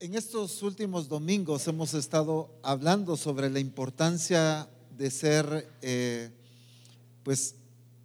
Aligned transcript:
En 0.00 0.16
estos 0.16 0.62
últimos 0.62 1.08
domingos 1.08 1.66
hemos 1.68 1.94
estado 1.94 2.50
hablando 2.62 3.16
sobre 3.16 3.48
la 3.48 3.60
importancia 3.60 4.68
de 4.98 5.10
ser, 5.10 5.68
eh, 5.82 6.30
pues, 7.22 7.54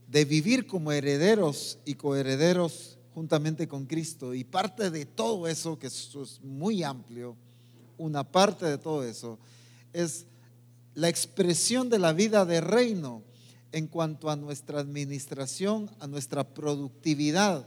de 0.07 0.23
vivir 0.23 0.67
como 0.67 0.91
herederos 0.91 1.79
y 1.85 1.95
coherederos 1.95 2.97
juntamente 3.15 3.67
con 3.67 3.85
Cristo. 3.85 4.35
Y 4.35 4.43
parte 4.43 4.91
de 4.91 5.05
todo 5.05 5.47
eso, 5.47 5.79
que 5.79 5.87
es 5.87 6.39
muy 6.43 6.83
amplio, 6.83 7.35
una 7.97 8.23
parte 8.23 8.67
de 8.67 8.77
todo 8.77 9.03
eso, 9.03 9.39
es 9.91 10.27
la 10.93 11.09
expresión 11.09 11.89
de 11.89 11.97
la 11.97 12.13
vida 12.13 12.45
de 12.45 12.61
reino 12.61 13.23
en 13.71 13.87
cuanto 13.87 14.29
a 14.29 14.35
nuestra 14.35 14.79
administración, 14.79 15.89
a 15.99 16.05
nuestra 16.05 16.43
productividad. 16.53 17.65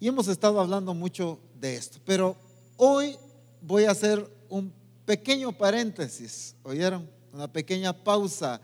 Y 0.00 0.08
hemos 0.08 0.28
estado 0.28 0.60
hablando 0.60 0.94
mucho 0.94 1.38
de 1.60 1.76
esto, 1.76 1.98
pero 2.04 2.36
hoy 2.76 3.16
voy 3.60 3.84
a 3.84 3.90
hacer 3.90 4.26
un 4.48 4.72
pequeño 5.04 5.52
paréntesis, 5.52 6.54
¿oyeron? 6.62 7.08
Una 7.32 7.52
pequeña 7.52 7.92
pausa 7.92 8.60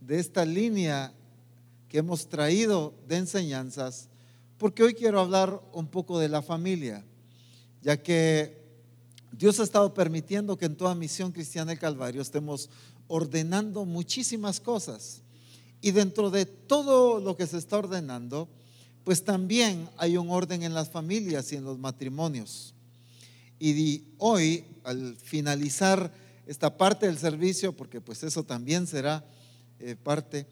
de 0.00 0.18
esta 0.18 0.44
línea 0.44 1.12
que 1.88 1.98
hemos 1.98 2.28
traído 2.28 2.92
de 3.06 3.16
enseñanzas, 3.16 4.08
porque 4.58 4.82
hoy 4.82 4.94
quiero 4.94 5.20
hablar 5.20 5.60
un 5.72 5.86
poco 5.86 6.18
de 6.18 6.28
la 6.28 6.42
familia, 6.42 7.04
ya 7.82 7.96
que 7.96 8.60
Dios 9.32 9.60
ha 9.60 9.64
estado 9.64 9.94
permitiendo 9.94 10.58
que 10.58 10.66
en 10.66 10.76
toda 10.76 10.94
misión 10.94 11.32
cristiana 11.32 11.70
del 11.70 11.78
Calvario 11.78 12.20
estemos 12.20 12.68
ordenando 13.08 13.84
muchísimas 13.84 14.60
cosas. 14.60 15.22
Y 15.80 15.92
dentro 15.92 16.30
de 16.30 16.44
todo 16.44 17.20
lo 17.20 17.36
que 17.36 17.46
se 17.46 17.56
está 17.56 17.78
ordenando, 17.78 18.48
pues 19.04 19.24
también 19.24 19.88
hay 19.96 20.16
un 20.16 20.30
orden 20.30 20.62
en 20.62 20.74
las 20.74 20.90
familias 20.90 21.52
y 21.52 21.56
en 21.56 21.64
los 21.64 21.78
matrimonios. 21.78 22.74
Y 23.58 24.04
hoy, 24.18 24.64
al 24.84 25.16
finalizar 25.16 26.12
esta 26.46 26.76
parte 26.76 27.06
del 27.06 27.18
servicio, 27.18 27.76
porque 27.76 28.00
pues 28.00 28.22
eso 28.22 28.42
también 28.42 28.86
será 28.86 29.24
eh, 29.78 29.96
parte, 29.96 30.46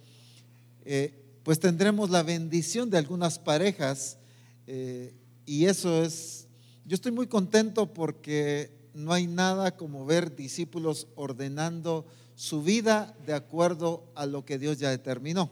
eh, 0.85 1.13
pues 1.43 1.59
tendremos 1.59 2.11
la 2.11 2.23
bendición 2.23 2.91
de 2.91 2.99
algunas 2.99 3.39
parejas 3.39 4.19
eh, 4.67 5.15
y 5.47 5.65
eso 5.65 6.03
es, 6.03 6.47
yo 6.85 6.95
estoy 6.95 7.11
muy 7.11 7.27
contento 7.27 7.93
porque 7.93 8.91
no 8.95 9.13
hay 9.13 9.27
nada 9.27 9.77
como 9.77 10.05
ver 10.05 10.37
discípulos 10.37 11.09
ordenando 11.15 12.07
su 12.35 12.63
vida 12.63 13.17
de 13.27 13.33
acuerdo 13.33 14.13
a 14.15 14.27
lo 14.27 14.45
que 14.45 14.59
Dios 14.59 14.79
ya 14.79 14.91
determinó, 14.91 15.51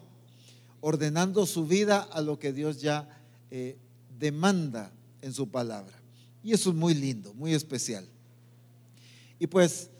ordenando 0.80 1.46
su 1.46 1.66
vida 1.66 2.00
a 2.00 2.20
lo 2.20 2.38
que 2.38 2.52
Dios 2.52 2.80
ya 2.80 3.08
demanda 4.18 4.92
en 5.22 5.32
su 5.32 5.48
palabra. 5.48 5.94
Y 6.42 6.52
eso 6.52 6.70
es 6.70 6.76
muy 6.76 6.94
lindo, 6.94 7.34
muy 7.34 7.54
especial. 7.54 8.06
Y 9.38 9.46
pues, 9.46 9.90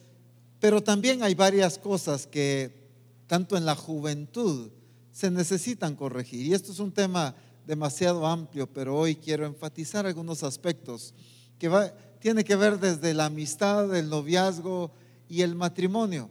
pero 0.60 0.82
también 0.82 1.22
hay 1.22 1.34
varias 1.34 1.78
cosas 1.78 2.26
que 2.26 2.86
tanto 3.26 3.56
en 3.56 3.66
la 3.66 3.74
juventud 3.74 4.70
se 5.12 5.30
necesitan 5.30 5.96
corregir. 5.96 6.46
Y 6.46 6.54
esto 6.54 6.72
es 6.72 6.78
un 6.78 6.92
tema 6.92 7.34
demasiado 7.66 8.26
amplio, 8.26 8.66
pero 8.66 8.96
hoy 8.96 9.16
quiero 9.16 9.44
enfatizar 9.44 10.06
algunos 10.06 10.42
aspectos 10.42 11.14
que 11.58 11.68
va, 11.68 11.92
tiene 12.20 12.44
que 12.44 12.54
ver 12.54 12.78
desde 12.78 13.12
la 13.12 13.26
amistad, 13.26 13.94
el 13.96 14.08
noviazgo 14.08 14.90
y 15.28 15.42
el 15.42 15.54
matrimonio. 15.54 16.30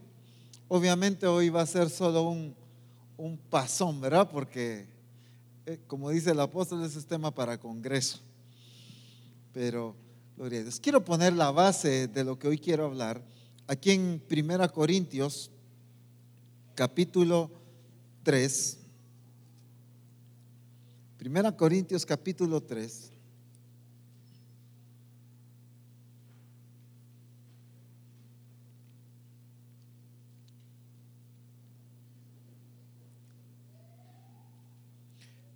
Obviamente 0.68 1.28
hoy 1.28 1.50
va 1.50 1.62
a 1.62 1.68
ser 1.68 1.90
solo 1.90 2.24
un, 2.24 2.56
un 3.18 3.38
pasón, 3.38 4.02
¿verdad? 4.02 4.30
Porque, 4.30 4.88
eh, 5.66 5.80
como 5.88 6.10
dice 6.10 6.32
el 6.32 6.40
apóstol, 6.40 6.84
ese 6.84 7.00
es 7.00 7.06
tema 7.06 7.32
para 7.32 7.58
congreso. 7.58 8.20
Pero 9.54 9.96
Gloria 10.38 10.60
a 10.60 10.64
Dios. 10.64 10.82
Quiero 10.82 11.06
poner 11.06 11.32
la 11.32 11.50
base 11.50 12.10
de 12.10 12.24
lo 12.26 12.38
que 12.38 12.50
hoy 12.50 12.58
quiero 12.58 12.86
hablar 12.86 13.24
aquí 13.68 13.92
en 13.92 14.22
Primera 14.28 14.68
Corintios, 14.68 15.50
capítulo 16.74 17.50
3. 18.24 18.80
Primera 21.18 21.56
Corintios, 21.56 22.06
capítulo 22.06 22.62
3. 22.62 23.12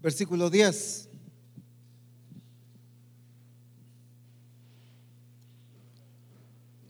Versículo 0.01 0.49
10. 0.49 1.09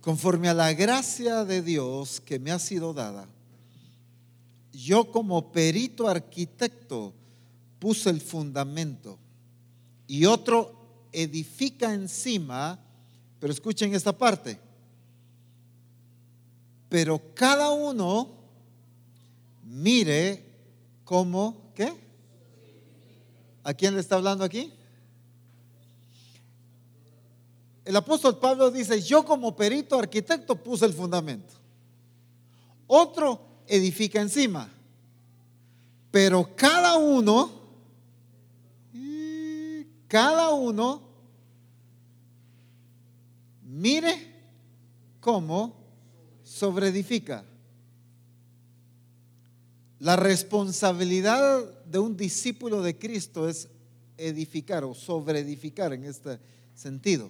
conforme 0.01 0.49
a 0.49 0.55
la 0.55 0.73
gracia 0.73 1.45
de 1.45 1.61
Dios 1.61 2.19
que 2.19 2.39
me 2.39 2.51
ha 2.51 2.57
sido 2.57 2.95
dada, 2.95 3.27
yo 4.71 5.11
como 5.11 5.51
perito 5.51 6.07
arquitecto 6.07 7.13
puse 7.77 8.09
el 8.09 8.19
fundamento 8.19 9.19
y 10.07 10.25
otro 10.25 11.07
edifica 11.11 11.93
encima, 11.93 12.79
pero 13.39 13.53
escuchen 13.53 13.93
esta 13.93 14.17
parte, 14.17 14.59
pero 16.87 17.21
cada 17.35 17.69
uno 17.69 18.29
mire 19.63 20.43
cómo, 21.03 21.71
¿qué? 21.75 22.08
¿A 23.69 23.73
quién 23.75 23.93
le 23.93 23.99
está 23.99 24.15
hablando 24.15 24.43
aquí? 24.43 24.73
El 27.85 27.95
apóstol 27.95 28.39
Pablo 28.39 28.71
dice, 28.71 28.99
yo 28.99 29.23
como 29.23 29.55
perito 29.55 29.99
arquitecto 29.99 30.55
puse 30.55 30.87
el 30.87 30.93
fundamento. 30.93 31.53
Otro 32.87 33.39
edifica 33.67 34.21
encima. 34.21 34.67
Pero 36.09 36.49
cada 36.55 36.97
uno, 36.97 37.51
cada 40.07 40.49
uno, 40.49 41.03
mire 43.61 44.33
cómo 45.19 45.75
sobreedifica. 46.43 47.45
La 49.99 50.15
responsabilidad 50.15 51.63
de 51.85 51.99
un 51.99 52.15
discípulo 52.15 52.81
de 52.81 52.97
Cristo 52.97 53.47
es 53.47 53.67
edificar 54.17 54.83
o 54.83 54.93
sobreedificar 54.93 55.93
en 55.93 56.05
este 56.05 56.39
sentido 56.73 57.29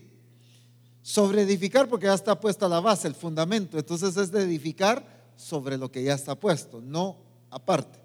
sobre 1.01 1.41
edificar 1.41 1.89
porque 1.89 2.05
ya 2.05 2.13
está 2.13 2.39
puesta 2.39 2.67
la 2.67 2.79
base, 2.79 3.07
el 3.07 3.15
fundamento. 3.15 3.77
Entonces 3.77 4.15
es 4.17 4.31
de 4.31 4.43
edificar 4.43 5.31
sobre 5.35 5.77
lo 5.77 5.91
que 5.91 6.03
ya 6.03 6.13
está 6.13 6.35
puesto, 6.35 6.81
no 6.81 7.17
aparte. 7.49 7.99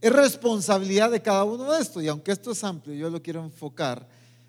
Es 0.00 0.12
responsabilidad 0.12 1.10
de 1.10 1.22
cada 1.22 1.44
uno 1.44 1.72
de 1.72 1.80
esto 1.80 2.02
y 2.02 2.08
aunque 2.08 2.32
esto 2.32 2.50
es 2.50 2.62
amplio, 2.62 2.94
yo 2.94 3.08
lo 3.08 3.22
quiero 3.22 3.42
enfocar 3.42 4.06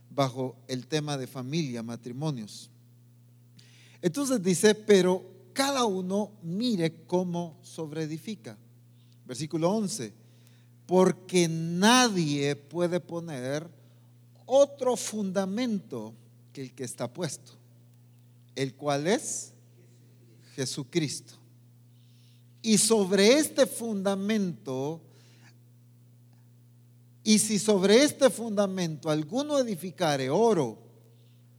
bajo 0.09 0.57
el 0.67 0.87
tema 0.87 1.17
de 1.17 1.27
familia, 1.27 1.81
matrimonios. 1.81 2.69
Entonces 4.01 4.43
dice, 4.43 4.75
pero 4.75 5.23
cada 5.53 5.85
uno 5.85 6.31
mire 6.41 7.05
cómo 7.05 7.57
sobreedifica. 7.61 8.57
Versículo 9.25 9.72
11, 9.72 10.13
porque 10.86 11.47
nadie 11.47 12.56
puede 12.56 13.00
poner 13.00 13.68
otro 14.46 14.96
fundamento 14.96 16.13
que 16.53 16.62
el 16.62 16.74
que 16.74 16.84
está 16.84 17.12
puesto, 17.12 17.53
el 18.56 18.75
cual 18.75 19.08
es 19.08 19.52
Jesucristo. 20.56 21.34
Y 22.62 22.78
sobre 22.78 23.38
este 23.40 23.66
fundamento, 23.66 25.02
y 27.24 27.40
si 27.40 27.59
sobre 27.59 28.03
este 28.03 28.30
fundamento 28.30 29.09
alguno 29.09 29.59
edificare 29.59 30.30
oro, 30.30 30.78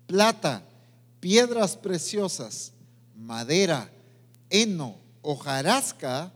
plata, 0.06 0.64
piedras 1.20 1.76
preciosas, 1.76 2.72
madera, 3.16 3.90
heno, 4.48 4.96
hojarasca, 5.22 6.32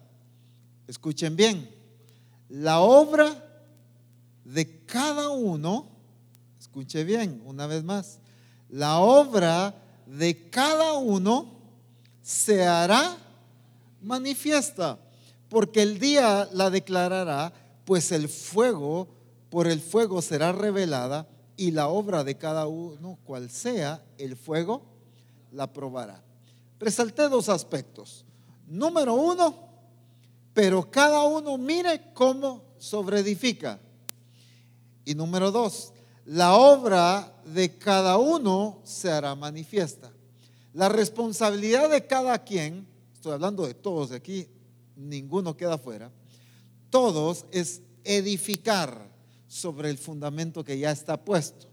escuchen 0.91 1.37
bien, 1.37 1.71
la 2.49 2.81
obra 2.81 3.33
de 4.45 4.85
cada 4.87 5.31
uno, 5.31 5.87
escuche 6.59 7.05
bien 7.05 7.41
una 7.47 7.69
vez 7.69 7.85
más, 7.85 8.19
la 8.69 8.99
obra 8.99 9.73
de 10.05 10.51
cada 10.51 10.95
uno 10.95 11.47
se 12.23 12.67
hará 12.67 13.17
manifiesta, 14.03 14.99
porque 15.49 15.83
el 15.83 16.01
día 16.01 16.49
la 16.53 16.71
declarará, 16.71 17.53
pues 17.85 18.11
el 18.11 18.29
fuego, 18.29 19.07
por 19.49 19.69
el 19.69 19.81
fuego 19.81 20.21
será 20.21 20.51
revelada 20.51 21.29
y 21.57 21.71
la 21.71 21.87
obra 21.87 22.25
de 22.25 22.37
cada 22.37 22.67
uno, 22.67 23.17
cual 23.25 23.49
sea 23.49 24.03
el 24.19 24.37
fuego, 24.37 24.83
la 25.53 25.73
probará. 25.73 26.21
Resalté 26.81 27.29
dos 27.29 27.49
aspectos. 27.49 28.25
Número 28.67 29.15
uno, 29.15 29.70
pero 30.53 30.91
cada 30.91 31.23
uno 31.25 31.57
mire 31.59 32.13
cómo 32.13 32.65
sobreedifica. 32.79 33.81
Y 35.05 35.15
número 35.15 35.51
dos, 35.51 35.93
la 36.25 36.55
obra 36.55 37.33
de 37.45 37.77
cada 37.79 38.19
uno 38.19 38.81
se 38.85 39.11
hará 39.11 39.35
manifiesta. 39.35 40.13
La 40.73 40.89
responsabilidad 40.89 41.91
de 41.91 42.07
cada 42.07 42.39
quien, 42.45 42.87
estoy 43.13 43.33
hablando 43.33 43.67
de 43.67 43.75
todos 43.75 44.11
de 44.11 44.17
aquí, 44.17 44.49
ninguno 44.97 45.57
queda 45.57 45.79
fuera, 45.79 46.11
todos 46.91 47.47
es 47.51 47.83
edificar 48.05 49.09
sobre 49.49 49.91
el 49.91 49.99
fundamento 49.99 50.65
que 50.65 50.79
ya 50.79 50.91
está 50.91 51.17
puesto. 51.17 51.67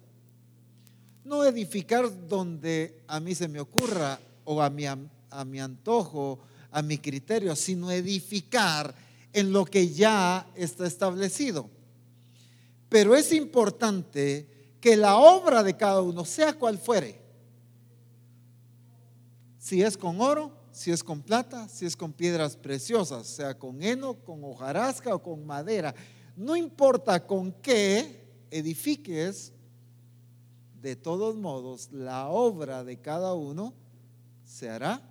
No 1.24 1.44
edificar 1.44 2.27
donde 2.27 3.03
a 3.07 3.19
mí 3.19 3.35
se 3.35 3.47
me 3.47 3.59
ocurra 3.59 4.19
o 4.45 4.62
a 4.62 4.69
mi, 4.69 4.85
a 4.85 5.45
mi 5.45 5.59
antojo, 5.59 6.39
a 6.71 6.81
mi 6.81 6.97
criterio, 6.97 7.55
sino 7.55 7.91
edificar 7.91 8.93
en 9.33 9.51
lo 9.51 9.65
que 9.65 9.89
ya 9.89 10.47
está 10.55 10.85
establecido. 10.85 11.69
Pero 12.89 13.15
es 13.15 13.31
importante 13.33 14.47
que 14.79 14.95
la 14.95 15.17
obra 15.17 15.63
de 15.63 15.75
cada 15.75 16.01
uno, 16.01 16.25
sea 16.25 16.53
cual 16.53 16.77
fuere, 16.77 17.19
si 19.57 19.81
es 19.81 19.97
con 19.97 20.21
oro, 20.21 20.51
si 20.71 20.91
es 20.91 21.03
con 21.03 21.21
plata, 21.21 21.67
si 21.67 21.85
es 21.85 21.97
con 21.97 22.13
piedras 22.13 22.55
preciosas, 22.55 23.27
sea 23.27 23.57
con 23.57 23.81
heno, 23.81 24.13
con 24.13 24.43
hojarasca 24.43 25.13
o 25.13 25.21
con 25.21 25.45
madera, 25.45 25.93
no 26.35 26.55
importa 26.55 27.25
con 27.25 27.51
qué 27.51 28.27
edifiques, 28.51 29.51
de 30.81 30.95
todos 30.95 31.35
modos 31.35 31.91
la 31.91 32.29
obra 32.29 32.83
de 32.83 33.01
cada 33.01 33.33
uno 33.33 33.73
se 34.45 34.69
hará 34.69 35.01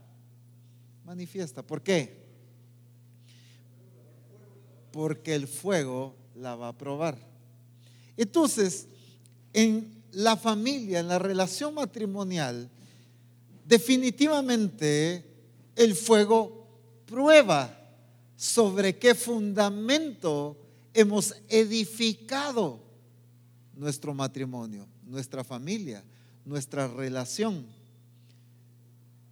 manifiesta. 1.06 1.62
¿Por 1.62 1.82
qué? 1.82 2.26
Porque 4.90 5.36
el 5.36 5.46
fuego 5.46 6.16
la 6.34 6.56
va 6.56 6.68
a 6.68 6.76
probar. 6.76 7.16
Entonces, 8.16 8.88
en 9.52 10.02
la 10.10 10.36
familia, 10.36 10.98
en 10.98 11.06
la 11.06 11.20
relación 11.20 11.74
matrimonial, 11.74 12.68
definitivamente 13.64 15.24
el 15.76 15.94
fuego 15.94 16.66
prueba 17.06 17.72
sobre 18.34 18.98
qué 18.98 19.14
fundamento 19.14 20.56
hemos 20.92 21.36
edificado 21.48 22.80
nuestro 23.74 24.12
matrimonio, 24.12 24.88
nuestra 25.04 25.44
familia, 25.44 26.02
nuestra 26.44 26.88
relación. 26.88 27.75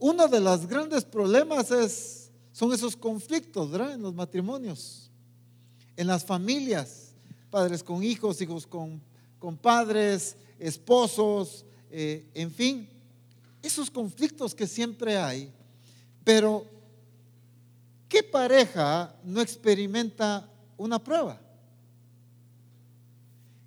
Uno 0.07 0.29
de 0.29 0.39
los 0.39 0.67
grandes 0.67 1.03
problemas 1.03 1.71
es, 1.71 2.31
son 2.53 2.75
esos 2.75 2.95
conflictos 2.95 3.71
en 3.73 4.03
los 4.03 4.13
matrimonios, 4.13 5.11
en 5.97 6.07
las 6.07 6.23
familias, 6.23 7.15
padres 7.49 7.83
con 7.83 8.05
hijos, 8.05 8.39
hijos 8.43 8.67
con, 8.67 9.01
con 9.39 9.57
padres, 9.57 10.37
esposos, 10.59 11.65
eh, 11.91 12.29
en 12.35 12.51
fin, 12.51 12.87
esos 13.63 13.91
conflictos 13.91 14.55
que 14.55 14.67
siempre 14.67 15.17
hay, 15.17 15.51
pero 16.23 16.67
¿qué 18.07 18.23
pareja 18.23 19.17
no 19.25 19.41
experimenta 19.41 20.47
una 20.77 21.03
prueba? 21.03 21.41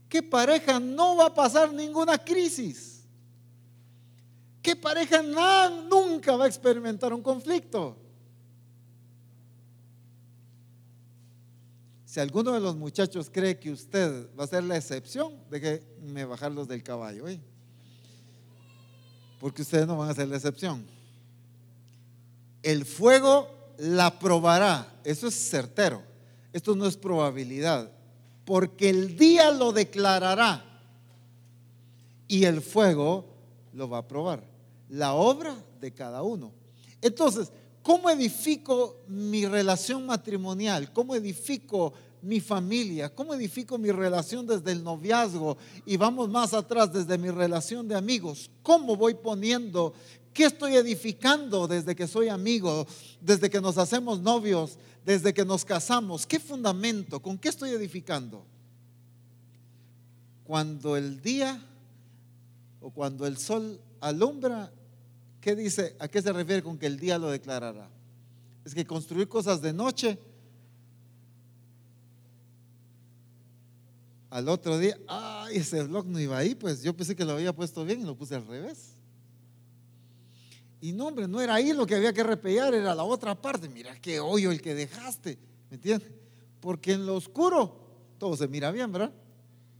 ¿Qué 0.07 0.21
pareja 0.21 0.79
no 0.79 1.15
va 1.15 1.25
a 1.25 1.33
pasar 1.33 1.73
ninguna 1.73 2.15
crisis? 2.15 2.96
¿Qué 4.67 4.75
pareja 4.75 5.21
nunca 5.21 6.35
va 6.35 6.43
a 6.43 6.47
experimentar 6.47 7.13
un 7.13 7.21
conflicto? 7.21 7.95
Si 12.03 12.19
alguno 12.19 12.51
de 12.51 12.59
los 12.59 12.75
muchachos 12.75 13.29
cree 13.31 13.57
que 13.57 13.71
usted 13.71 14.27
va 14.37 14.43
a 14.43 14.47
ser 14.47 14.65
la 14.65 14.75
excepción, 14.75 15.31
déjeme 15.49 16.25
bajarlos 16.25 16.67
del 16.67 16.83
caballo. 16.83 17.29
¿eh? 17.29 17.39
porque 19.39 19.61
ustedes 19.61 19.87
no 19.87 19.97
van 19.97 20.09
a 20.09 20.13
ser 20.13 20.27
la 20.27 20.35
excepción. 20.35 20.85
El 22.61 22.85
fuego 22.85 23.47
la 23.77 24.19
probará, 24.19 24.99
eso 25.05 25.27
es 25.27 25.49
certero, 25.49 26.01
esto 26.51 26.75
no 26.75 26.87
es 26.87 26.97
probabilidad, 26.97 27.89
porque 28.43 28.89
el 28.89 29.15
día 29.15 29.49
lo 29.51 29.71
declarará 29.71 30.65
y 32.27 32.43
el 32.45 32.61
fuego 32.61 33.37
lo 33.73 33.87
va 33.87 33.99
a 33.99 34.07
probar, 34.07 34.43
la 34.89 35.13
obra 35.13 35.55
de 35.79 35.93
cada 35.93 36.21
uno. 36.23 36.51
Entonces, 37.01 37.51
¿cómo 37.83 38.09
edifico 38.09 39.03
mi 39.07 39.45
relación 39.45 40.05
matrimonial? 40.05 40.91
¿Cómo 40.93 41.15
edifico 41.15 41.93
mi 42.21 42.39
familia? 42.39 43.13
¿Cómo 43.13 43.33
edifico 43.33 43.77
mi 43.77 43.91
relación 43.91 44.47
desde 44.47 44.71
el 44.71 44.83
noviazgo? 44.83 45.57
Y 45.85 45.97
vamos 45.97 46.29
más 46.29 46.53
atrás, 46.53 46.91
desde 46.91 47.17
mi 47.17 47.29
relación 47.29 47.87
de 47.87 47.95
amigos. 47.95 48.49
¿Cómo 48.63 48.95
voy 48.95 49.13
poniendo? 49.15 49.93
¿Qué 50.33 50.45
estoy 50.45 50.75
edificando 50.75 51.67
desde 51.67 51.95
que 51.95 52.07
soy 52.07 52.29
amigo? 52.29 52.85
Desde 53.21 53.49
que 53.49 53.61
nos 53.61 53.77
hacemos 53.77 54.19
novios, 54.21 54.77
desde 55.05 55.33
que 55.33 55.45
nos 55.45 55.65
casamos. 55.65 56.25
¿Qué 56.25 56.39
fundamento? 56.39 57.21
¿Con 57.21 57.37
qué 57.37 57.49
estoy 57.49 57.71
edificando? 57.71 58.45
Cuando 60.43 60.95
el 60.95 61.21
día 61.21 61.61
o 62.81 62.91
cuando 62.91 63.25
el 63.25 63.37
sol 63.37 63.81
alumbra, 63.99 64.71
¿qué 65.47 65.55
dice? 65.55 65.95
¿A 65.99 66.09
qué 66.09 66.21
se 66.21 66.33
refiere 66.33 66.61
con 66.61 66.77
que 66.77 66.87
el 66.87 66.99
día 66.99 67.17
lo 67.17 67.29
declarará? 67.29 67.89
Es 68.65 68.75
que 68.75 68.85
construir 68.85 69.29
cosas 69.29 69.61
de 69.61 69.71
noche 69.71 70.19
Al 74.29 74.49
otro 74.49 74.77
día, 74.77 74.97
ay, 75.07 75.55
ese 75.55 75.81
blog 75.83 76.05
no 76.05 76.19
iba 76.19 76.37
ahí, 76.37 76.53
pues 76.53 76.83
yo 76.83 76.93
pensé 76.93 77.15
que 77.15 77.23
lo 77.23 77.31
había 77.31 77.55
puesto 77.55 77.85
bien 77.85 78.01
y 78.01 78.03
lo 78.03 78.17
puse 78.17 78.35
al 78.35 78.45
revés. 78.45 78.97
Y 80.81 80.91
no, 80.91 81.07
hombre, 81.07 81.29
no 81.29 81.39
era 81.39 81.55
ahí 81.55 81.71
lo 81.71 81.87
que 81.87 81.95
había 81.95 82.11
que 82.11 82.23
repellar, 82.23 82.73
era 82.73 82.93
la 82.93 83.05
otra 83.05 83.41
parte. 83.41 83.69
Mira 83.69 83.95
qué 84.01 84.19
hoyo 84.19 84.51
el 84.51 84.61
que 84.61 84.75
dejaste, 84.75 85.39
¿me 85.69 85.75
entiendes? 85.77 86.09
Porque 86.59 86.91
en 86.91 87.05
lo 87.05 87.15
oscuro 87.15 87.79
todo 88.17 88.35
se 88.35 88.49
mira 88.49 88.69
bien, 88.69 88.91
¿verdad? 88.91 89.13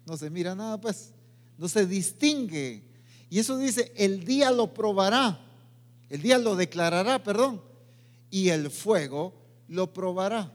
No 0.06 0.16
se 0.16 0.30
mira 0.30 0.56
nada, 0.56 0.80
pues, 0.80 1.12
no 1.58 1.68
se 1.68 1.86
distingue. 1.86 2.86
Y 3.30 3.40
eso 3.40 3.58
dice, 3.58 3.92
el 3.98 4.24
día 4.24 4.50
lo 4.50 4.74
probará, 4.74 5.47
el 6.09 6.21
día 6.21 6.38
lo 6.38 6.56
declarará, 6.56 7.24
perdón, 7.24 7.62
y 8.30 8.50
el 8.50 8.69
fuego 8.69 9.33
lo 9.68 9.94
probará. 9.94 10.54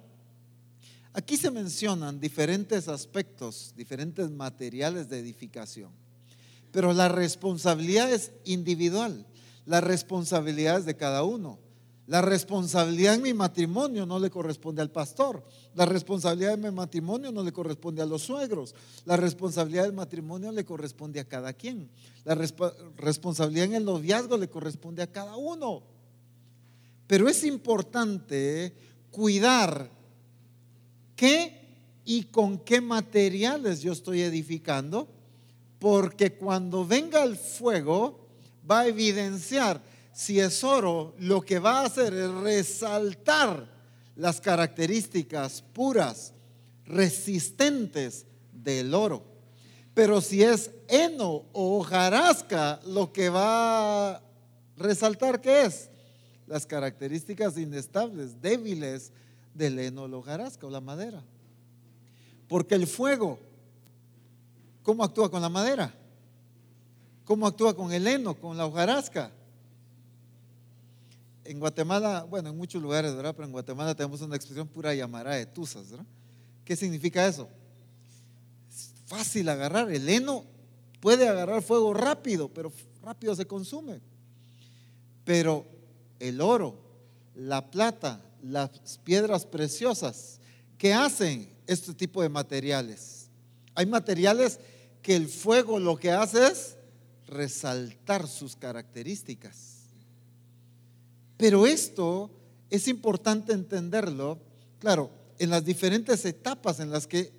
Aquí 1.14 1.36
se 1.36 1.50
mencionan 1.50 2.20
diferentes 2.20 2.88
aspectos, 2.88 3.74
diferentes 3.76 4.30
materiales 4.30 5.08
de 5.08 5.18
edificación, 5.18 5.90
pero 6.70 6.92
la 6.94 7.08
responsabilidad 7.08 8.10
es 8.10 8.32
individual, 8.44 9.26
la 9.66 9.80
responsabilidad 9.80 10.78
es 10.78 10.86
de 10.86 10.96
cada 10.96 11.22
uno. 11.22 11.58
La 12.06 12.20
responsabilidad 12.20 13.14
en 13.14 13.22
mi 13.22 13.32
matrimonio 13.32 14.04
no 14.04 14.18
le 14.18 14.28
corresponde 14.28 14.82
al 14.82 14.90
pastor. 14.90 15.44
La 15.74 15.86
responsabilidad 15.86 16.56
de 16.56 16.70
mi 16.70 16.74
matrimonio 16.74 17.30
no 17.30 17.44
le 17.44 17.52
corresponde 17.52 18.02
a 18.02 18.06
los 18.06 18.22
suegros. 18.22 18.74
La 19.04 19.16
responsabilidad 19.16 19.84
del 19.84 19.92
matrimonio 19.92 20.50
le 20.50 20.64
corresponde 20.64 21.20
a 21.20 21.28
cada 21.28 21.52
quien. 21.52 21.88
La 22.24 22.34
responsabilidad 22.96 23.66
en 23.66 23.74
el 23.74 23.84
noviazgo 23.84 24.36
le 24.36 24.48
corresponde 24.48 25.02
a 25.02 25.12
cada 25.12 25.36
uno. 25.36 25.84
Pero 27.06 27.28
es 27.28 27.44
importante 27.44 28.74
cuidar 29.10 29.88
qué 31.14 31.62
y 32.04 32.24
con 32.24 32.58
qué 32.58 32.80
materiales 32.80 33.80
yo 33.80 33.92
estoy 33.92 34.22
edificando, 34.22 35.08
porque 35.78 36.34
cuando 36.34 36.84
venga 36.84 37.22
el 37.22 37.36
fuego 37.36 38.26
va 38.68 38.80
a 38.80 38.88
evidenciar 38.88 39.80
si 40.12 40.38
es 40.40 40.62
oro, 40.62 41.14
lo 41.18 41.40
que 41.40 41.58
va 41.58 41.80
a 41.80 41.86
hacer 41.86 42.12
es 42.12 42.30
resaltar 42.30 43.66
las 44.14 44.40
características 44.40 45.62
puras, 45.72 46.32
resistentes 46.84 48.26
del 48.52 48.94
oro. 48.94 49.24
Pero 49.94 50.20
si 50.20 50.42
es 50.42 50.70
heno 50.88 51.44
o 51.52 51.78
hojarasca, 51.78 52.80
lo 52.86 53.12
que 53.12 53.28
va 53.28 54.10
a 54.10 54.22
resaltar 54.76 55.40
qué 55.40 55.64
es? 55.64 55.90
Las 56.46 56.66
características 56.66 57.56
inestables, 57.56 58.40
débiles 58.40 59.12
del 59.54 59.78
heno, 59.78 60.08
la 60.08 60.16
hojarasca 60.18 60.66
o 60.66 60.70
la 60.70 60.80
madera. 60.80 61.22
Porque 62.48 62.74
el 62.74 62.86
fuego, 62.86 63.38
¿cómo 64.82 65.04
actúa 65.04 65.30
con 65.30 65.40
la 65.40 65.48
madera? 65.48 65.94
¿Cómo 67.24 67.46
actúa 67.46 67.74
con 67.74 67.92
el 67.92 68.06
heno, 68.06 68.34
con 68.34 68.56
la 68.56 68.66
hojarasca? 68.66 69.30
En 71.52 71.60
Guatemala, 71.60 72.24
bueno, 72.24 72.48
en 72.48 72.56
muchos 72.56 72.80
lugares, 72.80 73.14
¿verdad? 73.14 73.34
Pero 73.36 73.44
en 73.44 73.52
Guatemala 73.52 73.94
tenemos 73.94 74.22
una 74.22 74.36
expresión 74.36 74.66
pura 74.66 74.94
llamada 74.94 75.34
de 75.34 75.44
tuzas, 75.44 75.90
¿verdad? 75.90 76.06
¿Qué 76.64 76.74
significa 76.74 77.26
eso? 77.26 77.46
Es 78.70 78.94
fácil 79.04 79.46
agarrar. 79.50 79.92
El 79.92 80.08
heno 80.08 80.46
puede 80.98 81.28
agarrar 81.28 81.60
fuego 81.62 81.92
rápido, 81.92 82.48
pero 82.48 82.72
rápido 83.02 83.34
se 83.34 83.46
consume. 83.46 84.00
Pero 85.26 85.66
el 86.18 86.40
oro, 86.40 86.74
la 87.34 87.70
plata, 87.70 88.24
las 88.42 88.70
piedras 89.04 89.44
preciosas. 89.44 90.40
¿Qué 90.78 90.94
hacen 90.94 91.50
este 91.66 91.92
tipo 91.92 92.22
de 92.22 92.30
materiales? 92.30 93.28
Hay 93.74 93.84
materiales 93.84 94.58
que 95.02 95.14
el 95.14 95.28
fuego 95.28 95.78
lo 95.78 95.98
que 95.98 96.12
hace 96.12 96.46
es 96.46 96.76
resaltar 97.26 98.26
sus 98.26 98.56
características. 98.56 99.71
Pero 101.42 101.66
esto 101.66 102.30
es 102.70 102.86
importante 102.86 103.52
entenderlo, 103.52 104.38
claro, 104.78 105.10
en 105.40 105.50
las 105.50 105.64
diferentes 105.64 106.24
etapas 106.24 106.78
en 106.78 106.92
las 106.92 107.08
que 107.08 107.32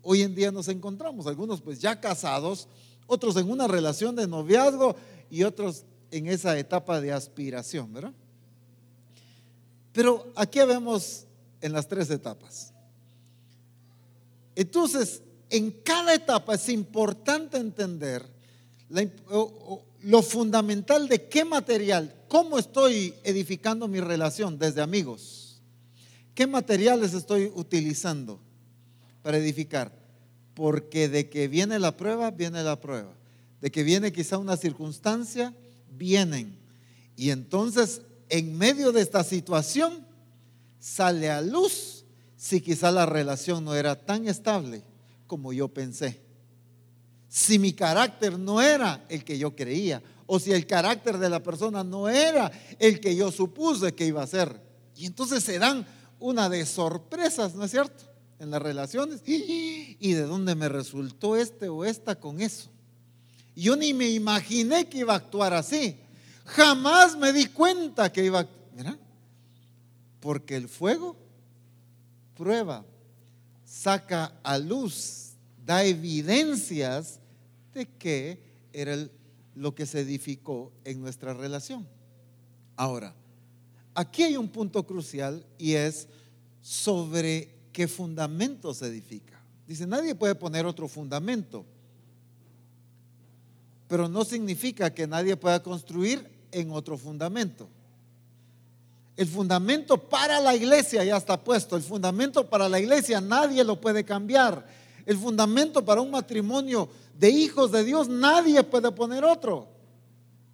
hoy 0.00 0.22
en 0.22 0.34
día 0.34 0.50
nos 0.50 0.68
encontramos. 0.68 1.26
Algunos 1.26 1.60
pues 1.60 1.78
ya 1.78 2.00
casados, 2.00 2.68
otros 3.06 3.36
en 3.36 3.50
una 3.50 3.68
relación 3.68 4.16
de 4.16 4.26
noviazgo 4.26 4.96
y 5.30 5.42
otros 5.42 5.84
en 6.10 6.28
esa 6.28 6.58
etapa 6.58 7.02
de 7.02 7.12
aspiración, 7.12 7.92
¿verdad? 7.92 8.14
Pero 9.92 10.32
aquí 10.36 10.58
vemos 10.60 11.26
en 11.60 11.74
las 11.74 11.86
tres 11.86 12.08
etapas. 12.08 12.72
Entonces, 14.56 15.20
en 15.50 15.70
cada 15.70 16.14
etapa 16.14 16.54
es 16.54 16.66
importante 16.70 17.58
entender 17.58 18.24
lo 20.00 20.22
fundamental 20.22 21.08
de 21.08 21.28
qué 21.28 21.44
material, 21.44 22.14
cómo 22.30 22.60
estoy 22.60 23.12
edificando 23.24 23.88
mi 23.88 23.98
relación 23.98 24.56
desde 24.56 24.80
amigos, 24.80 25.60
qué 26.32 26.46
materiales 26.46 27.12
estoy 27.12 27.50
utilizando 27.56 28.40
para 29.20 29.36
edificar. 29.36 29.92
Porque 30.54 31.08
de 31.08 31.28
que 31.28 31.48
viene 31.48 31.80
la 31.80 31.96
prueba, 31.96 32.30
viene 32.30 32.62
la 32.62 32.80
prueba. 32.80 33.12
De 33.60 33.72
que 33.72 33.82
viene 33.82 34.12
quizá 34.12 34.38
una 34.38 34.56
circunstancia, 34.56 35.52
vienen. 35.90 36.56
Y 37.16 37.30
entonces, 37.30 38.02
en 38.28 38.56
medio 38.56 38.92
de 38.92 39.02
esta 39.02 39.24
situación, 39.24 40.06
sale 40.78 41.30
a 41.30 41.42
luz 41.42 42.04
si 42.36 42.60
quizá 42.60 42.92
la 42.92 43.06
relación 43.06 43.64
no 43.64 43.74
era 43.74 43.96
tan 43.96 44.28
estable 44.28 44.84
como 45.26 45.52
yo 45.52 45.66
pensé. 45.66 46.20
Si 47.28 47.58
mi 47.58 47.72
carácter 47.72 48.38
no 48.38 48.62
era 48.62 49.04
el 49.08 49.24
que 49.24 49.36
yo 49.36 49.56
creía, 49.56 50.00
o 50.32 50.38
si 50.38 50.52
el 50.52 50.64
carácter 50.64 51.18
de 51.18 51.28
la 51.28 51.42
persona 51.42 51.82
no 51.82 52.08
era 52.08 52.52
el 52.78 53.00
que 53.00 53.16
yo 53.16 53.32
supuse 53.32 53.96
que 53.96 54.06
iba 54.06 54.22
a 54.22 54.28
ser. 54.28 54.62
Y 54.94 55.06
entonces 55.06 55.42
se 55.42 55.58
dan 55.58 55.84
una 56.20 56.48
de 56.48 56.66
sorpresas, 56.66 57.56
¿no 57.56 57.64
es 57.64 57.72
cierto? 57.72 58.04
En 58.38 58.52
las 58.52 58.62
relaciones. 58.62 59.22
¿Y 59.26 60.12
de 60.12 60.22
dónde 60.22 60.54
me 60.54 60.68
resultó 60.68 61.34
este 61.34 61.68
o 61.68 61.84
esta 61.84 62.14
con 62.14 62.40
eso? 62.40 62.70
Yo 63.56 63.74
ni 63.74 63.92
me 63.92 64.08
imaginé 64.08 64.88
que 64.88 64.98
iba 64.98 65.14
a 65.14 65.16
actuar 65.16 65.52
así. 65.52 65.96
Jamás 66.44 67.16
me 67.16 67.32
di 67.32 67.46
cuenta 67.46 68.12
que 68.12 68.24
iba 68.24 68.38
a... 68.38 68.48
Mira, 68.76 68.96
porque 70.20 70.54
el 70.54 70.68
fuego 70.68 71.16
prueba, 72.36 72.84
saca 73.64 74.32
a 74.44 74.58
luz, 74.58 75.32
da 75.66 75.82
evidencias 75.82 77.18
de 77.74 77.84
que 77.84 78.40
era 78.72 78.96
lo 79.60 79.74
que 79.74 79.84
se 79.84 80.00
edificó 80.00 80.72
en 80.84 81.02
nuestra 81.02 81.34
relación. 81.34 81.86
Ahora, 82.76 83.14
aquí 83.94 84.22
hay 84.22 84.38
un 84.38 84.48
punto 84.48 84.86
crucial 84.86 85.44
y 85.58 85.74
es 85.74 86.08
sobre 86.62 87.54
qué 87.70 87.86
fundamento 87.86 88.72
se 88.72 88.86
edifica. 88.86 89.38
Dice, 89.66 89.86
nadie 89.86 90.14
puede 90.14 90.34
poner 90.34 90.64
otro 90.64 90.88
fundamento, 90.88 91.66
pero 93.86 94.08
no 94.08 94.24
significa 94.24 94.94
que 94.94 95.06
nadie 95.06 95.36
pueda 95.36 95.62
construir 95.62 96.26
en 96.52 96.70
otro 96.70 96.96
fundamento. 96.96 97.68
El 99.14 99.26
fundamento 99.26 99.98
para 99.98 100.40
la 100.40 100.56
iglesia 100.56 101.04
ya 101.04 101.18
está 101.18 101.38
puesto. 101.38 101.76
El 101.76 101.82
fundamento 101.82 102.48
para 102.48 102.66
la 102.66 102.80
iglesia 102.80 103.20
nadie 103.20 103.62
lo 103.62 103.78
puede 103.78 104.06
cambiar. 104.06 104.66
El 105.04 105.18
fundamento 105.18 105.84
para 105.84 106.00
un 106.00 106.10
matrimonio 106.10 106.88
de 107.20 107.28
hijos 107.28 107.70
de 107.70 107.84
Dios 107.84 108.08
nadie 108.08 108.62
puede 108.62 108.90
poner 108.92 109.24
otro. 109.24 109.68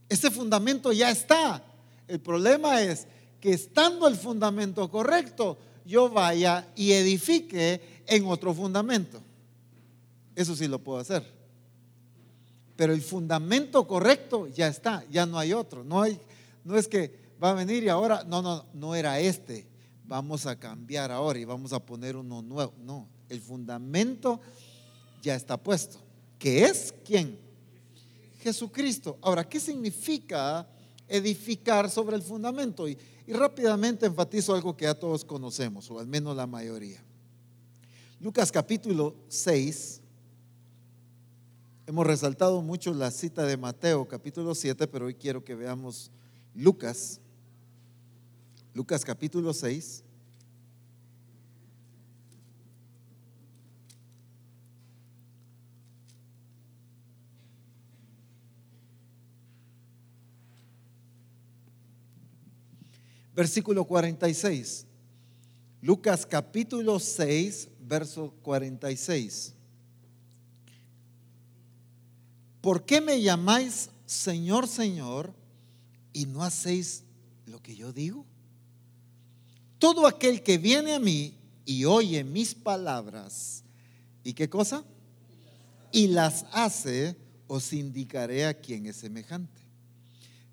Ese 0.09 0.33
fundamento 0.33 0.93
ya 0.93 1.13
está. 1.13 1.63
El 2.09 2.19
problema 2.19 2.83
es 2.83 3.07
que 3.41 3.53
estando 3.53 4.09
el 4.09 4.17
fundamento 4.17 4.91
correcto, 4.91 5.57
yo 5.85 6.11
vaya 6.11 6.67
y 6.75 6.91
edifique 6.91 8.03
en 8.05 8.27
otro 8.27 8.53
fundamento. 8.53 9.21
Eso 10.35 10.57
sí 10.57 10.67
lo 10.67 10.81
puedo 10.81 10.99
hacer. 10.99 11.25
Pero 12.75 12.93
el 12.93 13.01
fundamento 13.01 13.87
correcto 13.87 14.49
ya 14.49 14.67
está, 14.67 15.05
ya 15.09 15.25
no 15.25 15.39
hay 15.39 15.53
otro. 15.53 15.85
No 15.85 16.05
es 16.05 16.89
que 16.89 17.17
va 17.43 17.51
a 17.51 17.55
venir 17.55 17.85
y 17.85 17.89
ahora, 17.89 18.25
no, 18.27 18.43
no, 18.43 18.67
no 18.75 18.97
era 18.97 19.21
este. 19.21 19.69
Vamos 20.05 20.47
a 20.47 20.59
cambiar 20.59 21.13
ahora 21.13 21.39
y 21.39 21.45
vamos 21.45 21.73
a 21.73 21.79
poner 21.79 22.17
uno 22.17 22.43
nuevo. 22.43 22.73
No, 22.85 23.07
el 23.29 23.41
fundamento 23.41 24.41
ya 25.23 25.37
está 25.37 25.57
puesto. 25.57 26.06
¿Qué 26.39 26.65
es 26.65 26.95
quién? 27.05 27.39
Jesucristo. 28.41 29.19
Ahora, 29.23 29.49
¿qué 29.49 29.59
significa 29.59 30.69
edificar 31.09 31.91
sobre 31.91 32.17
el 32.17 32.23
fundamento? 32.23 32.89
Y, 32.89 32.97
y 33.27 33.33
rápidamente 33.33 34.07
enfatizo 34.07 34.55
algo 34.55 34.77
que 34.77 34.85
ya 34.85 34.95
todos 34.95 35.25
conocemos, 35.25 35.91
o 35.91 35.99
al 35.99 36.07
menos 36.07 36.37
la 36.37 36.47
mayoría. 36.47 37.03
Lucas 38.21 38.53
capítulo 38.53 39.15
6. 39.29 40.01
Hemos 41.87 42.07
resaltado 42.07 42.63
mucho 42.63 42.93
la 42.93 43.11
cita 43.11 43.45
de 43.45 43.57
Mateo 43.57 44.07
capítulo 44.07 44.55
7, 44.55 44.87
pero 44.89 45.07
hoy 45.07 45.15
quiero 45.15 45.45
que 45.45 45.55
veamos 45.55 46.11
Lucas 46.55 47.21
Lucas 48.77 49.07
capítulo 49.07 49.55
6. 49.55 50.05
Versículo 63.37 63.85
46. 63.85 64.87
Lucas 65.83 66.25
capítulo 66.25 66.99
6, 66.99 67.69
verso 67.81 68.33
46. 68.43 69.53
¿Por 72.63 72.87
qué 72.87 73.03
me 73.03 73.21
llamáis 73.21 73.91
Señor, 74.07 74.67
Señor, 74.67 75.35
y 76.15 76.25
no 76.25 76.43
hacéis 76.43 77.05
lo 77.45 77.63
que 77.63 77.77
yo 77.77 77.93
digo? 77.93 78.25
Todo 79.79 80.07
aquel 80.07 80.43
que 80.43 80.57
viene 80.57 80.95
a 80.95 80.99
mí 80.99 81.35
y 81.67 81.85
oye 81.85 82.25
mis 82.25 82.55
palabras, 82.55 83.63
¿y 84.25 84.33
qué 84.33 84.49
cosa? 84.49 84.83
Y 85.93 86.07
las 86.07 86.47
hace, 86.53 87.17
os 87.47 87.75
indicaré 87.75 88.47
a 88.47 88.55
quién 88.55 88.87
es 88.87 88.97
semejante. 88.97 89.61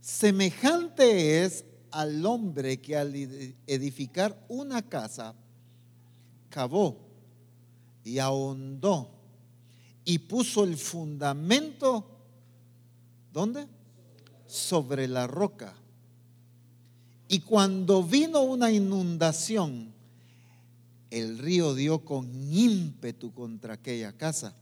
Semejante 0.01 1.45
es 1.45 1.63
al 1.93 2.25
hombre 2.25 2.81
que 2.81 2.97
al 2.97 3.13
edificar 3.67 4.45
una 4.49 4.81
casa, 4.81 5.35
cavó 6.49 6.97
y 8.03 8.17
ahondó 8.17 9.11
y 10.03 10.19
puso 10.19 10.63
el 10.63 10.75
fundamento, 10.75 12.05
¿dónde? 13.31 13.67
Sobre 14.47 15.07
la 15.07 15.27
roca. 15.27 15.75
Y 17.27 17.39
cuando 17.41 18.03
vino 18.03 18.41
una 18.41 18.71
inundación, 18.71 19.93
el 21.11 21.37
río 21.37 21.75
dio 21.75 22.03
con 22.03 22.51
ímpetu 22.51 23.31
contra 23.33 23.75
aquella 23.75 24.13
casa, 24.13 24.55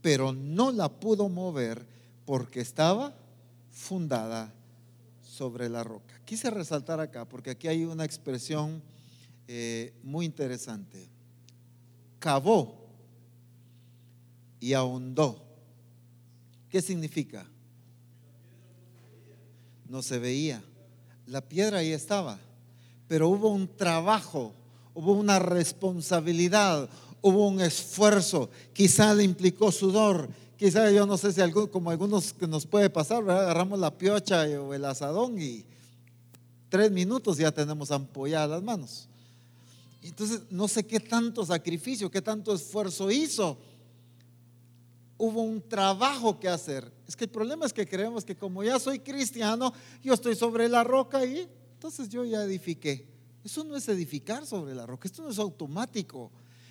pero 0.00 0.32
no 0.32 0.72
la 0.72 0.88
pudo 0.88 1.28
mover 1.28 1.86
porque 2.24 2.60
estaba 2.60 3.14
fundada 3.70 4.54
sobre 5.40 5.70
la 5.70 5.82
roca. 5.82 6.20
Quise 6.26 6.50
resaltar 6.50 7.00
acá 7.00 7.26
porque 7.26 7.48
aquí 7.48 7.66
hay 7.66 7.86
una 7.86 8.04
expresión 8.04 8.82
eh, 9.48 9.94
muy 10.02 10.26
interesante. 10.26 11.08
Cavó 12.18 12.86
y 14.60 14.74
ahondó. 14.74 15.42
¿Qué 16.68 16.82
significa? 16.82 17.46
No 19.88 20.02
se 20.02 20.18
veía 20.18 20.62
la 21.26 21.40
piedra 21.40 21.78
ahí 21.78 21.92
estaba, 21.92 22.38
pero 23.08 23.30
hubo 23.30 23.48
un 23.48 23.66
trabajo, 23.78 24.52
hubo 24.92 25.12
una 25.12 25.38
responsabilidad, 25.38 26.90
hubo 27.22 27.48
un 27.48 27.62
esfuerzo, 27.62 28.50
quizá 28.74 29.14
le 29.14 29.24
implicó 29.24 29.72
sudor, 29.72 30.28
quizá 30.60 30.90
yo 30.90 31.06
no 31.06 31.16
sé 31.16 31.32
si 31.32 31.40
algo, 31.40 31.70
como 31.70 31.88
algunos 31.88 32.34
que 32.34 32.46
nos 32.46 32.66
puede 32.66 32.90
pasar, 32.90 33.22
agarramos 33.22 33.78
la 33.78 33.96
piocha 33.96 34.42
o 34.60 34.74
el 34.74 34.84
asadón 34.84 35.40
y 35.40 35.64
tres 36.68 36.90
minutos 36.90 37.38
ya 37.38 37.50
tenemos 37.50 37.90
ampolladas 37.90 38.50
las 38.50 38.62
manos. 38.62 39.08
Entonces, 40.02 40.42
no 40.50 40.68
sé 40.68 40.84
qué 40.84 41.00
tanto 41.00 41.46
sacrificio, 41.46 42.10
qué 42.10 42.20
tanto 42.20 42.52
esfuerzo 42.52 43.10
hizo 43.10 43.56
hubo 45.16 45.40
un 45.42 45.66
trabajo 45.66 46.38
que 46.38 46.48
hacer. 46.48 46.92
Es 47.08 47.16
que 47.16 47.24
el 47.24 47.30
problema 47.30 47.64
es 47.64 47.72
que 47.72 47.88
creemos 47.88 48.22
que 48.22 48.36
como 48.36 48.62
ya 48.62 48.78
soy 48.78 48.98
cristiano, 48.98 49.72
yo 50.02 50.12
estoy 50.12 50.36
sobre 50.36 50.68
la 50.68 50.84
roca 50.84 51.24
y 51.24 51.48
entonces 51.72 52.10
yo 52.10 52.22
ya 52.26 52.42
edifiqué. 52.42 53.06
Eso 53.42 53.64
no 53.64 53.76
es 53.76 53.88
edificar 53.88 54.44
sobre 54.44 54.74
la 54.74 54.84
roca, 54.84 55.08
esto 55.08 55.22
no 55.22 55.30
es 55.30 55.38
automático. 55.38 56.30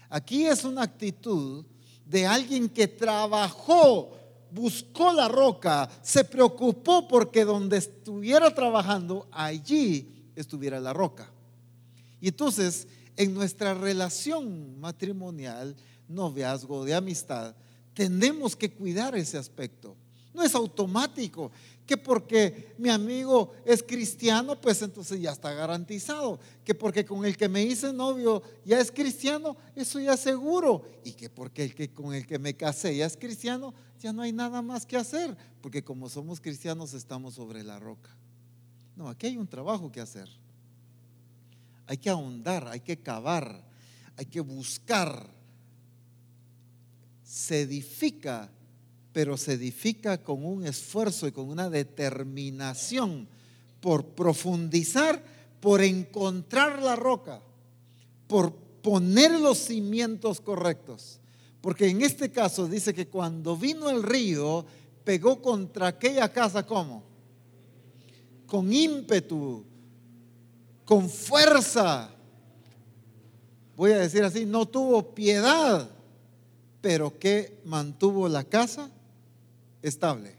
Aquí 0.09 0.45
es 0.45 0.63
una 0.63 0.83
actitud 0.83 1.65
de 2.09 2.25
alguien 2.25 2.67
que 2.67 2.87
trabajó 2.87 4.17
buscó 4.51 5.13
la 5.13 5.27
roca, 5.27 5.87
se 6.01 6.23
preocupó 6.23 7.07
porque 7.07 7.45
donde 7.45 7.77
estuviera 7.77 8.53
trabajando, 8.53 9.27
allí 9.31 10.31
estuviera 10.35 10.79
la 10.79 10.91
roca. 10.91 11.31
Y 12.19 12.29
entonces, 12.29 12.87
en 13.15 13.35
nuestra 13.35 13.75
relación 13.75 14.79
matrimonial, 14.79 15.75
noviazgo, 16.07 16.83
de 16.83 16.95
amistad, 16.95 17.55
tenemos 17.93 18.55
que 18.55 18.71
cuidar 18.71 19.15
ese 19.15 19.37
aspecto. 19.37 19.95
No 20.33 20.41
es 20.41 20.55
automático 20.55 21.51
que 21.89 21.97
porque 21.97 22.75
mi 22.77 22.89
amigo 22.89 23.51
es 23.65 23.81
cristiano, 23.81 24.61
pues 24.61 24.79
entonces 24.83 25.19
ya 25.19 25.31
está 25.31 25.51
garantizado. 25.53 26.39
Que 26.63 26.75
porque 26.75 27.03
con 27.03 27.25
el 27.25 27.35
que 27.35 27.49
me 27.49 27.63
hice 27.63 27.91
novio 27.91 28.43
ya 28.63 28.79
es 28.79 28.91
cristiano, 28.91 29.57
eso 29.75 29.99
ya 29.99 30.15
seguro. 30.15 30.83
Y 31.03 31.13
que 31.13 31.31
porque 31.31 31.63
el 31.63 31.73
que 31.73 31.91
con 31.91 32.13
el 32.13 32.27
que 32.27 32.37
me 32.37 32.55
casé 32.55 32.95
ya 32.95 33.07
es 33.07 33.17
cristiano, 33.17 33.73
ya 33.99 34.13
no 34.13 34.21
hay 34.21 34.31
nada 34.31 34.61
más 34.61 34.85
que 34.85 34.97
hacer. 34.97 35.35
Porque 35.61 35.83
como 35.83 36.09
somos 36.09 36.39
cristianos 36.39 36.93
estamos 36.93 37.33
sobre 37.33 37.63
la 37.63 37.79
roca. 37.79 38.15
No, 38.95 39.09
aquí 39.09 39.25
hay 39.25 39.37
un 39.37 39.47
trabajo 39.47 39.91
que 39.91 39.99
hacer. 39.99 40.29
Hay 41.87 41.97
que 41.97 42.11
ahondar, 42.11 42.67
hay 42.67 42.81
que 42.81 43.01
cavar, 43.01 43.65
hay 44.15 44.27
que 44.27 44.41
buscar. 44.41 45.27
Se 47.23 47.61
edifica 47.61 48.51
pero 49.13 49.37
se 49.37 49.53
edifica 49.53 50.23
con 50.23 50.45
un 50.45 50.65
esfuerzo 50.65 51.27
y 51.27 51.31
con 51.31 51.49
una 51.49 51.69
determinación 51.69 53.27
por 53.81 54.05
profundizar, 54.05 55.23
por 55.59 55.81
encontrar 55.81 56.81
la 56.81 56.95
roca, 56.95 57.41
por 58.27 58.53
poner 58.53 59.31
los 59.31 59.57
cimientos 59.57 60.41
correctos. 60.41 61.19
Porque 61.61 61.87
en 61.87 62.01
este 62.01 62.31
caso 62.31 62.67
dice 62.67 62.93
que 62.93 63.07
cuando 63.07 63.57
vino 63.57 63.89
el 63.89 64.03
río, 64.03 64.65
pegó 65.03 65.41
contra 65.41 65.87
aquella 65.87 66.31
casa 66.31 66.65
como? 66.65 67.03
Con 68.45 68.71
ímpetu, 68.71 69.65
con 70.85 71.09
fuerza. 71.09 72.11
Voy 73.75 73.91
a 73.91 73.97
decir 73.97 74.23
así, 74.23 74.45
no 74.45 74.67
tuvo 74.67 75.13
piedad, 75.13 75.89
pero 76.81 77.17
que 77.17 77.59
mantuvo 77.65 78.29
la 78.29 78.43
casa 78.43 78.91
estable, 79.81 80.35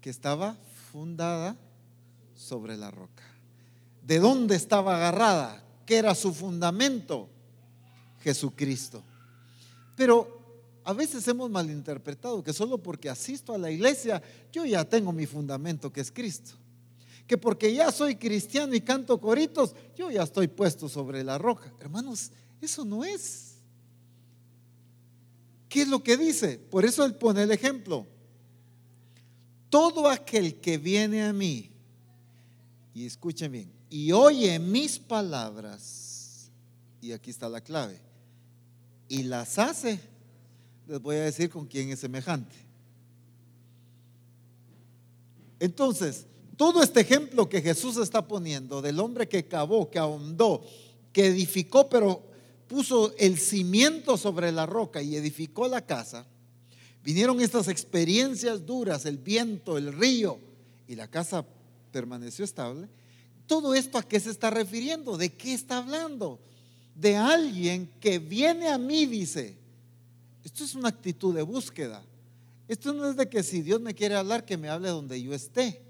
que 0.00 0.10
estaba 0.10 0.56
fundada 0.92 1.56
sobre 2.34 2.76
la 2.76 2.90
roca. 2.90 3.24
¿De 4.02 4.18
dónde 4.18 4.56
estaba 4.56 4.96
agarrada? 4.96 5.62
¿Qué 5.86 5.98
era 5.98 6.14
su 6.14 6.32
fundamento? 6.32 7.28
Jesucristo. 8.22 9.02
Pero 9.96 10.40
a 10.84 10.92
veces 10.92 11.26
hemos 11.28 11.50
malinterpretado 11.50 12.42
que 12.42 12.52
solo 12.52 12.78
porque 12.78 13.08
asisto 13.08 13.54
a 13.54 13.58
la 13.58 13.70
iglesia 13.70 14.22
yo 14.52 14.64
ya 14.64 14.84
tengo 14.84 15.12
mi 15.12 15.26
fundamento 15.26 15.92
que 15.92 16.00
es 16.00 16.10
Cristo. 16.10 16.52
Que 17.26 17.38
porque 17.38 17.72
ya 17.72 17.92
soy 17.92 18.16
cristiano 18.16 18.74
y 18.74 18.80
canto 18.80 19.20
coritos, 19.20 19.74
yo 19.96 20.10
ya 20.10 20.22
estoy 20.22 20.48
puesto 20.48 20.88
sobre 20.88 21.22
la 21.22 21.38
roca. 21.38 21.72
Hermanos, 21.78 22.32
eso 22.60 22.84
no 22.84 23.04
es. 23.04 23.49
¿Qué 25.70 25.82
es 25.82 25.88
lo 25.88 26.02
que 26.02 26.16
dice? 26.16 26.58
Por 26.58 26.84
eso 26.84 27.04
él 27.04 27.14
pone 27.14 27.44
el 27.44 27.52
ejemplo. 27.52 28.04
Todo 29.70 30.08
aquel 30.08 30.56
que 30.60 30.76
viene 30.78 31.22
a 31.22 31.32
mí, 31.32 31.70
y 32.92 33.06
escuchen 33.06 33.52
bien, 33.52 33.72
y 33.88 34.10
oye 34.10 34.58
mis 34.58 34.98
palabras, 34.98 36.50
y 37.00 37.12
aquí 37.12 37.30
está 37.30 37.48
la 37.48 37.60
clave, 37.60 38.00
y 39.08 39.22
las 39.22 39.60
hace, 39.60 40.00
les 40.88 41.00
voy 41.00 41.14
a 41.16 41.22
decir 41.22 41.48
con 41.48 41.68
quién 41.68 41.90
es 41.90 42.00
semejante. 42.00 42.56
Entonces, 45.60 46.26
todo 46.56 46.82
este 46.82 47.02
ejemplo 47.02 47.48
que 47.48 47.62
Jesús 47.62 47.96
está 47.98 48.26
poniendo 48.26 48.82
del 48.82 48.98
hombre 48.98 49.28
que 49.28 49.46
cavó, 49.46 49.88
que 49.88 50.00
ahondó, 50.00 50.64
que 51.12 51.26
edificó, 51.26 51.88
pero 51.88 52.28
puso 52.70 53.12
el 53.18 53.36
cimiento 53.36 54.16
sobre 54.16 54.52
la 54.52 54.64
roca 54.64 55.02
y 55.02 55.16
edificó 55.16 55.66
la 55.66 55.84
casa, 55.84 56.24
vinieron 57.02 57.40
estas 57.40 57.66
experiencias 57.66 58.64
duras, 58.64 59.06
el 59.06 59.18
viento, 59.18 59.76
el 59.76 59.92
río, 59.92 60.38
y 60.86 60.94
la 60.94 61.08
casa 61.08 61.44
permaneció 61.90 62.44
estable. 62.44 62.88
Todo 63.48 63.74
esto 63.74 63.98
a 63.98 64.04
qué 64.04 64.20
se 64.20 64.30
está 64.30 64.50
refiriendo? 64.50 65.16
¿De 65.16 65.32
qué 65.32 65.52
está 65.52 65.78
hablando? 65.78 66.38
De 66.94 67.16
alguien 67.16 67.90
que 67.98 68.20
viene 68.20 68.68
a 68.68 68.78
mí, 68.78 69.04
dice. 69.04 69.58
Esto 70.44 70.62
es 70.62 70.76
una 70.76 70.90
actitud 70.90 71.34
de 71.34 71.42
búsqueda. 71.42 72.04
Esto 72.68 72.92
no 72.92 73.10
es 73.10 73.16
de 73.16 73.28
que 73.28 73.42
si 73.42 73.62
Dios 73.62 73.80
me 73.80 73.96
quiere 73.96 74.14
hablar, 74.14 74.44
que 74.44 74.56
me 74.56 74.68
hable 74.68 74.90
donde 74.90 75.20
yo 75.20 75.34
esté. 75.34 75.82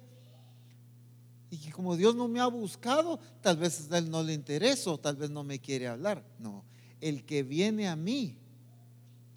Y 1.51 1.59
que 1.59 1.73
como 1.73 1.95
Dios 1.95 2.15
no 2.15 2.27
me 2.27 2.41
ha 2.41 2.47
buscado, 2.47 3.21
tal 3.43 3.59
vez 3.59 3.91
a 3.91 3.99
Él 3.99 4.09
no 4.09 4.23
le 4.23 4.33
interesa, 4.33 4.97
tal 4.97 5.17
vez 5.17 5.29
no 5.29 5.45
me 5.45 5.59
quiere 5.59 5.87
hablar. 5.87 6.25
No, 6.39 6.65
el 7.01 7.25
que 7.25 7.43
viene 7.43 7.89
a 7.89 7.97
mí 7.97 8.37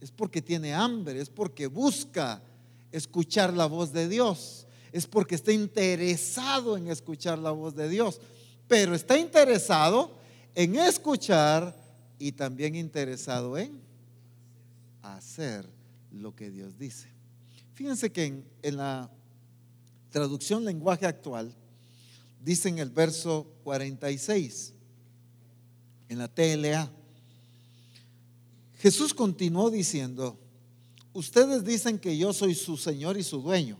es 0.01 0.11
porque 0.11 0.41
tiene 0.41 0.73
hambre, 0.73 1.21
es 1.21 1.29
porque 1.29 1.67
busca 1.67 2.41
escuchar 2.91 3.53
la 3.53 3.65
voz 3.65 3.93
de 3.93 4.07
Dios, 4.09 4.67
es 4.91 5.07
porque 5.07 5.35
está 5.35 5.51
interesado 5.51 6.77
en 6.77 6.87
escuchar 6.87 7.39
la 7.39 7.51
voz 7.51 7.75
de 7.75 7.89
Dios, 7.89 8.19
pero 8.67 8.93
está 8.93 9.17
interesado 9.17 10.11
en 10.55 10.75
escuchar 10.75 11.75
y 12.19 12.33
también 12.33 12.75
interesado 12.75 13.57
en 13.57 13.81
hacer 15.01 15.65
lo 16.11 16.35
que 16.35 16.51
Dios 16.51 16.77
dice. 16.77 17.07
Fíjense 17.73 18.11
que 18.11 18.43
en, 18.61 18.77
la 18.77 19.09
traducción 20.09 20.63
lenguaje 20.63 21.05
actual 21.05 21.55
dice 22.43 22.69
en 22.69 22.79
el 22.79 22.91
verso 22.91 23.47
46, 23.63 24.73
en 26.09 26.17
la 26.19 26.27
TLA, 26.27 26.91
Jesús 28.83 29.13
continuó 29.13 29.71
diciendo, 29.71 30.37
ustedes 31.13 31.63
dicen 31.63 31.97
que 31.97 32.17
yo 32.17 32.33
soy 32.33 32.53
su 32.53 32.75
Señor 32.75 33.15
y 33.15 33.23
su 33.23 33.41
dueño, 33.41 33.77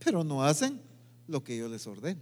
pero 0.00 0.22
no 0.22 0.44
hacen 0.44 0.82
lo 1.26 1.42
que 1.42 1.56
yo 1.56 1.66
les 1.66 1.86
ordeno. 1.86 2.20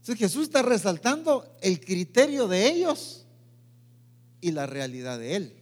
Entonces 0.00 0.18
Jesús 0.18 0.42
está 0.42 0.60
resaltando 0.60 1.56
el 1.62 1.80
criterio 1.80 2.48
de 2.48 2.70
ellos 2.70 3.24
y 4.42 4.50
la 4.50 4.66
realidad 4.66 5.18
de 5.18 5.36
Él. 5.36 5.56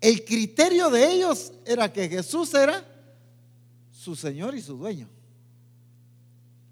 El 0.00 0.24
criterio 0.24 0.88
de 0.88 1.12
ellos 1.12 1.52
era 1.66 1.92
que 1.92 2.08
Jesús 2.08 2.54
era 2.54 2.82
su 3.92 4.16
Señor 4.16 4.54
y 4.54 4.62
su 4.62 4.78
dueño. 4.78 5.06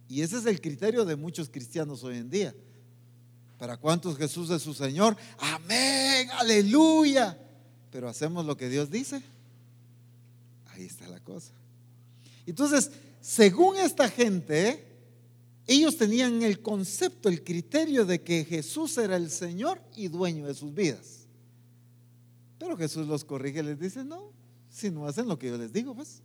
Y 0.08 0.22
ese 0.22 0.38
es 0.38 0.46
el 0.46 0.58
criterio 0.62 1.04
de 1.04 1.16
muchos 1.16 1.50
cristianos 1.50 2.02
hoy 2.02 2.16
en 2.16 2.30
día. 2.30 2.54
¿Para 3.58 3.76
cuántos 3.76 4.16
Jesús 4.16 4.50
es 4.50 4.62
su 4.62 4.74
Señor? 4.74 5.16
Amén, 5.38 6.28
aleluya. 6.32 7.38
Pero 7.90 8.08
hacemos 8.08 8.44
lo 8.44 8.56
que 8.56 8.68
Dios 8.68 8.90
dice. 8.90 9.22
Ahí 10.66 10.84
está 10.84 11.08
la 11.08 11.20
cosa. 11.20 11.52
Entonces, 12.44 12.90
según 13.20 13.76
esta 13.76 14.08
gente, 14.08 14.84
ellos 15.66 15.96
tenían 15.96 16.42
el 16.42 16.60
concepto, 16.60 17.28
el 17.28 17.42
criterio 17.42 18.04
de 18.04 18.22
que 18.22 18.44
Jesús 18.44 18.98
era 18.98 19.16
el 19.16 19.30
Señor 19.30 19.80
y 19.96 20.08
dueño 20.08 20.46
de 20.46 20.54
sus 20.54 20.74
vidas. 20.74 21.26
Pero 22.58 22.76
Jesús 22.76 23.06
los 23.06 23.24
corrige 23.24 23.60
y 23.60 23.64
les 23.64 23.80
dice, 23.80 24.04
no, 24.04 24.32
si 24.68 24.90
no 24.90 25.06
hacen 25.06 25.26
lo 25.28 25.38
que 25.38 25.48
yo 25.48 25.56
les 25.56 25.72
digo, 25.72 25.94
pues, 25.94 26.20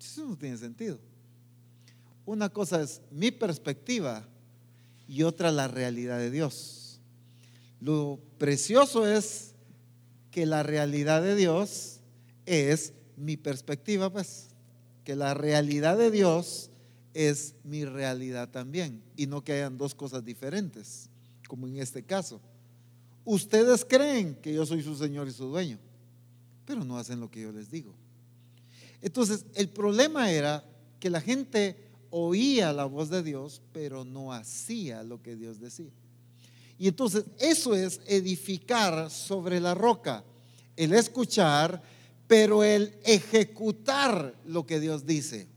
eso 0.00 0.26
no 0.26 0.36
tiene 0.36 0.56
sentido. 0.56 0.98
Una 2.24 2.48
cosa 2.48 2.82
es 2.82 3.00
mi 3.10 3.30
perspectiva 3.30 4.26
y 5.08 5.22
otra 5.22 5.50
la 5.50 5.66
realidad 5.66 6.18
de 6.18 6.30
Dios. 6.30 7.00
Lo 7.80 8.20
precioso 8.38 9.08
es 9.08 9.54
que 10.30 10.46
la 10.46 10.62
realidad 10.62 11.22
de 11.22 11.34
Dios 11.34 12.00
es 12.46 12.92
mi 13.16 13.36
perspectiva, 13.36 14.12
pues, 14.12 14.48
que 15.04 15.16
la 15.16 15.34
realidad 15.34 15.96
de 15.96 16.10
Dios 16.10 16.70
es 17.14 17.54
mi 17.64 17.84
realidad 17.84 18.50
también 18.50 19.02
y 19.16 19.26
no 19.26 19.42
que 19.42 19.54
hayan 19.54 19.78
dos 19.78 19.94
cosas 19.94 20.24
diferentes, 20.24 21.08
como 21.48 21.66
en 21.66 21.78
este 21.78 22.04
caso. 22.04 22.40
Ustedes 23.24 23.84
creen 23.84 24.34
que 24.36 24.54
yo 24.54 24.64
soy 24.66 24.82
su 24.82 24.94
Señor 24.94 25.26
y 25.28 25.32
su 25.32 25.46
dueño, 25.46 25.78
pero 26.64 26.84
no 26.84 26.98
hacen 26.98 27.20
lo 27.20 27.30
que 27.30 27.40
yo 27.40 27.52
les 27.52 27.70
digo. 27.70 27.94
Entonces, 29.00 29.46
el 29.54 29.68
problema 29.68 30.30
era 30.30 30.64
que 31.00 31.10
la 31.10 31.20
gente 31.20 31.87
oía 32.10 32.72
la 32.72 32.84
voz 32.84 33.10
de 33.10 33.22
Dios, 33.22 33.62
pero 33.72 34.04
no 34.04 34.32
hacía 34.32 35.02
lo 35.02 35.22
que 35.22 35.36
Dios 35.36 35.60
decía. 35.60 35.90
Y 36.78 36.88
entonces 36.88 37.24
eso 37.38 37.74
es 37.74 38.00
edificar 38.06 39.10
sobre 39.10 39.60
la 39.60 39.74
roca, 39.74 40.24
el 40.76 40.92
escuchar, 40.92 41.82
pero 42.26 42.62
el 42.62 42.94
ejecutar 43.04 44.34
lo 44.46 44.64
que 44.66 44.78
Dios 44.78 45.04
dice. 45.04 45.48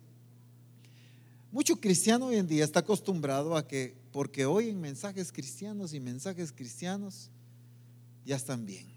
Mucho 1.51 1.75
cristiano 1.75 2.27
hoy 2.27 2.37
en 2.37 2.47
día 2.47 2.63
está 2.63 2.79
acostumbrado 2.79 3.55
a 3.55 3.67
que 3.67 3.93
porque 4.11 4.45
oyen 4.45 4.79
mensajes 4.79 5.31
cristianos 5.31 5.93
y 5.93 5.99
mensajes 5.99 6.51
cristianos, 6.51 7.29
ya 8.25 8.35
están 8.35 8.65
bien. 8.65 8.89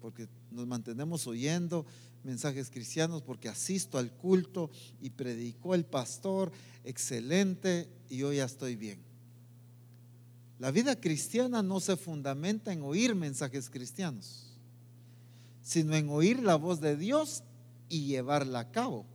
porque 0.00 0.28
nos 0.50 0.66
mantenemos 0.66 1.26
oyendo 1.26 1.84
mensajes 2.24 2.70
cristianos, 2.70 3.22
porque 3.22 3.48
asisto 3.48 3.98
al 3.98 4.10
culto 4.10 4.70
y 5.00 5.10
predicó 5.10 5.74
el 5.74 5.84
pastor, 5.84 6.52
excelente, 6.84 7.88
y 8.08 8.18
yo 8.18 8.32
ya 8.32 8.44
estoy 8.44 8.76
bien. 8.76 8.98
La 10.58 10.70
vida 10.70 11.00
cristiana 11.00 11.62
no 11.62 11.80
se 11.80 11.96
fundamenta 11.96 12.72
en 12.72 12.82
oír 12.82 13.14
mensajes 13.14 13.70
cristianos, 13.70 14.54
sino 15.62 15.94
en 15.94 16.08
oír 16.10 16.42
la 16.42 16.56
voz 16.56 16.80
de 16.80 16.96
Dios 16.96 17.42
y 17.88 18.06
llevarla 18.06 18.60
a 18.60 18.70
cabo, 18.70 19.06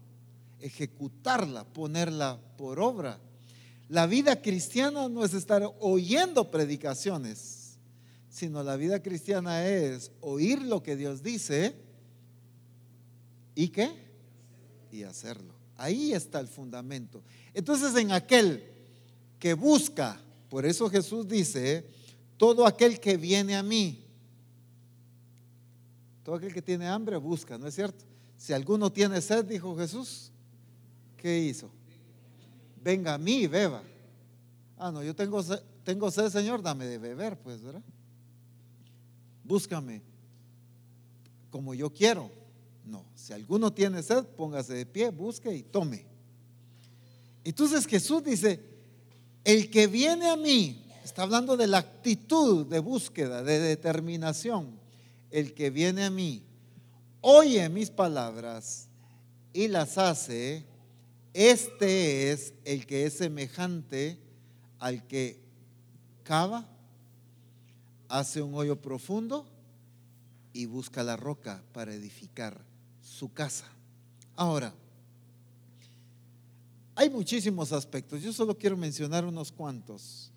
ejecutarla, 0.59 1.63
ponerla 1.65 2.39
por 2.57 2.79
obra. 2.79 3.19
La 3.89 4.07
vida 4.07 4.41
cristiana 4.41 5.07
no 5.07 5.23
es 5.23 5.33
estar 5.33 5.71
oyendo 5.79 6.49
predicaciones 6.49 7.65
sino 8.35 8.63
la 8.63 8.75
vida 8.75 9.01
cristiana 9.01 9.65
es 9.65 10.11
oír 10.19 10.61
lo 10.61 10.83
que 10.83 10.97
Dios 10.97 11.23
dice 11.23 11.73
y 13.55 13.69
qué? 13.69 13.91
Y 14.91 15.03
hacerlo. 15.03 15.53
Ahí 15.77 16.13
está 16.13 16.39
el 16.39 16.47
fundamento. 16.47 17.23
Entonces 17.53 17.95
en 17.95 18.11
aquel 18.11 18.63
que 19.39 19.53
busca, 19.53 20.19
por 20.49 20.65
eso 20.65 20.89
Jesús 20.89 21.27
dice, 21.27 21.89
todo 22.37 22.67
aquel 22.67 22.99
que 22.99 23.17
viene 23.17 23.55
a 23.55 23.63
mí, 23.63 24.03
todo 26.23 26.35
aquel 26.35 26.53
que 26.53 26.61
tiene 26.61 26.87
hambre 26.87 27.17
busca, 27.17 27.57
¿no 27.57 27.67
es 27.67 27.75
cierto? 27.75 28.03
Si 28.37 28.53
alguno 28.53 28.91
tiene 28.91 29.21
sed, 29.21 29.45
dijo 29.45 29.75
Jesús, 29.77 30.31
¿qué 31.17 31.39
hizo? 31.39 31.69
Venga 32.83 33.13
a 33.13 33.17
mí 33.17 33.43
y 33.43 33.47
beba. 33.47 33.81
Ah, 34.77 34.91
no, 34.91 35.01
yo 35.03 35.15
tengo 35.15 35.41
tengo 35.83 36.11
sed, 36.11 36.29
Señor, 36.29 36.61
dame 36.61 36.85
de 36.85 36.97
beber, 36.97 37.37
pues, 37.39 37.61
¿verdad? 37.61 37.83
búscame 39.45 40.01
como 41.49 41.73
yo 41.73 41.93
quiero. 41.93 42.29
No, 42.85 43.05
si 43.15 43.33
alguno 43.33 43.73
tiene 43.73 44.03
sed, 44.03 44.25
póngase 44.25 44.73
de 44.73 44.85
pie, 44.85 45.09
busque 45.09 45.53
y 45.53 45.63
tome. 45.63 46.05
Entonces 47.43 47.85
Jesús 47.87 48.23
dice, 48.23 48.59
el 49.43 49.69
que 49.69 49.87
viene 49.87 50.29
a 50.29 50.35
mí, 50.35 50.83
está 51.03 51.23
hablando 51.23 51.57
de 51.57 51.67
la 51.67 51.79
actitud 51.79 52.65
de 52.65 52.79
búsqueda, 52.79 53.43
de 53.43 53.59
determinación, 53.59 54.79
el 55.31 55.53
que 55.53 55.69
viene 55.69 56.05
a 56.05 56.09
mí, 56.09 56.43
oye 57.21 57.67
mis 57.69 57.89
palabras 57.89 58.87
y 59.51 59.67
las 59.67 59.97
hace, 59.97 60.65
este 61.33 62.31
es 62.31 62.53
el 62.63 62.85
que 62.85 63.05
es 63.05 63.13
semejante 63.13 64.19
al 64.79 65.05
que 65.07 65.43
cava 66.23 66.67
hace 68.09 68.41
un 68.41 68.53
hoyo 68.55 68.81
profundo 68.81 69.47
y 70.53 70.65
busca 70.65 71.03
la 71.03 71.17
roca 71.17 71.63
para 71.73 71.93
edificar 71.93 72.59
su 73.15 73.31
casa. 73.31 73.65
Ahora, 74.35 74.73
hay 76.95 77.09
muchísimos 77.09 77.71
aspectos, 77.71 78.21
yo 78.21 78.33
solo 78.33 78.57
quiero 78.57 78.75
mencionar 78.75 79.23
unos 79.23 79.51
cuantos, 79.51 80.31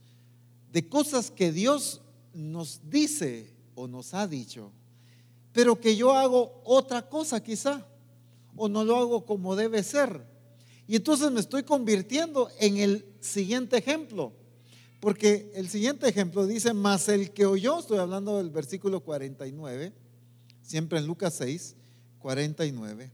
de 0.71 0.89
cosas 0.89 1.31
que 1.31 1.51
Dios 1.51 2.01
nos 2.33 2.81
dice 2.89 3.53
o 3.75 3.89
nos 3.89 4.15
ha 4.15 4.29
dicho, 4.29 4.71
pero 5.53 5.81
que 5.81 5.97
yo 5.97 6.13
hago 6.13 6.63
otra 6.65 7.09
cosa 7.09 7.43
quizá, 7.43 7.85
o 8.57 8.69
no 8.69 8.85
lo 8.85 8.97
hago 8.97 9.27
como 9.27 9.57
debe 9.57 9.83
ser. 9.83 10.25
Y 10.87 10.97
entonces 10.97 11.31
me 11.33 11.41
estoy 11.41 11.65
convirtiendo 11.65 12.49
en 12.61 12.79
el 12.79 13.05
siguiente 13.21 13.77
ejemplo. 13.77 14.33
Porque 15.01 15.53
el 15.55 15.69
siguiente 15.69 16.09
ejemplo 16.09 16.47
dice, 16.47 16.73
más 16.75 17.09
el 17.09 17.31
que 17.31 17.47
oyó, 17.47 17.79
estoy 17.79 17.99
hablando 17.99 18.39
del 18.39 18.51
versículo 18.51 19.01
49, 19.01 19.93
siempre 20.63 20.99
en 20.99 21.07
Lucas 21.07 21.35
6, 21.35 21.77
49, 22.19 23.11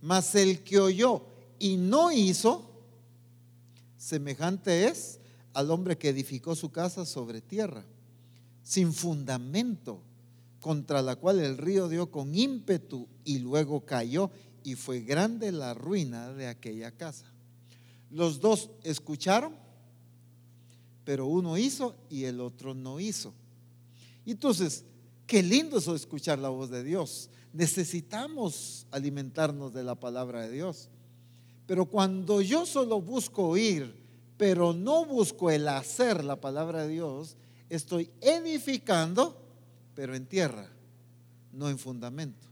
más 0.00 0.34
el 0.34 0.62
que 0.62 0.78
oyó 0.78 1.26
y 1.58 1.76
no 1.76 2.10
hizo, 2.12 2.70
semejante 3.96 4.86
es 4.86 5.20
al 5.52 5.70
hombre 5.70 5.98
que 5.98 6.08
edificó 6.08 6.54
su 6.54 6.70
casa 6.70 7.04
sobre 7.04 7.40
tierra, 7.40 7.84
sin 8.62 8.92
fundamento, 8.92 10.02
contra 10.60 11.02
la 11.02 11.16
cual 11.16 11.40
el 11.40 11.56
río 11.56 11.88
dio 11.88 12.10
con 12.10 12.34
ímpetu 12.34 13.08
y 13.24 13.38
luego 13.38 13.84
cayó 13.84 14.30
y 14.62 14.74
fue 14.74 15.00
grande 15.00 15.52
la 15.52 15.74
ruina 15.74 16.32
de 16.32 16.46
aquella 16.46 16.90
casa. 16.90 17.26
Los 18.10 18.40
dos 18.40 18.70
escucharon 18.82 19.54
pero 21.10 21.26
uno 21.26 21.58
hizo 21.58 21.96
y 22.08 22.22
el 22.22 22.40
otro 22.40 22.72
no 22.72 23.00
hizo. 23.00 23.32
Entonces, 24.24 24.84
qué 25.26 25.42
lindo 25.42 25.78
es 25.78 25.88
escuchar 25.88 26.38
la 26.38 26.50
voz 26.50 26.70
de 26.70 26.84
Dios. 26.84 27.30
Necesitamos 27.52 28.86
alimentarnos 28.90 29.72
de 29.72 29.82
la 29.82 29.94
palabra 29.94 30.42
de 30.42 30.52
Dios. 30.52 30.88
Pero 31.66 31.86
cuando 31.86 32.40
yo 32.40 32.66
solo 32.66 33.00
busco 33.00 33.48
oír, 33.48 33.94
pero 34.36 34.72
no 34.72 35.04
busco 35.04 35.50
el 35.50 35.68
hacer 35.68 36.24
la 36.24 36.40
palabra 36.40 36.82
de 36.82 36.88
Dios, 36.88 37.36
estoy 37.68 38.10
edificando, 38.20 39.36
pero 39.94 40.14
en 40.14 40.26
tierra, 40.26 40.68
no 41.52 41.68
en 41.68 41.78
fundamento. 41.78 42.46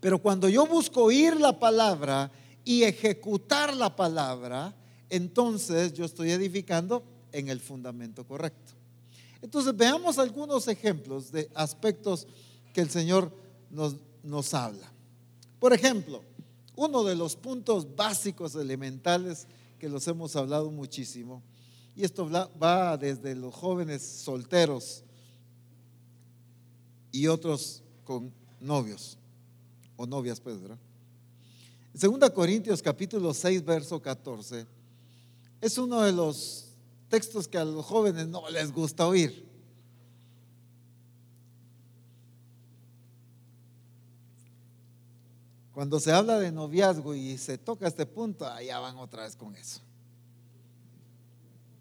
Pero 0.00 0.20
cuando 0.20 0.48
yo 0.48 0.66
busco 0.66 1.04
oír 1.04 1.36
la 1.36 1.58
palabra 1.58 2.30
y 2.64 2.82
ejecutar 2.82 3.74
la 3.76 3.94
palabra, 3.94 4.74
entonces 5.10 5.92
yo 5.92 6.04
estoy 6.04 6.30
edificando 6.30 7.02
en 7.32 7.48
el 7.48 7.60
fundamento 7.60 8.24
correcto. 8.26 8.72
Entonces 9.42 9.76
veamos 9.76 10.18
algunos 10.18 10.68
ejemplos 10.68 11.30
de 11.30 11.50
aspectos 11.54 12.26
que 12.72 12.80
el 12.80 12.90
Señor 12.90 13.32
nos, 14.22 14.54
habla. 14.54 14.90
Por 15.58 15.72
ejemplo, 15.72 16.22
uno 16.74 17.04
de 17.04 17.14
los 17.14 17.36
puntos 17.36 17.94
básicos 17.94 18.54
elementales 18.54 19.46
que 19.78 19.88
los 19.88 20.06
hemos 20.08 20.34
hablado 20.36 20.70
muchísimo, 20.70 21.42
y 21.94 22.04
esto 22.04 22.28
va 22.28 22.96
desde 22.96 23.34
los 23.34 23.54
jóvenes 23.54 24.02
solteros 24.02 25.02
y 27.12 27.26
otros 27.26 27.82
con 28.04 28.32
novios 28.60 29.16
o 29.96 30.06
novias, 30.06 30.40
pues, 30.40 30.60
¿verdad? 30.60 30.78
En 31.94 32.18
2 32.18 32.30
Corintios 32.30 32.82
capítulo 32.82 33.32
6, 33.32 33.64
verso 33.64 34.00
14, 34.00 34.66
es 35.62 35.78
uno 35.78 36.02
de 36.02 36.12
los 36.12 36.66
textos 37.08 37.48
que 37.48 37.56
a 37.56 37.64
los 37.64 37.84
jóvenes 37.86 38.28
no 38.28 38.48
les 38.50 38.70
gusta 38.70 39.06
oír. 39.06 39.45
Cuando 45.76 46.00
se 46.00 46.10
habla 46.10 46.38
de 46.38 46.50
noviazgo 46.50 47.14
y 47.14 47.36
se 47.36 47.58
toca 47.58 47.86
este 47.86 48.06
punto, 48.06 48.46
allá 48.46 48.78
van 48.78 48.96
otra 48.96 49.24
vez 49.24 49.36
con 49.36 49.54
eso. 49.56 49.82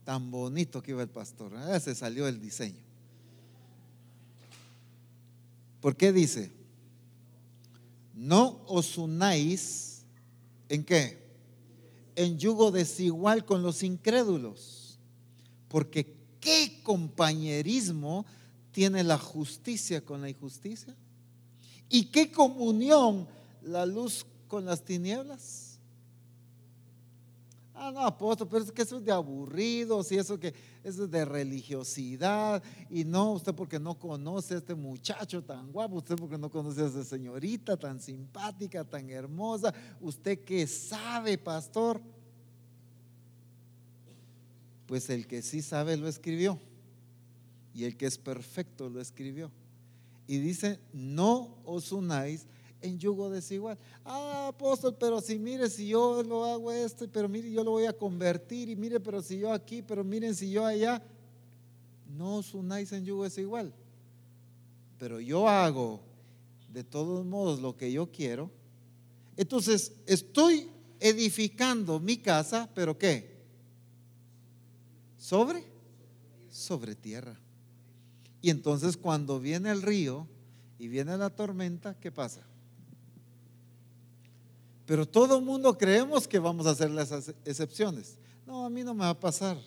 Tan 0.04 0.30
bonito 0.30 0.84
que 0.84 0.92
iba 0.92 1.02
el 1.02 1.08
pastor. 1.08 1.54
¿eh? 1.70 1.80
se 1.80 1.96
salió 1.96 2.28
el 2.28 2.42
diseño. 2.42 2.84
¿Por 5.80 5.96
qué 5.96 6.12
dice? 6.12 6.52
No 8.14 8.66
os 8.68 8.98
unáis 8.98 10.04
en 10.68 10.84
qué? 10.84 11.26
En 12.18 12.38
yugo 12.38 12.72
desigual 12.72 13.46
con 13.46 13.64
los 13.64 13.82
incrédulos. 13.82 15.00
Porque 15.70 16.18
¿qué 16.42 16.82
compañerismo 16.84 18.26
tiene 18.74 19.06
la 19.06 19.18
justicia 19.18 20.04
con 20.04 20.20
la 20.20 20.28
injusticia? 20.28 20.94
¿Y 21.88 22.08
qué 22.08 22.30
comunión 22.30 23.34
la 23.66 23.86
luz 23.86 24.26
con 24.48 24.66
las 24.66 24.84
tinieblas? 24.84 25.80
Ah, 27.78 27.92
no, 27.92 28.06
apóstol, 28.06 28.48
pero 28.50 28.64
es 28.64 28.72
que 28.72 28.84
eso 28.84 28.98
es 28.98 29.04
de 29.04 29.12
aburridos 29.12 30.10
y 30.10 30.18
eso 30.18 30.40
que 30.40 30.54
eso 30.82 31.04
es 31.04 31.12
de 31.12 31.26
religiosidad. 31.26 32.64
Y 32.90 33.04
no, 33.04 33.34
usted 33.34 33.54
porque 33.54 33.80
no 33.80 34.00
conoce 34.00 34.54
a 34.54 34.58
este 34.60 34.76
muchacho 34.76 35.44
tan 35.44 35.74
guapo, 35.74 35.98
usted 35.98 36.16
porque 36.16 36.38
no 36.38 36.50
conoce 36.50 36.84
a 36.84 36.86
esa 36.86 37.04
señorita 37.04 37.76
tan 37.76 38.00
simpática, 38.00 38.86
tan 38.86 39.10
hermosa. 39.10 39.74
Usted 40.00 40.40
que 40.46 40.66
sabe, 40.68 41.38
pastor. 41.38 42.02
Pues 44.86 45.10
el 45.10 45.28
que 45.28 45.42
sí 45.42 45.62
sabe 45.62 45.98
lo 45.98 46.08
escribió. 46.08 46.58
Y 47.74 47.84
el 47.84 47.98
que 47.98 48.06
es 48.06 48.18
perfecto 48.18 48.90
lo 48.90 49.02
escribió. 49.02 49.52
Y 50.28 50.38
dice, 50.38 50.80
no 50.94 51.58
os 51.66 51.92
unáis 51.92 52.48
en 52.86 52.98
yugo 52.98 53.30
desigual. 53.30 53.78
Ah, 54.04 54.48
apóstol, 54.50 54.96
pero 55.00 55.20
si 55.22 55.38
mire, 55.38 55.70
si 55.70 55.88
yo 55.88 56.24
lo 56.24 56.46
hago 56.46 56.72
esto, 56.72 57.08
pero 57.12 57.28
mire, 57.28 57.52
yo 57.52 57.64
lo 57.64 57.72
voy 57.72 57.86
a 57.86 57.94
convertir, 57.94 58.70
y 58.70 58.76
mire, 58.76 59.00
pero 59.00 59.22
si 59.22 59.40
yo 59.40 59.52
aquí, 59.52 59.82
pero 59.82 60.04
miren, 60.04 60.34
si 60.34 60.52
yo 60.52 60.66
allá, 60.66 61.02
no 62.08 62.38
os 62.38 62.54
unáis 62.54 62.92
en 62.92 63.06
yugo 63.06 63.24
desigual. 63.24 63.74
Pero 64.98 65.20
yo 65.20 65.50
hago 65.50 66.00
de 66.72 66.84
todos 66.84 67.26
modos 67.26 67.60
lo 67.60 67.76
que 67.76 67.92
yo 67.92 68.12
quiero. 68.12 68.50
Entonces, 69.36 69.94
estoy 70.06 70.70
edificando 71.00 72.00
mi 72.00 72.18
casa, 72.18 72.70
pero 72.74 72.98
¿qué? 72.98 73.36
sobre 75.26 75.64
sobre 76.52 76.94
tierra. 76.94 77.36
Y 78.42 78.52
entonces 78.52 78.96
cuando 78.96 79.40
viene 79.40 79.72
el 79.72 79.82
río 79.82 80.28
y 80.78 80.88
viene 80.88 81.18
la 81.18 81.32
tormenta, 81.32 82.00
¿qué 82.00 82.12
pasa? 82.12 82.42
Pero 84.86 85.08
todo 85.08 85.40
el 85.40 85.44
mundo 85.44 85.78
creemos 85.78 86.28
que 86.28 86.38
vamos 86.38 86.68
a 86.68 86.72
hacer 86.72 86.92
las 86.92 87.12
excepciones. 87.44 88.18
No, 88.46 88.66
a 88.66 88.70
mí 88.70 88.84
no 88.84 88.94
me 88.94 89.02
va 89.02 89.10
a 89.10 89.20
pasar. 89.20 89.58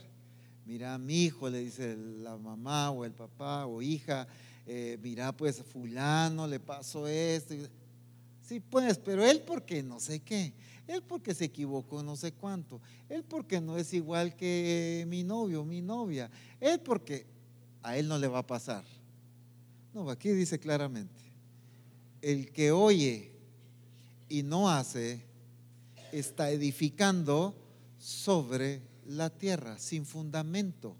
Mira, 0.64 0.96
mi 0.98 1.24
hijo, 1.24 1.48
le 1.48 1.60
dice 1.60 1.96
la 1.96 2.36
mamá 2.36 2.90
o 2.90 3.04
el 3.04 3.12
papá 3.12 3.66
o 3.66 3.80
hija, 3.82 4.28
eh, 4.66 4.98
mira, 5.02 5.32
pues 5.34 5.62
fulano 5.62 6.46
le 6.46 6.60
pasó 6.60 7.08
esto. 7.08 7.54
Sí, 8.42 8.60
pues, 8.60 8.98
pero 8.98 9.24
él 9.24 9.42
porque 9.46 9.82
no 9.82 9.98
sé 9.98 10.20
qué, 10.20 10.52
él 10.86 11.02
porque 11.02 11.34
se 11.34 11.46
equivocó 11.46 12.02
no 12.02 12.16
sé 12.16 12.32
cuánto, 12.32 12.80
él 13.08 13.24
porque 13.24 13.60
no 13.60 13.78
es 13.78 13.92
igual 13.92 14.36
que 14.36 15.04
mi 15.08 15.22
novio, 15.22 15.64
mi 15.64 15.80
novia, 15.80 16.30
él 16.60 16.80
porque 16.80 17.26
a 17.82 17.96
él 17.96 18.06
no 18.06 18.18
le 18.18 18.28
va 18.28 18.40
a 18.40 18.46
pasar. 18.46 18.84
No, 19.94 20.08
aquí 20.10 20.30
dice 20.30 20.58
claramente, 20.58 21.20
el 22.20 22.52
que 22.52 22.72
oye 22.72 23.37
y 24.28 24.42
no 24.42 24.70
hace, 24.70 25.22
está 26.12 26.50
edificando 26.50 27.54
sobre 27.98 28.82
la 29.06 29.30
tierra, 29.30 29.78
sin 29.78 30.04
fundamento, 30.04 30.96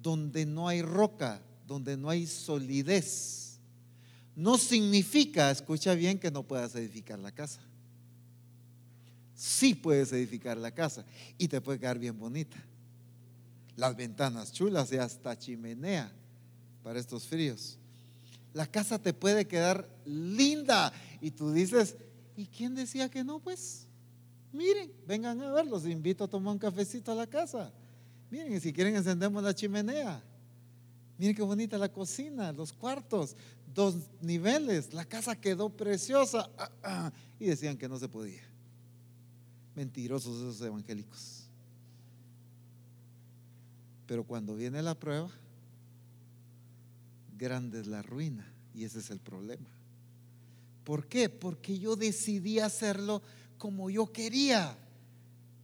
donde 0.00 0.46
no 0.46 0.68
hay 0.68 0.82
roca, 0.82 1.40
donde 1.66 1.96
no 1.96 2.10
hay 2.10 2.26
solidez. 2.26 3.58
No 4.36 4.58
significa, 4.58 5.50
escucha 5.50 5.94
bien, 5.94 6.18
que 6.18 6.30
no 6.30 6.42
puedas 6.42 6.74
edificar 6.74 7.18
la 7.18 7.32
casa. 7.32 7.60
Sí 9.34 9.74
puedes 9.74 10.12
edificar 10.12 10.56
la 10.56 10.72
casa 10.72 11.04
y 11.38 11.48
te 11.48 11.60
puede 11.60 11.78
quedar 11.78 11.98
bien 11.98 12.18
bonita. 12.18 12.56
Las 13.76 13.96
ventanas 13.96 14.52
chulas 14.52 14.92
y 14.92 14.96
hasta 14.96 15.36
chimenea 15.38 16.12
para 16.82 17.00
estos 17.00 17.24
fríos. 17.24 17.78
La 18.54 18.66
casa 18.66 18.98
te 18.98 19.12
puede 19.12 19.46
quedar 19.46 19.88
linda 20.06 20.92
y 21.20 21.32
tú 21.32 21.52
dices, 21.52 21.96
¿y 22.36 22.46
quién 22.46 22.74
decía 22.74 23.10
que 23.10 23.24
no? 23.24 23.40
Pues 23.40 23.88
miren, 24.52 24.92
vengan 25.06 25.42
a 25.42 25.52
ver, 25.52 25.66
los 25.66 25.86
invito 25.86 26.24
a 26.24 26.28
tomar 26.28 26.52
un 26.52 26.58
cafecito 26.58 27.12
a 27.12 27.16
la 27.16 27.26
casa. 27.26 27.72
Miren, 28.30 28.60
si 28.60 28.72
quieren 28.72 28.94
encendemos 28.94 29.42
la 29.42 29.54
chimenea. 29.54 30.22
Miren 31.18 31.34
qué 31.34 31.42
bonita 31.42 31.78
la 31.78 31.92
cocina, 31.92 32.52
los 32.52 32.72
cuartos, 32.72 33.36
dos 33.74 33.96
niveles, 34.20 34.94
la 34.94 35.04
casa 35.04 35.34
quedó 35.36 35.68
preciosa. 35.68 36.48
Ah, 36.56 36.70
ah, 36.82 37.12
y 37.38 37.46
decían 37.46 37.76
que 37.76 37.88
no 37.88 37.98
se 37.98 38.08
podía. 38.08 38.42
Mentirosos 39.74 40.36
esos 40.38 40.60
evangélicos. 40.66 41.48
Pero 44.06 44.24
cuando 44.24 44.54
viene 44.54 44.82
la 44.82 44.94
prueba, 44.94 45.30
grande 47.36 47.80
es 47.80 47.86
la 47.86 48.02
ruina. 48.02 48.50
Y 48.74 48.84
ese 48.84 48.98
es 48.98 49.10
el 49.10 49.20
problema. 49.20 49.68
¿Por 50.84 51.06
qué? 51.06 51.28
Porque 51.28 51.78
yo 51.78 51.96
decidí 51.96 52.58
hacerlo 52.58 53.22
como 53.58 53.88
yo 53.90 54.12
quería. 54.12 54.76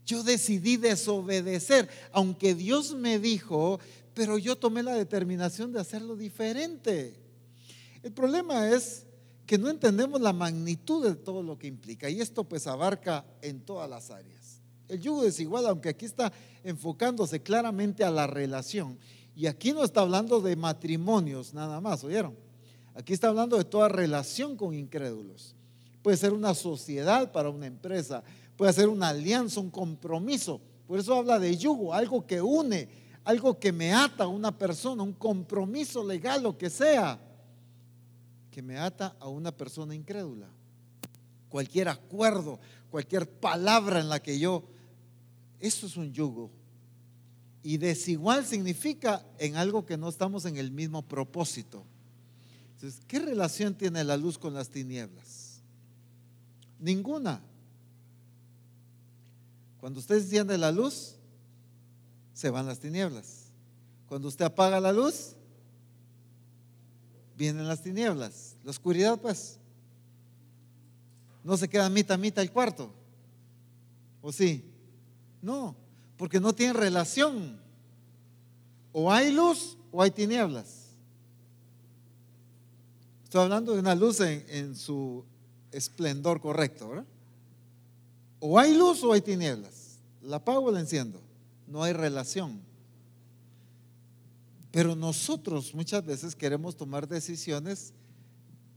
Yo 0.06 0.22
decidí 0.22 0.76
desobedecer, 0.76 1.88
aunque 2.12 2.54
Dios 2.54 2.94
me 2.94 3.18
dijo, 3.18 3.78
pero 4.14 4.38
yo 4.38 4.56
tomé 4.56 4.83
la 4.83 4.94
determinación 4.94 5.72
de 5.72 5.80
hacerlo 5.80 6.16
diferente. 6.16 7.14
El 8.02 8.12
problema 8.12 8.68
es 8.70 9.06
que 9.46 9.59
no 9.59 9.68
entendemos 9.68 10.20
la 10.20 10.33
magnitud 10.33 11.04
de 11.04 11.14
todo 11.14 11.42
lo 11.42 11.59
que 11.59 11.66
implica 11.66 12.09
y 12.09 12.20
esto 12.20 12.44
pues 12.44 12.66
abarca 12.66 13.24
en 13.42 13.61
todas 13.61 13.88
las 13.90 14.11
áreas. 14.11 14.61
El 14.88 15.00
yugo 15.00 15.22
desigual, 15.22 15.66
aunque 15.66 15.90
aquí 15.90 16.06
está 16.06 16.33
enfocándose 16.64 17.40
claramente 17.42 18.02
a 18.02 18.11
la 18.11 18.26
relación 18.26 18.98
y 19.40 19.46
aquí 19.46 19.72
no 19.72 19.83
está 19.83 20.03
hablando 20.03 20.42
de 20.42 20.55
matrimonios 20.55 21.55
nada 21.55 21.81
más, 21.81 22.05
¿oyeron? 22.05 22.37
Aquí 22.94 23.14
está 23.14 23.29
hablando 23.29 23.57
de 23.57 23.64
toda 23.64 23.88
relación 23.88 24.55
con 24.55 24.74
incrédulos. 24.74 25.55
Puede 26.03 26.18
ser 26.18 26.35
una 26.35 26.53
sociedad 26.53 27.33
para 27.33 27.48
una 27.48 27.66
empresa, 27.66 28.22
puede 28.55 28.70
ser 28.74 28.90
una 28.90 29.09
alianza, 29.09 29.59
un 29.61 29.70
compromiso. 29.70 30.61
Por 30.87 30.98
eso 30.98 31.14
habla 31.14 31.38
de 31.38 31.57
yugo, 31.57 31.94
algo 31.94 32.26
que 32.26 32.42
une, 32.42 32.90
algo 33.24 33.59
que 33.59 33.72
me 33.72 33.94
ata 33.94 34.24
a 34.24 34.29
una 34.29 34.53
persona, 34.59 35.03
un 35.03 35.14
compromiso 35.14 36.05
legal, 36.05 36.42
lo 36.42 36.59
que 36.59 36.68
sea, 36.68 37.18
que 38.50 38.61
me 38.61 38.76
ata 38.76 39.16
a 39.18 39.29
una 39.29 39.53
persona 39.53 39.94
incrédula. 39.94 40.48
Cualquier 41.48 41.88
acuerdo, 41.88 42.61
cualquier 42.90 43.26
palabra 43.26 44.00
en 44.00 44.11
la 44.11 44.20
que 44.20 44.38
yo, 44.38 44.64
eso 45.61 45.87
es 45.87 45.96
un 45.96 46.12
yugo. 46.12 46.50
Y 47.62 47.76
desigual 47.76 48.46
significa 48.46 49.24
en 49.38 49.56
algo 49.56 49.84
que 49.84 49.96
no 49.96 50.08
estamos 50.08 50.44
en 50.46 50.56
el 50.56 50.70
mismo 50.70 51.02
propósito. 51.02 51.84
Entonces, 52.74 53.02
¿qué 53.06 53.18
relación 53.18 53.74
tiene 53.74 54.02
la 54.04 54.16
luz 54.16 54.38
con 54.38 54.54
las 54.54 54.70
tinieblas? 54.70 55.60
Ninguna. 56.78 57.42
Cuando 59.78 60.00
usted 60.00 60.16
enciende 60.16 60.56
la 60.56 60.72
luz, 60.72 61.16
se 62.32 62.48
van 62.48 62.66
las 62.66 62.80
tinieblas. 62.80 63.52
Cuando 64.06 64.28
usted 64.28 64.46
apaga 64.46 64.80
la 64.80 64.92
luz, 64.92 65.36
vienen 67.36 67.68
las 67.68 67.82
tinieblas. 67.82 68.56
La 68.64 68.70
oscuridad, 68.70 69.20
pues, 69.20 69.58
no 71.44 71.56
se 71.56 71.68
queda 71.68 71.88
mitad 71.90 72.18
mitad 72.18 72.42
el 72.42 72.50
cuarto. 72.50 72.94
¿O 74.22 74.32
sí? 74.32 74.64
No, 75.40 75.76
porque 76.20 76.38
no 76.38 76.54
tiene 76.54 76.74
relación. 76.74 77.59
O 78.92 79.11
hay 79.11 79.33
luz 79.33 79.78
o 79.90 80.02
hay 80.02 80.11
tinieblas. 80.11 80.90
Estoy 83.24 83.40
hablando 83.40 83.72
de 83.72 83.80
una 83.80 83.94
luz 83.94 84.20
en, 84.20 84.76
su 84.76 85.24
esplendor 85.72 86.42
correcto, 86.42 86.90
¿verdad? 86.90 87.06
O 88.38 88.59
hay 88.59 88.76
luz 88.76 89.02
o 89.02 89.14
hay 89.14 89.22
tinieblas. 89.22 89.96
La 90.20 90.37
apago 90.37 90.66
o 90.66 90.70
la 90.70 90.80
enciendo. 90.80 91.22
No 91.66 91.83
hay 91.83 91.94
relación. 91.94 92.61
Pero 94.72 94.94
nosotros 94.94 95.74
muchas 95.74 96.04
veces 96.04 96.37
queremos 96.37 96.76
tomar 96.76 97.09
decisiones 97.09 97.94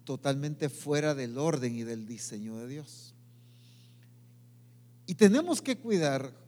totalmente 0.05 0.69
fuera 0.69 1.13
del 1.13 1.37
orden 1.37 1.75
y 1.75 1.83
del 1.83 2.07
diseño 2.07 2.55
de 2.55 2.67
Dios. 2.69 3.13
Y 5.07 5.15
tenemos 5.15 5.61
que 5.61 5.77
cuidar, 5.77 6.41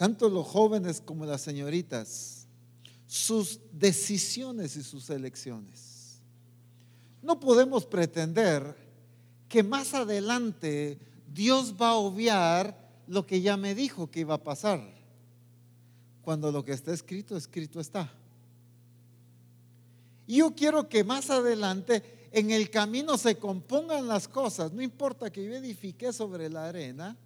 tanto 0.00 0.30
los 0.30 0.46
jóvenes 0.46 1.02
como 1.02 1.26
las 1.26 1.42
señoritas, 1.42 2.46
sus 3.06 3.60
decisiones 3.70 4.74
y 4.76 4.82
sus 4.82 5.10
elecciones. 5.10 6.22
No 7.20 7.38
podemos 7.38 7.84
pretender 7.84 8.74
que 9.46 9.62
más 9.62 9.92
adelante 9.92 10.98
Dios 11.30 11.74
va 11.78 11.90
a 11.90 11.96
obviar 11.96 12.74
lo 13.08 13.26
que 13.26 13.42
ya 13.42 13.58
me 13.58 13.74
dijo 13.74 14.10
que 14.10 14.20
iba 14.20 14.36
a 14.36 14.42
pasar, 14.42 14.80
cuando 16.22 16.50
lo 16.50 16.64
que 16.64 16.72
está 16.72 16.94
escrito, 16.94 17.36
escrito 17.36 17.78
está. 17.78 18.10
Yo 20.26 20.54
quiero 20.54 20.88
que 20.88 21.04
más 21.04 21.28
adelante 21.28 22.30
en 22.32 22.52
el 22.52 22.70
camino 22.70 23.18
se 23.18 23.36
compongan 23.36 24.08
las 24.08 24.28
cosas, 24.28 24.72
no 24.72 24.80
importa 24.80 25.30
que 25.30 25.44
yo 25.44 25.54
edifique 25.54 26.10
sobre 26.14 26.48
la 26.48 26.68
arena, 26.68 27.18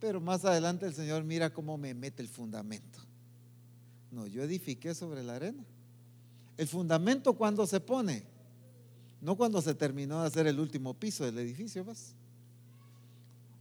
pero 0.00 0.20
más 0.20 0.44
adelante 0.44 0.86
el 0.86 0.94
Señor 0.94 1.22
mira 1.22 1.52
cómo 1.52 1.76
me 1.76 1.92
mete 1.92 2.22
el 2.22 2.28
fundamento. 2.28 2.98
No, 4.10 4.26
yo 4.26 4.42
edifiqué 4.42 4.94
sobre 4.94 5.22
la 5.22 5.36
arena. 5.36 5.62
El 6.56 6.66
fundamento 6.66 7.34
cuando 7.34 7.66
se 7.66 7.78
pone, 7.80 8.24
no 9.20 9.36
cuando 9.36 9.60
se 9.62 9.74
terminó 9.74 10.22
de 10.22 10.26
hacer 10.26 10.46
el 10.46 10.58
último 10.58 10.94
piso 10.94 11.24
del 11.24 11.38
edificio, 11.38 11.84
¿vas? 11.84 12.14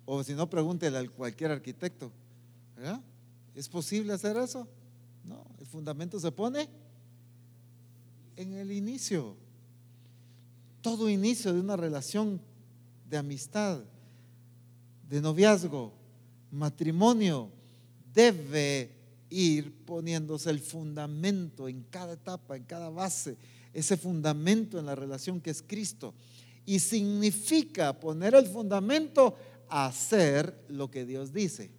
O 0.06 0.24
si 0.24 0.34
no, 0.34 0.50
pregúntele 0.50 0.98
a 0.98 1.08
cualquier 1.08 1.52
arquitecto. 1.52 2.12
¿Es 3.54 3.68
posible 3.68 4.14
hacer 4.14 4.38
eso? 4.38 4.68
No, 5.26 5.46
el 5.60 5.68
fundamento 5.68 6.20
se 6.20 6.32
pone 6.32 6.68
en 8.38 8.54
el 8.54 8.72
inicio. 8.72 9.36
Todo 10.82 11.10
inicio 11.10 11.54
de 11.54 11.60
una 11.60 11.76
relación 11.76 12.42
de 13.08 13.18
amistad, 13.18 13.82
de 15.10 15.22
noviazgo, 15.22 15.99
matrimonio, 16.52 17.52
debe 18.14 18.92
ir 19.30 19.86
poniéndose 19.86 20.50
el 20.50 20.60
fundamento 20.60 21.68
en 21.68 21.84
cada 21.84 22.14
etapa, 22.14 22.56
en 22.56 22.64
cada 22.64 22.90
base 22.90 23.38
ese 23.74 23.98
fundamento 23.98 24.80
en 24.80 24.86
la 24.86 24.96
relación 24.96 25.40
que 25.42 25.52
es 25.52 25.62
Cristo. 25.62 26.14
Y 26.66 26.80
significa 26.80 28.00
poner 28.00 28.36
el 28.36 28.46
fundamento 28.46 29.36
hacer 29.70 30.66
lo 30.68 30.90
que 30.90 31.06
Dios 31.06 31.34
dice. 31.34 31.72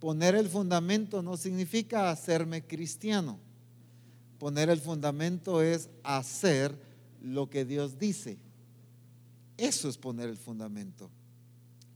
Poner 0.00 0.34
el 0.34 0.48
fundamento 0.48 1.22
no 1.22 1.36
significa 1.36 2.10
hacerme 2.10 2.66
cristiano. 2.66 3.38
Poner 4.38 4.68
el 4.68 4.80
fundamento 4.80 5.62
es 5.62 5.88
hacer 6.02 6.78
lo 7.22 7.48
que 7.48 7.64
Dios 7.64 7.98
dice. 7.98 8.38
Eso 9.56 9.88
es 9.88 9.96
poner 9.96 10.28
el 10.28 10.36
fundamento. 10.36 11.10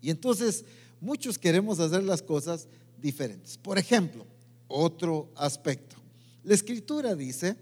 Y 0.01 0.09
entonces 0.09 0.65
muchos 1.01 1.39
queremos 1.39 1.81
hacer 1.81 2.03
las 2.05 2.23
cosas 2.23 2.69
diferentes. 3.01 3.59
Por 3.59 3.79
ejemplo, 3.79 4.27
otro 4.69 5.31
aspecto. 5.37 5.97
La 6.45 6.55
escritura 6.55 7.15
dice 7.15 7.57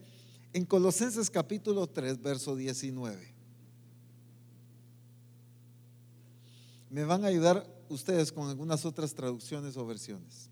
En 0.53 0.65
Colosenses 0.65 1.31
capítulo 1.31 1.87
3, 1.87 2.21
verso 2.23 2.57
19. 2.57 3.35
Me 6.91 7.05
van 7.05 7.25
a 7.25 7.29
ayudar 7.29 7.67
ustedes 7.89 8.33
con 8.33 8.49
algunas 8.49 8.85
otras 8.85 9.15
traducciones 9.15 9.77
o 9.77 9.87
versiones. 9.87 10.51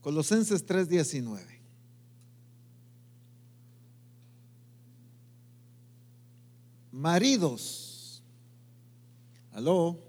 Colosenses 0.00 0.64
3:19. 0.64 1.58
Maridos. 6.92 8.22
¿Aló? 9.52 10.07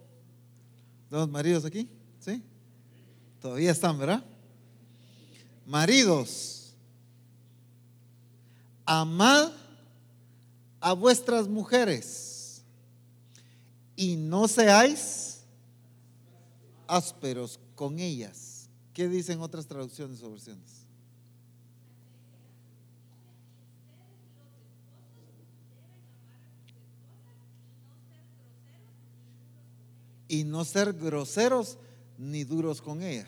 ¿Dos 1.10 1.30
maridos 1.30 1.66
aquí? 1.66 1.90
¿Sí? 2.20 2.44
Todavía 3.42 3.72
están, 3.72 3.98
¿verdad? 3.98 4.24
Maridos. 5.66 6.74
Amad 8.86 9.52
a 10.80 10.94
vuestras 10.94 11.48
mujeres 11.48 12.64
y 13.96 14.16
no 14.16 14.48
seáis 14.48 15.42
ásperos 16.88 17.60
con 17.76 18.00
ellas 18.00 18.50
¿Qué 19.00 19.08
dicen 19.08 19.40
otras 19.40 19.66
traducciones 19.66 20.22
o 20.24 20.30
versiones? 20.30 20.86
Y 30.30 30.46
no 30.46 30.64
ser 30.64 30.94
groseros 30.94 31.78
ni 32.18 32.46
duros 32.46 32.82
con 32.82 33.02
ellas. 33.04 33.28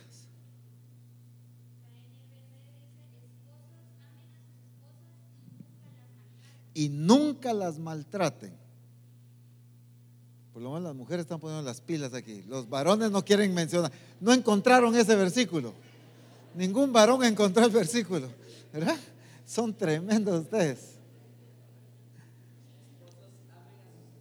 Y 6.73 6.87
nunca 6.87 7.53
las 7.53 7.77
maltraten. 7.77 8.53
Por 10.53 10.61
lo 10.61 10.69
menos 10.69 10.83
las 10.83 10.95
mujeres 10.95 11.23
están 11.23 11.39
poniendo 11.39 11.63
las 11.63 11.81
pilas 11.81 12.13
aquí. 12.13 12.43
Los 12.47 12.69
varones 12.69 13.11
no 13.11 13.25
quieren 13.25 13.53
mencionar. 13.53 13.91
No 14.19 14.31
encontraron 14.31 14.95
ese 14.95 15.15
versículo. 15.15 15.73
Ningún 16.55 16.93
varón 16.93 17.23
encontró 17.23 17.65
el 17.65 17.71
versículo. 17.71 18.29
¿Verdad? 18.71 18.97
Son 19.45 19.73
tremendos 19.73 20.41
ustedes. 20.41 21.00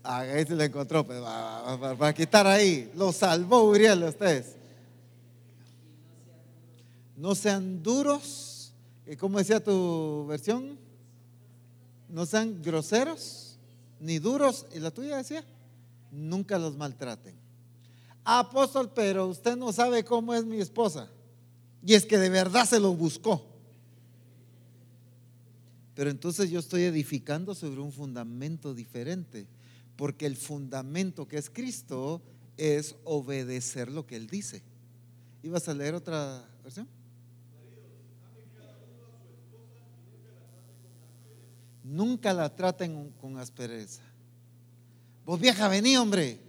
Ah, 0.02 0.20
ahí 0.20 0.44
se 0.44 0.54
lo 0.54 0.62
encontró. 0.62 1.06
Pues, 1.06 1.20
para, 1.20 2.14
quitar 2.14 2.46
ahí. 2.46 2.90
Lo 2.94 3.12
salvó 3.12 3.64
Uriel 3.64 4.02
ustedes. 4.04 4.56
No 7.16 7.34
sean 7.34 7.82
duros. 7.82 8.72
¿Cómo 9.18 9.38
decía 9.38 9.62
tu 9.62 10.26
versión? 10.28 10.78
No 12.08 12.26
sean 12.26 12.62
groseros 12.62 13.58
ni 13.98 14.18
duros. 14.18 14.66
¿Y 14.74 14.78
la 14.78 14.90
tuya 14.90 15.16
decía? 15.16 15.44
nunca 16.10 16.58
los 16.58 16.76
maltraten. 16.76 17.34
Apóstol, 18.24 18.92
pero 18.94 19.26
usted 19.26 19.56
no 19.56 19.72
sabe 19.72 20.04
cómo 20.04 20.34
es 20.34 20.44
mi 20.44 20.60
esposa. 20.60 21.08
Y 21.84 21.94
es 21.94 22.04
que 22.04 22.18
de 22.18 22.28
verdad 22.28 22.66
se 22.66 22.80
lo 22.80 22.92
buscó. 22.94 23.46
Pero 25.94 26.10
entonces 26.10 26.50
yo 26.50 26.60
estoy 26.60 26.82
edificando 26.82 27.54
sobre 27.54 27.80
un 27.80 27.92
fundamento 27.92 28.74
diferente, 28.74 29.46
porque 30.00 30.24
el 30.24 30.38
fundamento 30.38 31.28
que 31.28 31.36
es 31.36 31.50
Cristo 31.50 32.22
es 32.56 32.96
obedecer 33.04 33.90
lo 33.90 34.06
que 34.06 34.16
Él 34.16 34.28
dice. 34.28 34.62
¿Ibas 35.42 35.68
a 35.68 35.74
leer 35.74 35.94
otra 35.94 36.42
versión? 36.64 36.88
Nunca 41.84 42.32
la 42.32 42.48
traten 42.48 43.10
con 43.20 43.36
aspereza. 43.36 44.00
Vos 45.26 45.38
vieja, 45.38 45.68
vení, 45.68 45.98
hombre. 45.98 46.40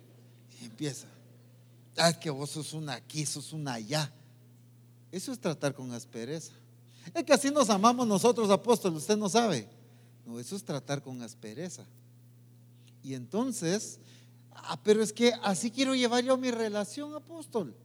Y 0.62 0.64
empieza. 0.64 1.08
Ah, 1.98 2.14
que 2.14 2.30
vos 2.30 2.52
sos 2.52 2.72
una 2.72 2.94
aquí, 2.94 3.26
sos 3.26 3.52
una 3.52 3.74
allá. 3.74 4.10
Eso 5.12 5.34
es 5.34 5.40
tratar 5.40 5.74
con 5.74 5.92
aspereza. 5.92 6.54
Es 7.14 7.26
que 7.26 7.34
así 7.34 7.52
nos 7.52 7.70
amamos 7.70 8.08
nosotros, 8.08 8.50
apóstoles, 8.50 9.00
usted 9.00 9.18
no 9.18 9.28
sabe. 9.28 9.68
No, 10.26 10.40
eso 10.40 10.56
es 10.56 10.64
tratar 10.64 11.02
con 11.02 11.22
aspereza. 11.22 11.86
Y 13.04 13.14
entonces, 13.14 14.00
ah, 14.52 14.80
pero 14.84 15.02
es 15.02 15.12
que 15.12 15.34
así 15.44 15.72
quiero 15.72 15.96
llevar 15.96 16.24
yo 16.24 16.38
mi 16.38 16.52
relación, 16.52 17.14
apóstol. 17.16 17.76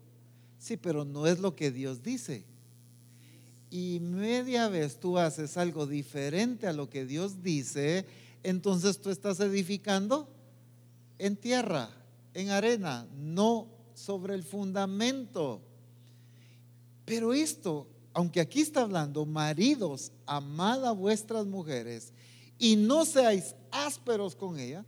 Sí, 0.58 0.76
pero 0.76 1.04
no 1.04 1.26
es 1.26 1.38
lo 1.38 1.54
que 1.54 1.70
Dios 1.70 2.02
dice. 2.02 2.44
Y 3.70 3.98
media 4.00 4.68
vez 4.68 4.98
tú 4.98 5.18
haces 5.18 5.56
algo 5.56 5.86
diferente 5.86 6.66
a 6.66 6.72
lo 6.72 6.88
que 6.88 7.04
Dios 7.04 7.42
dice, 7.42 8.06
entonces 8.42 9.00
tú 9.00 9.10
estás 9.10 9.40
edificando 9.40 10.28
en 11.18 11.36
tierra, 11.36 11.90
en 12.34 12.50
arena, 12.50 13.06
no 13.16 13.68
sobre 13.94 14.34
el 14.34 14.44
fundamento. 14.44 15.60
Pero 17.04 17.32
esto, 17.32 17.88
aunque 18.12 18.40
aquí 18.40 18.60
está 18.60 18.82
hablando, 18.82 19.26
maridos, 19.26 20.12
amad 20.26 20.84
a 20.84 20.92
vuestras 20.92 21.46
mujeres 21.46 22.12
y 22.58 22.76
no 22.76 23.04
seáis 23.04 23.54
ásperos 23.70 24.36
con 24.36 24.58
ella, 24.58 24.84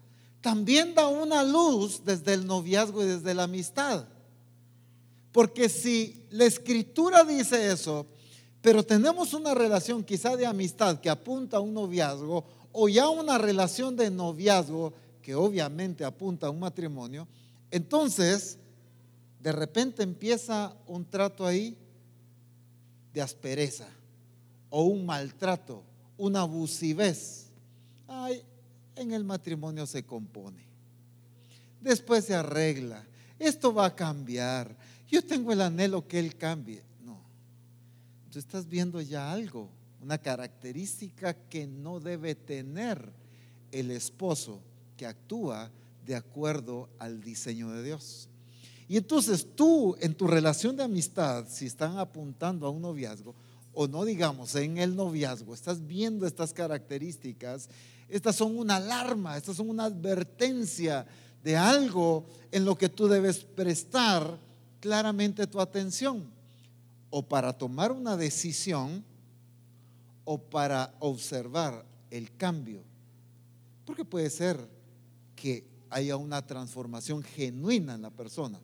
también 0.49 0.95
da 0.95 1.09
una 1.09 1.43
luz 1.43 2.01
desde 2.07 2.33
el 2.33 2.47
noviazgo 2.47 3.03
y 3.03 3.07
desde 3.07 3.35
la 3.35 3.43
amistad. 3.43 4.07
Porque 5.31 5.69
si 5.69 6.25
la 6.31 6.47
escritura 6.47 7.23
dice 7.23 7.71
eso, 7.71 8.07
pero 8.63 8.83
tenemos 8.83 9.35
una 9.35 9.53
relación 9.53 10.03
quizá 10.03 10.39
de 10.39 10.47
amistad 10.47 11.01
que 11.01 11.11
apunta 11.11 11.59
a 11.59 11.61
un 11.61 11.75
noviazgo 11.75 12.47
o 12.73 12.89
ya 12.89 13.11
una 13.11 13.37
relación 13.37 13.95
de 13.95 14.11
noviazgo 14.11 14.95
que 15.21 15.35
obviamente 15.35 16.03
apunta 16.03 16.47
a 16.47 16.51
un 16.51 16.61
matrimonio, 16.61 17.29
entonces 17.71 18.57
de 19.41 19.53
repente 19.53 20.03
empieza 20.03 20.75
un 20.87 21.05
trato 21.05 21.45
ahí 21.45 21.77
de 23.13 23.21
aspereza 23.21 23.87
o 24.71 24.85
un 24.85 25.05
maltrato, 25.05 25.83
una 26.17 26.41
abusivez. 26.41 27.51
Ay, 28.07 28.43
en 29.01 29.13
el 29.13 29.25
matrimonio 29.25 29.87
se 29.87 30.05
compone. 30.05 30.65
Después 31.81 32.25
se 32.25 32.35
arregla. 32.35 33.05
Esto 33.39 33.73
va 33.73 33.87
a 33.87 33.95
cambiar. 33.95 34.77
Yo 35.09 35.25
tengo 35.25 35.53
el 35.53 35.61
anhelo 35.61 36.07
que 36.07 36.19
él 36.19 36.37
cambie. 36.37 36.83
No. 37.05 37.21
Tú 38.31 38.39
estás 38.39 38.69
viendo 38.69 39.01
ya 39.01 39.33
algo, 39.33 39.71
una 40.03 40.19
característica 40.19 41.35
que 41.35 41.67
no 41.67 42.01
debe 42.01 42.35
tener 42.35 43.13
el 43.73 43.91
esposo 43.91 44.61
que 44.97 45.07
actúa 45.07 45.71
de 46.05 46.17
acuerdo 46.17 46.89
al 46.99 47.23
diseño 47.23 47.71
de 47.71 47.83
Dios. 47.83 48.29
Y 48.89 48.97
entonces 48.97 49.47
tú 49.55 49.97
en 50.01 50.15
tu 50.15 50.27
relación 50.27 50.75
de 50.75 50.83
amistad, 50.83 51.47
si 51.49 51.67
están 51.67 51.99
apuntando 51.99 52.67
a 52.67 52.71
un 52.71 52.81
noviazgo, 52.81 53.35
o 53.75 53.87
no 53.87 54.05
digamos 54.05 54.55
en 54.57 54.79
el 54.79 54.97
noviazgo, 54.97 55.55
estás 55.55 55.87
viendo 55.87 56.27
estas 56.27 56.53
características, 56.53 57.69
estas 58.09 58.37
son 58.37 58.57
una 58.57 58.77
alarma, 58.77 59.37
estas 59.37 59.57
son 59.57 59.69
una 59.69 59.85
advertencia 59.85 61.07
de 61.43 61.57
algo 61.57 62.25
en 62.51 62.65
lo 62.65 62.77
que 62.77 62.89
tú 62.89 63.07
debes 63.07 63.45
prestar 63.45 64.39
claramente 64.81 65.47
tu 65.47 65.61
atención, 65.61 66.31
o 67.11 67.23
para 67.23 67.53
tomar 67.53 67.93
una 67.93 68.17
decisión, 68.17 69.05
o 70.25 70.39
para 70.39 70.95
observar 71.01 71.85
el 72.11 72.35
cambio. 72.37 72.83
Porque 73.85 74.05
puede 74.05 74.31
ser 74.31 74.59
que 75.35 75.65
haya 75.91 76.17
una 76.17 76.47
transformación 76.47 77.23
genuina 77.23 77.95
en 77.95 78.03
la 78.03 78.11
persona, 78.11 78.61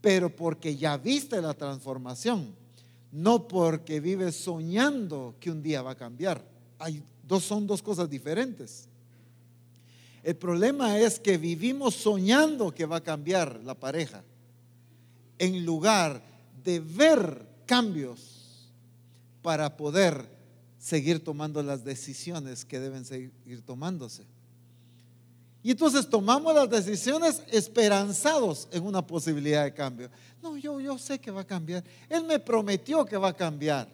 pero 0.00 0.34
porque 0.34 0.76
ya 0.76 0.96
viste 0.96 1.40
la 1.42 1.54
transformación, 1.54 2.54
no 3.10 3.48
porque 3.48 3.98
vives 3.98 4.36
soñando 4.36 5.34
que 5.40 5.50
un 5.50 5.62
día 5.62 5.82
va 5.82 5.92
a 5.92 5.96
cambiar. 5.96 6.44
Dos, 7.26 7.44
son 7.44 7.66
dos 7.66 7.82
cosas 7.82 8.08
diferentes. 8.08 8.88
El 10.22 10.36
problema 10.36 10.98
es 10.98 11.20
que 11.20 11.38
vivimos 11.38 11.94
soñando 11.94 12.74
que 12.74 12.84
va 12.84 12.96
a 12.96 13.02
cambiar 13.02 13.60
la 13.62 13.74
pareja, 13.74 14.24
en 15.38 15.64
lugar 15.64 16.22
de 16.64 16.80
ver 16.80 17.46
cambios 17.64 18.72
para 19.42 19.76
poder 19.76 20.28
seguir 20.78 21.22
tomando 21.22 21.62
las 21.62 21.84
decisiones 21.84 22.64
que 22.64 22.80
deben 22.80 23.04
seguir 23.04 23.62
tomándose. 23.64 24.24
Y 25.62 25.72
entonces 25.72 26.08
tomamos 26.08 26.54
las 26.54 26.70
decisiones 26.70 27.42
esperanzados 27.50 28.68
en 28.70 28.84
una 28.84 29.04
posibilidad 29.04 29.64
de 29.64 29.74
cambio. 29.74 30.10
No, 30.40 30.56
yo, 30.56 30.80
yo 30.80 30.96
sé 30.96 31.18
que 31.18 31.32
va 31.32 31.40
a 31.40 31.46
cambiar. 31.46 31.82
Él 32.08 32.22
me 32.24 32.38
prometió 32.38 33.04
que 33.04 33.16
va 33.16 33.30
a 33.30 33.36
cambiar. 33.36 33.88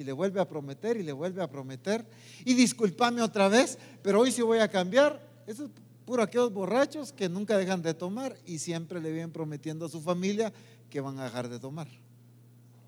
Y 0.00 0.04
le 0.04 0.12
vuelve 0.12 0.40
a 0.40 0.48
prometer 0.48 0.96
y 0.96 1.02
le 1.02 1.12
vuelve 1.12 1.42
a 1.42 1.50
prometer. 1.50 2.06
Y 2.46 2.54
disculpame 2.54 3.20
otra 3.20 3.48
vez, 3.48 3.76
pero 4.02 4.20
hoy 4.20 4.32
sí 4.32 4.40
voy 4.40 4.58
a 4.58 4.66
cambiar. 4.66 5.20
Eso 5.46 5.66
es 5.66 5.70
puro 6.06 6.22
aquellos 6.22 6.50
borrachos 6.50 7.12
que 7.12 7.28
nunca 7.28 7.58
dejan 7.58 7.82
de 7.82 7.92
tomar 7.92 8.34
y 8.46 8.60
siempre 8.60 8.98
le 8.98 9.12
vienen 9.12 9.30
prometiendo 9.30 9.84
a 9.84 9.90
su 9.90 10.00
familia 10.00 10.54
que 10.88 11.02
van 11.02 11.18
a 11.18 11.24
dejar 11.24 11.50
de 11.50 11.58
tomar. 11.58 11.86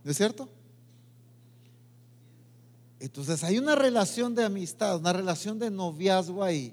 ¿No 0.03 0.11
es 0.11 0.17
cierto? 0.17 0.49
Entonces 2.99 3.45
hay 3.45 3.59
una 3.59 3.75
relación 3.75 4.35
de 4.35 4.45
amistad, 4.45 4.97
una 4.97 5.13
relación 5.13 5.59
de 5.59 5.71
noviazgo 5.71 6.43
ahí. 6.43 6.73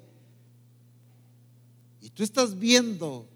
Y 1.99 2.11
tú 2.11 2.23
estás 2.23 2.57
viendo 2.57 3.27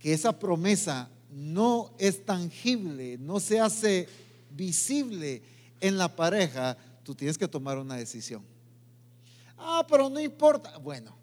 que 0.00 0.12
esa 0.12 0.36
promesa 0.36 1.08
no 1.30 1.92
es 1.96 2.24
tangible, 2.24 3.18
no 3.18 3.38
se 3.38 3.60
hace 3.60 4.08
visible 4.50 5.42
en 5.80 5.98
la 5.98 6.14
pareja, 6.14 6.76
tú 7.02 7.14
tienes 7.14 7.38
que 7.38 7.48
tomar 7.48 7.78
una 7.78 7.96
decisión. 7.96 8.44
Ah, 9.56 9.86
pero 9.88 10.08
no 10.08 10.20
importa. 10.20 10.78
Bueno, 10.78 11.16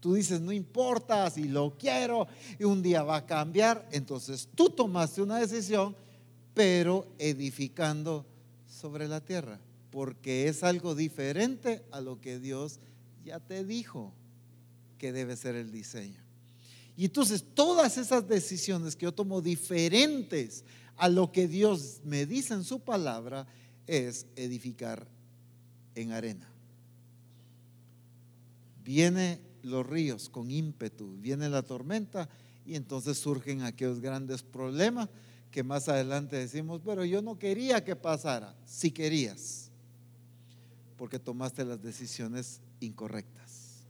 tú 0.00 0.14
dices, 0.14 0.40
no 0.40 0.52
importa 0.52 1.30
si 1.30 1.44
lo 1.44 1.76
quiero 1.78 2.26
y 2.58 2.64
un 2.64 2.82
día 2.82 3.02
va 3.02 3.16
a 3.16 3.26
cambiar. 3.26 3.88
Entonces 3.92 4.48
tú 4.54 4.70
tomaste 4.70 5.22
una 5.22 5.38
decisión, 5.38 5.96
pero 6.52 7.06
edificando 7.18 8.26
sobre 8.66 9.08
la 9.08 9.20
tierra 9.20 9.60
porque 9.94 10.48
es 10.48 10.64
algo 10.64 10.96
diferente 10.96 11.84
a 11.92 12.00
lo 12.00 12.20
que 12.20 12.40
Dios 12.40 12.80
ya 13.24 13.38
te 13.38 13.64
dijo 13.64 14.12
que 14.98 15.12
debe 15.12 15.36
ser 15.36 15.54
el 15.54 15.70
diseño. 15.70 16.20
Y 16.96 17.04
entonces 17.04 17.44
todas 17.54 17.96
esas 17.96 18.26
decisiones 18.26 18.96
que 18.96 19.04
yo 19.04 19.12
tomo 19.12 19.40
diferentes 19.40 20.64
a 20.96 21.08
lo 21.08 21.30
que 21.30 21.46
Dios 21.46 22.00
me 22.02 22.26
dice 22.26 22.54
en 22.54 22.64
su 22.64 22.80
palabra 22.80 23.46
es 23.86 24.26
edificar 24.36 25.06
en 25.94 26.12
arena. 26.12 26.48
Vienen 28.82 29.40
los 29.62 29.86
ríos 29.86 30.28
con 30.28 30.50
ímpetu, 30.50 31.16
viene 31.18 31.48
la 31.48 31.62
tormenta 31.62 32.28
y 32.66 32.74
entonces 32.74 33.18
surgen 33.18 33.62
aquellos 33.62 34.00
grandes 34.00 34.42
problemas 34.42 35.08
que 35.50 35.62
más 35.62 35.88
adelante 35.88 36.36
decimos, 36.36 36.80
pero 36.84 37.04
yo 37.04 37.22
no 37.22 37.38
quería 37.38 37.84
que 37.84 37.96
pasara, 37.96 38.56
si 38.66 38.90
querías 38.90 39.64
porque 40.96 41.18
tomaste 41.18 41.64
las 41.64 41.82
decisiones 41.82 42.60
incorrectas. 42.80 43.84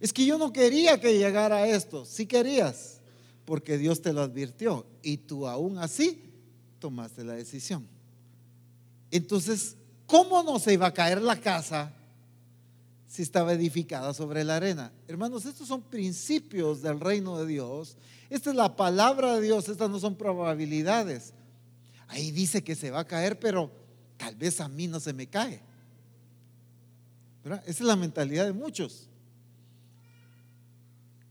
Es 0.00 0.12
que 0.12 0.24
yo 0.24 0.38
no 0.38 0.52
quería 0.52 0.98
que 0.98 1.18
llegara 1.18 1.66
esto, 1.66 2.04
si 2.04 2.26
querías, 2.26 3.00
porque 3.44 3.76
Dios 3.76 4.00
te 4.00 4.12
lo 4.12 4.22
advirtió 4.22 4.86
y 5.02 5.18
tú 5.18 5.46
aún 5.46 5.78
así 5.78 6.22
tomaste 6.78 7.22
la 7.22 7.34
decisión. 7.34 7.86
Entonces, 9.10 9.76
¿cómo 10.06 10.42
no 10.42 10.58
se 10.58 10.72
iba 10.72 10.86
a 10.86 10.94
caer 10.94 11.20
la 11.20 11.36
casa 11.36 11.92
si 13.08 13.22
estaba 13.22 13.52
edificada 13.52 14.14
sobre 14.14 14.44
la 14.44 14.56
arena? 14.56 14.92
Hermanos, 15.08 15.46
estos 15.46 15.66
son 15.66 15.82
principios 15.82 16.80
del 16.82 17.00
reino 17.00 17.38
de 17.38 17.46
Dios. 17.46 17.96
Esta 18.28 18.50
es 18.50 18.56
la 18.56 18.76
palabra 18.76 19.34
de 19.34 19.42
Dios, 19.42 19.68
estas 19.68 19.90
no 19.90 19.98
son 19.98 20.14
probabilidades. 20.14 21.32
Ahí 22.06 22.30
dice 22.30 22.62
que 22.62 22.76
se 22.76 22.90
va 22.90 23.00
a 23.00 23.06
caer, 23.06 23.38
pero 23.38 23.70
tal 24.16 24.36
vez 24.36 24.60
a 24.60 24.68
mí 24.68 24.86
no 24.86 25.00
se 25.00 25.12
me 25.12 25.26
cae. 25.26 25.60
Esa 27.44 27.62
es 27.66 27.80
la 27.80 27.96
mentalidad 27.96 28.44
de 28.44 28.52
muchos. 28.52 29.08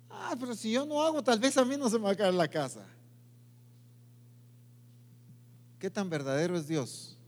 Ah, 0.09 0.35
pero 0.37 0.53
si 0.55 0.71
yo 0.71 0.85
no 0.85 1.01
hago, 1.01 1.23
tal 1.23 1.39
vez 1.39 1.55
a 1.57 1.63
mí 1.63 1.77
no 1.77 1.89
se 1.89 1.97
me 1.97 2.05
va 2.05 2.11
a 2.11 2.15
caer 2.15 2.33
la 2.33 2.47
casa. 2.47 2.85
¿Qué 5.79 5.89
tan 5.89 6.09
verdadero 6.09 6.57
es 6.57 6.67
Dios 6.67 7.18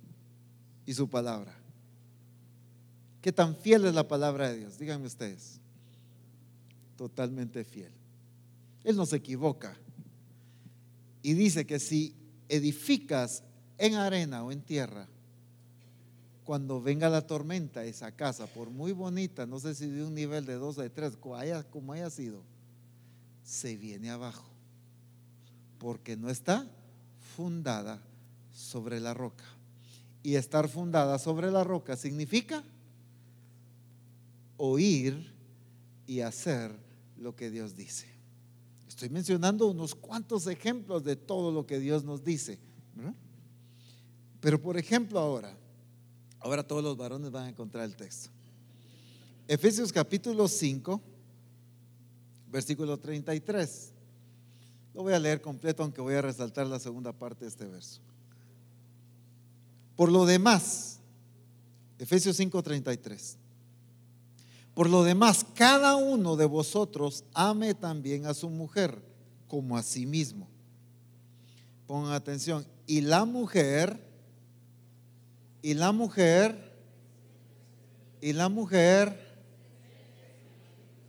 y 0.92 0.94
su 0.94 1.10
palabra? 1.10 1.56
¿Qué 3.22 3.32
tan 3.32 3.56
fiel 3.56 3.86
es 3.86 3.94
la 3.94 4.10
palabra 4.10 4.50
de 4.50 4.58
Dios? 4.58 4.78
Díganme 4.78 5.08
ustedes. 5.08 5.62
Totalmente 6.98 7.64
fiel. 7.64 7.94
Él 8.84 8.98
no 8.98 9.06
se 9.06 9.16
equivoca. 9.16 9.74
Y 11.22 11.34
dice 11.34 11.66
que 11.66 11.80
si 11.80 12.14
edificas 12.50 13.42
en 13.78 13.94
arena 13.94 14.44
o 14.44 14.52
en 14.52 14.62
tierra, 14.64 15.08
cuando 16.44 16.82
venga 16.82 17.08
la 17.08 17.26
tormenta, 17.26 17.86
esa 17.86 18.12
casa, 18.12 18.46
por 18.48 18.70
muy 18.70 18.92
bonita, 18.92 19.46
no 19.46 19.62
sé 19.62 19.76
si 19.76 19.88
de 19.88 20.04
un 20.04 20.14
nivel 20.14 20.46
de 20.46 20.56
dos, 20.56 20.76
de 20.76 20.90
tres, 20.90 21.16
como 21.16 21.94
haya 21.94 22.10
sido, 22.10 22.44
se 23.46 23.78
viene 23.78 24.10
abajo. 24.10 24.50
Porque 25.78 26.18
no 26.18 26.30
está 26.30 26.70
fundada 27.38 28.02
sobre 28.52 29.00
la 29.00 29.14
roca. 29.14 29.46
Y 30.24 30.36
estar 30.36 30.68
fundada 30.68 31.18
sobre 31.18 31.52
la 31.52 31.64
roca 31.64 31.96
significa 31.96 32.64
oír 34.58 35.34
y 36.06 36.22
hacer 36.22 36.72
lo 37.18 37.36
que 37.36 37.50
Dios 37.50 37.76
dice. 37.76 38.08
Estoy 38.88 39.10
mencionando 39.10 39.68
unos 39.68 39.96
cuantos 39.96 40.46
ejemplos 40.48 41.04
de 41.04 41.16
todo 41.16 41.52
lo 41.52 41.66
que 41.66 41.80
Dios 41.80 42.04
nos 42.04 42.24
dice. 42.24 42.60
Pero 44.40 44.62
por 44.62 44.78
ejemplo 44.78 45.20
ahora, 45.20 45.56
Ahora 46.42 46.64
todos 46.64 46.84
los 46.84 46.98
varones 46.98 47.32
van 47.32 47.46
a 47.46 47.50
encontrar 47.50 47.86
el 47.86 47.96
texto. 47.96 48.32
Efesios 49.48 49.94
capítulo 49.94 50.48
5, 50.48 51.00
versículo 52.50 52.98
33. 52.98 53.94
Lo 54.96 55.04
voy 55.04 55.14
a 55.14 55.20
leer 55.20 55.40
completo, 55.40 55.84
aunque 55.84 56.02
voy 56.02 56.16
a 56.16 56.22
resaltar 56.22 56.66
la 56.66 56.80
segunda 56.80 57.14
parte 57.14 57.46
de 57.46 57.50
este 57.50 57.66
verso. 57.68 58.02
Por 60.02 60.12
lo 60.12 60.26
demás, 60.26 60.98
Efesios 62.00 62.36
5:33. 62.40 63.38
Por 64.74 64.90
lo 64.90 65.04
demás, 65.04 65.46
cada 65.54 65.96
uno 65.96 66.36
de 66.36 66.46
vosotros 66.46 67.24
ame 67.36 67.76
también 67.76 68.26
a 68.26 68.34
su 68.34 68.50
mujer 68.50 69.00
como 69.48 69.78
a 69.78 69.84
sí 69.84 70.08
mismo. 70.08 70.48
Pongan 71.86 72.14
atención. 72.14 72.66
Y 72.88 73.02
la 73.02 73.26
mujer 73.26 74.04
y 75.62 75.76
la 75.76 75.92
mujer, 75.92 76.74
y 78.22 78.34
la 78.34 78.50
mujer 78.50 79.38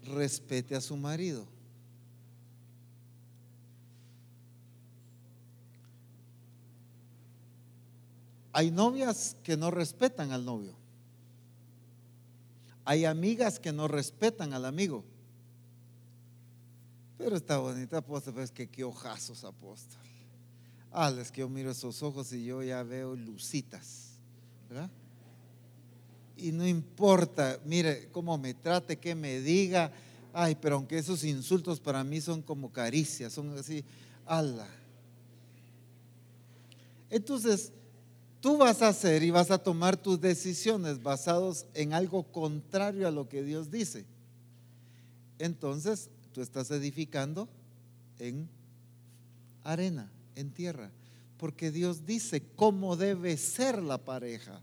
respete 0.03 0.77
a 0.77 0.83
su 0.83 0.99
marido. 0.99 1.47
Hay 8.53 8.71
novias 8.71 9.37
que 9.43 9.57
no 9.57 9.71
respetan 9.71 10.33
al 10.33 10.45
novio. 10.45 10.75
Hay 12.85 13.05
amigas 13.05 13.59
que 13.59 13.73
no 13.73 13.89
respetan 13.89 14.53
al 14.53 14.65
amigo. 14.65 15.05
Pero 17.17 17.37
está 17.37 17.59
bonita, 17.59 17.99
apóstol, 17.99 18.39
es 18.41 18.51
que 18.51 18.69
qué 18.69 18.85
ojazos, 18.85 19.45
apóstol. 19.45 20.01
Ah, 20.91 21.15
es 21.19 21.33
que 21.33 21.41
yo 21.41 21.49
miro 21.49 21.71
esos 21.71 22.03
ojos 22.03 22.33
y 22.33 22.45
yo 22.45 22.63
ya 22.63 22.83
veo 22.83 23.17
lucitas. 23.17 24.11
Y 26.37 26.53
no 26.53 26.67
importa, 26.67 27.61
mire, 27.65 28.09
cómo 28.11 28.37
me 28.37 28.55
trate, 28.55 28.99
que 28.99 29.15
me 29.15 29.41
diga, 29.41 29.93
ay, 30.33 30.57
pero 30.61 30.77
aunque 30.77 30.99
esos 30.99 31.25
insultos 31.25 31.79
para 31.79 32.03
mí 32.03 32.21
son 32.21 32.43
como 32.43 32.73
caricias, 32.73 33.33
son 33.33 33.57
así, 33.57 33.85
ala. 34.27 34.69
Entonces, 37.09 37.73
tú 38.43 38.59
vas 38.59 38.83
a 38.83 38.89
hacer 38.89 39.23
y 39.23 39.31
vas 39.31 39.51
a 39.51 39.57
tomar 39.57 39.97
tus 39.97 40.21
decisiones 40.21 41.03
basados 41.03 41.65
en 41.73 41.95
algo 41.95 42.25
contrario 42.25 43.09
a 43.09 43.11
lo 43.11 43.31
que 43.31 43.43
Dios 43.43 43.71
dice. 43.71 44.05
Entonces, 45.39 46.11
tú 46.33 46.43
estás 46.43 46.71
edificando 46.71 47.49
en 48.19 48.51
arena, 49.65 50.13
en 50.37 50.51
tierra 50.51 50.91
porque 51.43 51.73
Dios 51.73 52.07
dice 52.07 52.41
cómo 52.55 52.95
debe 52.95 53.37
ser 53.37 53.83
la 53.83 53.99
pareja. 53.99 54.61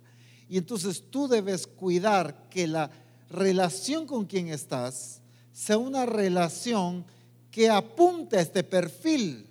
Y 0.47 0.57
entonces 0.57 1.03
tú 1.09 1.27
debes 1.27 1.67
cuidar 1.67 2.47
que 2.49 2.67
la 2.67 2.89
relación 3.29 4.07
con 4.07 4.25
quien 4.25 4.47
estás 4.47 5.19
sea 5.51 5.77
una 5.77 6.05
relación 6.05 7.03
que 7.51 7.69
apunte 7.69 8.37
a 8.37 8.41
este 8.41 8.63
perfil. 8.63 9.45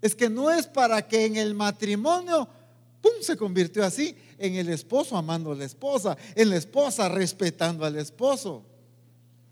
Es 0.00 0.14
que 0.14 0.30
no 0.30 0.50
es 0.50 0.66
para 0.66 1.06
que 1.06 1.26
en 1.26 1.36
el 1.36 1.52
matrimonio, 1.52 2.48
¡pum!, 3.00 3.12
se 3.22 3.36
convirtió 3.36 3.84
así, 3.84 4.14
en 4.38 4.54
el 4.56 4.68
esposo 4.68 5.16
amando 5.16 5.52
a 5.52 5.56
la 5.56 5.64
esposa, 5.64 6.16
en 6.34 6.50
la 6.50 6.56
esposa 6.56 7.08
respetando 7.08 7.84
al 7.84 7.96
esposo. 7.96 8.64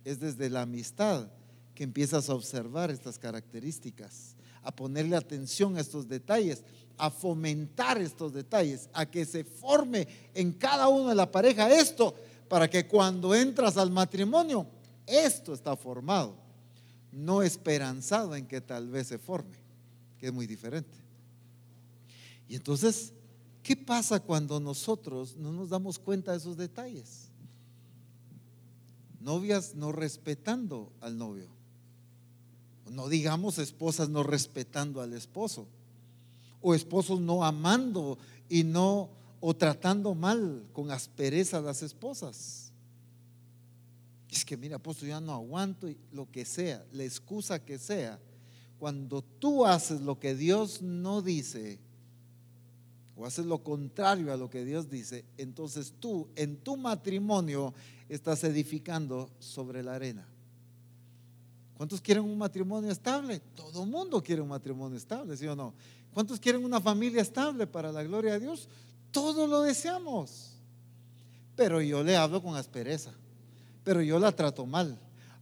Es 0.05 0.21
desde 0.21 0.49
la 0.51 0.63
amistad 0.63 1.29
que 1.75 1.85
empiezas 1.85 2.29
a 2.29 2.35
observar 2.35 2.91
estas 2.91 3.19
características 3.19 4.37
a 4.63 4.71
ponerle 4.71 5.17
atención 5.17 5.77
a 5.77 5.81
estos 5.81 6.09
detalles, 6.09 6.63
a 6.99 7.11
fomentar 7.11 8.01
estos 8.01 8.35
detalles, 8.35 8.91
a 8.93 9.07
que 9.07 9.25
se 9.25 9.43
forme 9.45 10.07
en 10.35 10.53
cada 10.53 10.89
uno 10.89 11.09
de 11.09 11.15
la 11.15 11.31
pareja 11.31 11.73
esto, 11.73 12.15
para 12.49 12.69
que 12.69 12.87
cuando 12.87 13.35
entras 13.35 13.79
al 13.79 13.91
matrimonio, 13.91 14.67
esto 15.07 15.55
está 15.55 15.75
formado, 15.75 16.37
no 17.13 17.43
esperanzado 17.43 18.35
en 18.35 18.47
que 18.47 18.61
tal 18.61 18.91
vez 18.91 19.07
se 19.07 19.19
forme, 19.19 19.57
que 20.19 20.27
es 20.27 20.33
muy 20.33 20.47
diferente. 20.47 20.99
Y 22.47 22.57
entonces, 22.57 23.13
¿qué 23.69 23.77
pasa 23.77 24.19
cuando 24.19 24.59
nosotros 24.59 25.37
no 25.37 25.53
nos 25.53 25.69
damos 25.69 25.99
cuenta 25.99 26.33
de 26.33 26.39
esos 26.39 26.57
detalles? 26.57 27.29
Novias 29.21 29.75
no 29.75 29.93
respetando 29.93 30.91
al 31.03 31.19
novio 31.19 31.59
no 32.91 33.09
digamos 33.09 33.59
esposas 33.59 34.09
no 34.09 34.23
respetando 34.23 35.01
al 35.01 35.13
esposo. 35.13 35.67
O 36.61 36.75
esposos 36.75 37.21
no 37.21 37.45
amando 37.45 38.19
y 38.49 38.65
no 38.65 39.11
o 39.41 39.55
tratando 39.55 40.15
mal 40.15 40.67
con 40.73 40.91
aspereza 40.91 41.59
a 41.59 41.63
las 41.63 41.83
esposas. 41.83 42.73
Es 44.31 44.45
que 44.45 44.57
mira, 44.57 44.77
apóstol, 44.77 45.09
ya 45.09 45.21
no 45.21 45.33
aguanto 45.33 45.89
lo 46.13 46.31
que 46.31 46.45
sea, 46.45 46.85
la 46.93 47.05
excusa 47.05 47.65
que 47.65 47.79
sea. 47.79 48.19
Cuando 48.79 49.23
tú 49.23 49.65
haces 49.65 50.01
lo 50.01 50.19
que 50.19 50.35
Dios 50.35 50.83
no 50.83 51.23
dice, 51.23 51.79
o 53.19 53.27
haces 53.27 53.45
lo 53.45 53.65
contrario 53.65 54.33
a 54.33 54.37
lo 54.37 54.49
que 54.49 54.65
Dios 54.65 54.89
dice, 54.89 55.25
entonces 55.37 55.93
tú 55.99 56.29
en 56.37 56.57
tu 56.59 56.77
matrimonio 56.77 57.75
estás 58.09 58.45
edificando 58.45 59.29
sobre 59.41 59.83
la 59.83 59.97
arena. 59.97 60.25
¿Cuántos 61.77 62.01
quieren 62.01 62.23
un 62.25 62.39
matrimonio 62.39 62.93
estable? 62.93 63.41
Todo 63.57 63.85
mundo 63.85 64.23
quiere 64.23 64.41
un 64.41 64.49
matrimonio 64.49 64.97
estable, 64.97 65.37
¿sí 65.37 65.49
o 65.49 65.57
no? 65.57 65.75
¿Cuántos 66.15 66.39
quieren 66.39 66.65
una 66.65 66.81
familia 66.81 67.21
estable 67.21 67.67
para 67.67 67.91
la 67.91 68.05
gloria 68.05 68.35
de 68.35 68.41
Dios? 68.41 68.69
Todos 69.11 69.51
lo 69.51 69.63
deseamos. 69.63 70.53
Pero 71.57 71.83
yo 71.83 72.05
le 72.05 72.17
hablo 72.17 72.41
con 72.41 72.55
aspereza. 72.55 73.13
Pero 73.83 74.01
yo 74.01 74.21
la 74.21 74.31
trato 74.31 74.65
mal. 74.65 74.97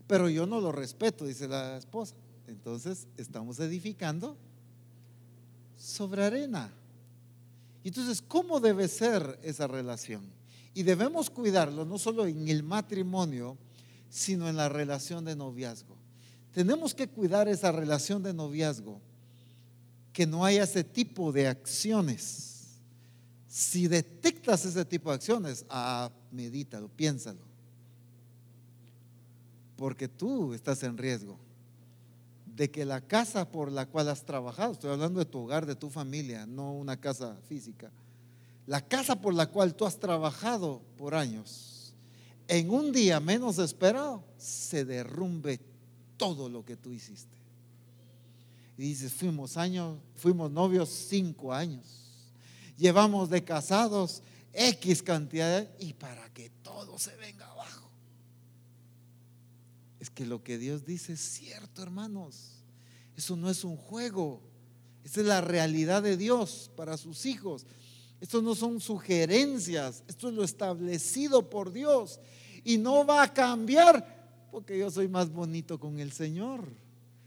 Pero 0.07 0.31
yo 0.31 0.47
no 0.47 0.63
lo 0.63 0.73
respeto, 0.73 1.27
dice 1.27 1.47
la 1.47 1.77
esposa. 1.77 2.15
Entonces 2.47 3.07
estamos 3.19 3.61
edificando 3.61 4.37
sobre 5.77 6.25
arena. 6.25 6.73
Entonces, 7.89 8.21
¿cómo 8.21 8.59
debe 8.59 8.89
ser 8.89 9.39
esa 9.43 9.69
relación? 9.69 10.25
Y 10.75 10.83
debemos 10.83 11.31
cuidarlo 11.31 11.85
no 11.85 11.99
solo 11.99 12.27
en 12.27 12.49
el 12.49 12.63
matrimonio, 12.63 13.57
sino 14.11 14.49
en 14.49 14.57
la 14.57 14.69
relación 14.69 15.25
de 15.25 15.37
noviazgo. 15.37 15.97
Tenemos 16.53 16.95
que 16.95 17.09
cuidar 17.09 17.49
esa 17.49 17.71
relación 17.71 18.23
de 18.23 18.35
noviazgo, 18.35 19.01
que 20.13 20.27
no 20.27 20.45
haya 20.45 20.65
ese 20.65 20.83
tipo 20.83 21.31
de 21.31 21.47
acciones. 21.47 22.81
Si 23.47 23.87
detectas 23.87 24.65
ese 24.65 24.85
tipo 24.85 25.11
de 25.11 25.17
acciones, 25.17 25.65
ah, 25.69 26.11
medítalo, 26.33 26.89
piénsalo. 26.89 27.47
Porque 29.77 30.09
tú 30.09 30.55
estás 30.55 30.83
en 30.83 30.99
riesgo 30.99 31.46
de 32.57 32.71
que 32.71 32.87
la 32.87 33.03
casa 33.03 33.51
por 33.51 33.71
la 33.71 33.85
cual 33.85 34.09
has 34.09 34.25
trabajado, 34.25 34.73
estoy 34.73 34.91
hablando 34.91 35.19
de 35.19 35.27
tu 35.27 35.41
hogar, 35.41 35.67
de 35.67 35.77
tu 35.77 35.91
familia, 35.91 36.47
no 36.47 36.73
una 36.73 36.99
casa 36.99 37.37
física, 37.47 37.93
la 38.67 38.81
casa 38.81 39.21
por 39.21 39.35
la 39.35 39.47
cual 39.51 39.75
tú 39.75 39.85
has 39.85 39.99
trabajado 39.99 40.81
por 40.97 41.15
años, 41.15 41.93
en 42.49 42.71
un 42.71 42.93
día 42.93 43.21
menos 43.21 43.59
esperado, 43.59 44.25
se 44.39 44.87
derrumbe 44.87 45.61
todo 46.17 46.49
lo 46.49 46.65
que 46.65 46.77
tú 46.77 46.93
hiciste. 46.93 47.37
Y 48.79 48.83
dices, 48.83 49.13
fuimos 49.13 49.59
años, 49.59 49.99
fuimos 50.15 50.51
novios 50.51 50.89
cinco 50.89 51.53
años, 51.53 51.85
llevamos 52.79 53.29
de 53.29 53.45
casados 53.45 54.23
X 54.55 55.03
cantidad 55.03 55.69
y 55.79 55.93
para 55.93 56.33
que 56.33 56.49
todo 56.63 56.99
se 56.99 57.15
venga 57.17 57.53
que 60.17 60.25
lo 60.25 60.43
que 60.43 60.57
Dios 60.57 60.87
dice 60.87 61.13
es 61.13 61.21
cierto, 61.21 61.83
hermanos. 61.83 62.55
Eso 63.19 63.37
no 63.37 63.51
es 63.51 63.65
un 63.65 63.77
juego. 63.77 64.41
Esa 65.05 65.21
es 65.21 65.27
la 65.27 65.43
realidad 65.43 66.03
de 66.03 66.17
Dios 66.17 66.71
para 66.75 66.97
sus 66.97 67.27
hijos. 67.27 67.67
Esto 68.19 68.41
no 68.41 68.55
son 68.55 68.81
sugerencias, 68.81 70.03
esto 70.09 70.31
es 70.31 70.35
lo 70.35 70.43
establecido 70.43 71.51
por 71.51 71.71
Dios. 71.71 72.19
Y 72.65 72.79
no 72.79 73.05
va 73.05 73.23
a 73.23 73.33
cambiar 73.33 74.49
porque 74.51 74.79
yo 74.79 74.91
soy 74.91 75.07
más 75.07 75.31
bonito 75.31 75.79
con 75.79 76.01
el 76.01 76.13
Señor. 76.13 76.67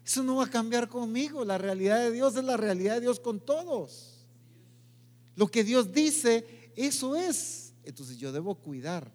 Eso 0.03 0.23
no 0.23 0.37
va 0.37 0.45
a 0.45 0.49
cambiar 0.49 0.89
conmigo. 0.89 1.45
La 1.45 1.59
realidad 1.59 1.99
de 1.99 2.11
Dios 2.11 2.35
es 2.35 2.43
la 2.43 2.57
realidad 2.57 2.95
de 2.95 3.01
Dios 3.01 3.19
con 3.19 3.39
todos. 3.39 4.25
Lo 5.35 5.47
que 5.47 5.63
Dios 5.63 5.93
dice, 5.93 6.71
eso 6.75 7.15
es. 7.15 7.75
Entonces 7.83 8.17
yo 8.17 8.31
debo 8.31 8.55
cuidar 8.55 9.11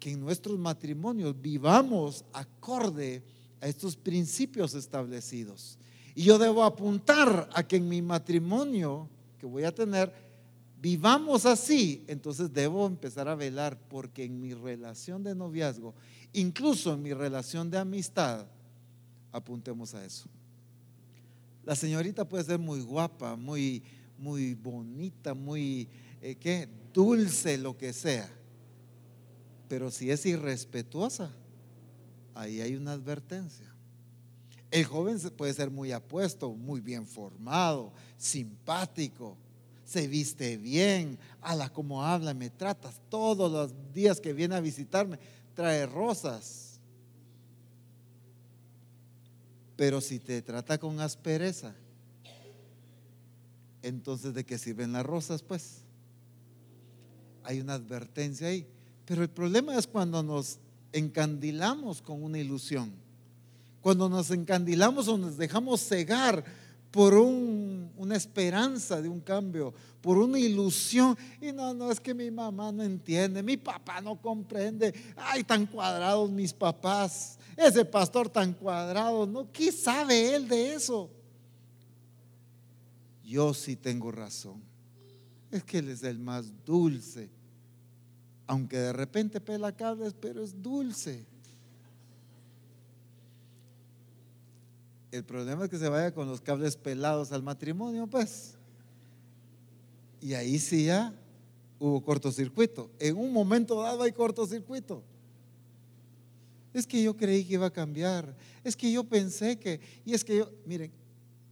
que 0.00 0.10
en 0.10 0.20
nuestros 0.20 0.58
matrimonios 0.58 1.40
vivamos 1.40 2.24
acorde 2.32 3.22
a 3.60 3.68
estos 3.68 3.94
principios 3.94 4.74
establecidos. 4.74 5.78
Y 6.14 6.24
yo 6.24 6.38
debo 6.38 6.64
apuntar 6.64 7.48
a 7.52 7.62
que 7.62 7.76
en 7.76 7.88
mi 7.88 8.00
matrimonio 8.00 9.08
que 9.38 9.46
voy 9.46 9.64
a 9.64 9.74
tener, 9.74 10.12
vivamos 10.80 11.44
así. 11.44 12.02
Entonces 12.08 12.52
debo 12.52 12.86
empezar 12.86 13.28
a 13.28 13.34
velar 13.34 13.78
porque 13.88 14.24
en 14.24 14.40
mi 14.40 14.54
relación 14.54 15.22
de 15.22 15.34
noviazgo, 15.34 15.94
incluso 16.32 16.94
en 16.94 17.02
mi 17.02 17.12
relación 17.12 17.70
de 17.70 17.78
amistad, 17.78 18.46
apuntemos 19.30 19.94
a 19.94 20.04
eso. 20.04 20.28
La 21.64 21.76
señorita 21.76 22.26
puede 22.26 22.44
ser 22.44 22.58
muy 22.58 22.80
guapa, 22.80 23.36
muy, 23.36 23.82
muy 24.18 24.54
bonita, 24.54 25.34
muy, 25.34 25.88
eh, 26.22 26.36
¿qué? 26.36 26.68
Dulce, 26.92 27.58
lo 27.58 27.76
que 27.76 27.92
sea 27.92 28.39
pero 29.70 29.92
si 29.92 30.10
es 30.10 30.26
irrespetuosa, 30.26 31.30
ahí 32.34 32.60
hay 32.60 32.74
una 32.74 32.90
advertencia. 32.90 33.72
El 34.68 34.84
joven 34.84 35.20
puede 35.36 35.54
ser 35.54 35.70
muy 35.70 35.92
apuesto, 35.92 36.52
muy 36.52 36.80
bien 36.80 37.06
formado, 37.06 37.92
simpático, 38.18 39.36
se 39.84 40.08
viste 40.08 40.56
bien, 40.56 41.20
la 41.56 41.72
como 41.72 42.04
habla, 42.04 42.34
me 42.34 42.50
tratas 42.50 43.00
todos 43.08 43.50
los 43.52 43.94
días 43.94 44.20
que 44.20 44.32
viene 44.32 44.56
a 44.56 44.60
visitarme, 44.60 45.20
trae 45.54 45.86
rosas. 45.86 46.80
Pero 49.76 50.00
si 50.00 50.18
te 50.18 50.42
trata 50.42 50.78
con 50.78 50.98
aspereza, 50.98 51.76
entonces 53.82 54.34
de 54.34 54.44
qué 54.44 54.58
sirven 54.58 54.90
las 54.90 55.06
rosas, 55.06 55.44
pues. 55.44 55.82
Hay 57.44 57.60
una 57.60 57.74
advertencia 57.74 58.48
ahí. 58.48 58.66
Pero 59.10 59.24
el 59.24 59.28
problema 59.28 59.76
es 59.76 59.88
cuando 59.88 60.22
nos 60.22 60.60
encandilamos 60.92 62.00
con 62.00 62.22
una 62.22 62.38
ilusión, 62.38 62.92
cuando 63.80 64.08
nos 64.08 64.30
encandilamos 64.30 65.08
o 65.08 65.18
nos 65.18 65.36
dejamos 65.36 65.80
cegar 65.80 66.44
por 66.92 67.14
una 67.14 68.14
esperanza 68.14 69.02
de 69.02 69.08
un 69.08 69.18
cambio, 69.18 69.74
por 70.00 70.16
una 70.16 70.38
ilusión. 70.38 71.18
Y 71.40 71.50
no, 71.50 71.74
no 71.74 71.90
es 71.90 71.98
que 71.98 72.14
mi 72.14 72.30
mamá 72.30 72.70
no 72.70 72.84
entiende, 72.84 73.42
mi 73.42 73.56
papá 73.56 74.00
no 74.00 74.14
comprende. 74.14 74.94
Ay, 75.16 75.42
tan 75.42 75.66
cuadrados 75.66 76.30
mis 76.30 76.52
papás, 76.52 77.36
ese 77.56 77.84
pastor 77.84 78.28
tan 78.28 78.52
cuadrado, 78.52 79.26
¿no? 79.26 79.50
¿Qué 79.50 79.72
sabe 79.72 80.36
él 80.36 80.46
de 80.46 80.74
eso? 80.74 81.10
Yo 83.24 83.52
sí 83.54 83.74
tengo 83.74 84.12
razón. 84.12 84.62
Es 85.50 85.64
que 85.64 85.78
él 85.78 85.88
es 85.88 86.04
el 86.04 86.20
más 86.20 86.52
dulce 86.64 87.39
aunque 88.50 88.76
de 88.76 88.92
repente 88.92 89.40
pela 89.40 89.70
cables, 89.70 90.12
pero 90.20 90.42
es 90.42 90.60
dulce. 90.60 91.24
El 95.12 95.22
problema 95.22 95.62
es 95.62 95.70
que 95.70 95.78
se 95.78 95.88
vaya 95.88 96.12
con 96.12 96.26
los 96.26 96.40
cables 96.40 96.76
pelados 96.76 97.30
al 97.30 97.44
matrimonio, 97.44 98.08
pues. 98.08 98.54
Y 100.20 100.34
ahí 100.34 100.58
sí 100.58 100.86
ya 100.86 101.14
hubo 101.78 102.02
cortocircuito. 102.02 102.90
En 102.98 103.16
un 103.18 103.32
momento 103.32 103.82
dado 103.82 104.02
hay 104.02 104.10
cortocircuito. 104.10 105.04
Es 106.74 106.88
que 106.88 107.00
yo 107.04 107.16
creí 107.16 107.44
que 107.44 107.54
iba 107.54 107.66
a 107.66 107.72
cambiar. 107.72 108.36
Es 108.64 108.76
que 108.76 108.90
yo 108.90 109.04
pensé 109.04 109.60
que, 109.60 109.80
y 110.04 110.12
es 110.12 110.24
que 110.24 110.38
yo, 110.38 110.50
miren, 110.66 110.90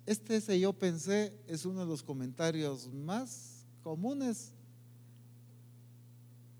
este 0.04 0.34
ese 0.34 0.58
yo 0.58 0.72
pensé 0.72 1.32
es 1.46 1.64
uno 1.64 1.78
de 1.78 1.86
los 1.86 2.02
comentarios 2.02 2.92
más 2.92 3.64
comunes 3.84 4.52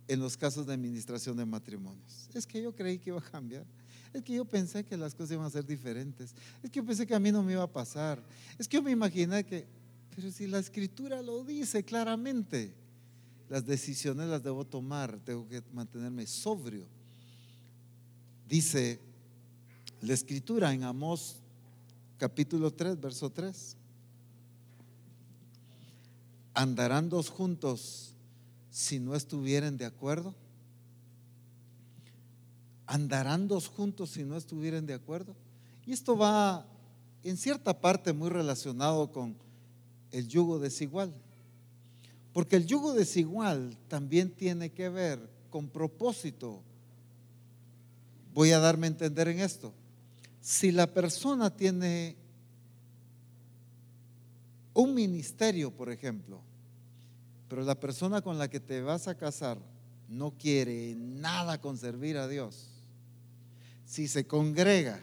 en 0.09 0.21
los 0.21 0.37
casos 0.37 0.67
de 0.67 0.73
administración 0.73 1.37
de 1.37 1.45
matrimonios. 1.45 2.29
Es 2.35 2.47
que 2.47 2.63
yo 2.63 2.75
creí 2.75 2.99
que 2.99 3.11
iba 3.11 3.19
a 3.19 3.31
cambiar. 3.31 3.65
Es 4.13 4.23
que 4.23 4.33
yo 4.33 4.45
pensé 4.47 4.83
que 4.85 4.97
las 4.97 5.15
cosas 5.15 5.33
iban 5.33 5.45
a 5.45 5.51
ser 5.51 5.67
diferentes. 5.67 6.35
Es 6.63 6.71
que 6.71 6.81
yo 6.81 6.85
pensé 6.85 7.07
que 7.07 7.15
a 7.15 7.21
mí 7.21 7.31
no 7.31 7.43
me 7.43 7.53
iba 7.53 7.63
a 7.63 7.71
pasar. 7.71 8.23
Es 8.59 8.67
que 8.67 8.79
yo 8.79 8.83
me 8.83 8.91
imaginé 8.91 9.45
que, 9.45 9.67
pero 10.17 10.33
si 10.33 10.47
la 10.47 10.59
escritura 10.59 11.21
lo 11.21 11.45
dice 11.45 11.85
claramente, 11.85 12.73
las 13.51 13.67
decisiones 13.67 14.29
las 14.29 14.43
debo 14.43 14.65
tomar, 14.65 15.19
tengo 15.25 15.47
que 15.47 15.63
mantenerme 15.73 16.27
sobrio. 16.27 16.87
Dice 18.49 18.99
la 20.01 20.15
escritura 20.15 20.73
en 20.73 20.85
Amós 20.85 21.37
capítulo 22.17 22.73
3, 22.73 22.99
verso 22.99 23.31
3. 23.31 23.77
Andarán 26.55 27.11
dos 27.11 27.29
juntos 27.29 28.15
si 28.79 29.01
no 29.01 29.17
estuvieran 29.17 29.77
de 29.77 29.87
acuerdo? 29.87 30.37
¿Andarán 32.87 33.49
dos 33.49 33.67
juntos 33.67 34.11
si 34.11 34.23
no 34.23 34.37
estuvieran 34.37 34.87
de 34.87 34.95
acuerdo? 34.95 35.35
Y 35.85 35.93
esto 35.93 36.17
va 36.17 36.65
en 37.25 37.37
cierta 37.37 37.81
parte 37.81 38.13
muy 38.13 38.29
relacionado 38.29 39.11
con 39.11 39.37
el 40.13 40.29
yugo 40.29 40.61
desigual. 40.61 41.13
Porque 42.33 42.55
el 42.55 42.67
yugo 42.67 42.93
desigual 42.93 43.77
también 43.89 44.31
tiene 44.31 44.71
que 44.71 44.89
ver 44.89 45.29
con 45.51 45.69
propósito. 45.69 46.63
Voy 48.33 48.53
a 48.53 48.61
darme 48.61 48.87
a 48.87 48.91
entender 48.91 49.27
en 49.27 49.41
esto. 49.41 49.75
Si 50.41 50.71
la 50.71 50.87
persona 50.87 51.51
tiene 51.51 52.15
un 54.73 54.95
ministerio, 54.95 55.73
por 55.73 55.91
ejemplo, 55.91 56.43
pero 57.49 57.63
la 57.63 57.81
persona 57.81 58.21
con 58.21 58.39
la 58.39 58.49
que 58.49 58.61
te 58.61 58.83
vas 58.83 59.09
a 59.09 59.17
casar 59.17 59.59
no 60.09 60.33
quiere 60.39 60.95
nada 60.97 61.61
con 61.61 61.77
servir 61.77 62.17
a 62.17 62.29
Dios, 62.29 62.69
si 63.85 64.07
se 64.07 64.27
congrega, 64.27 65.01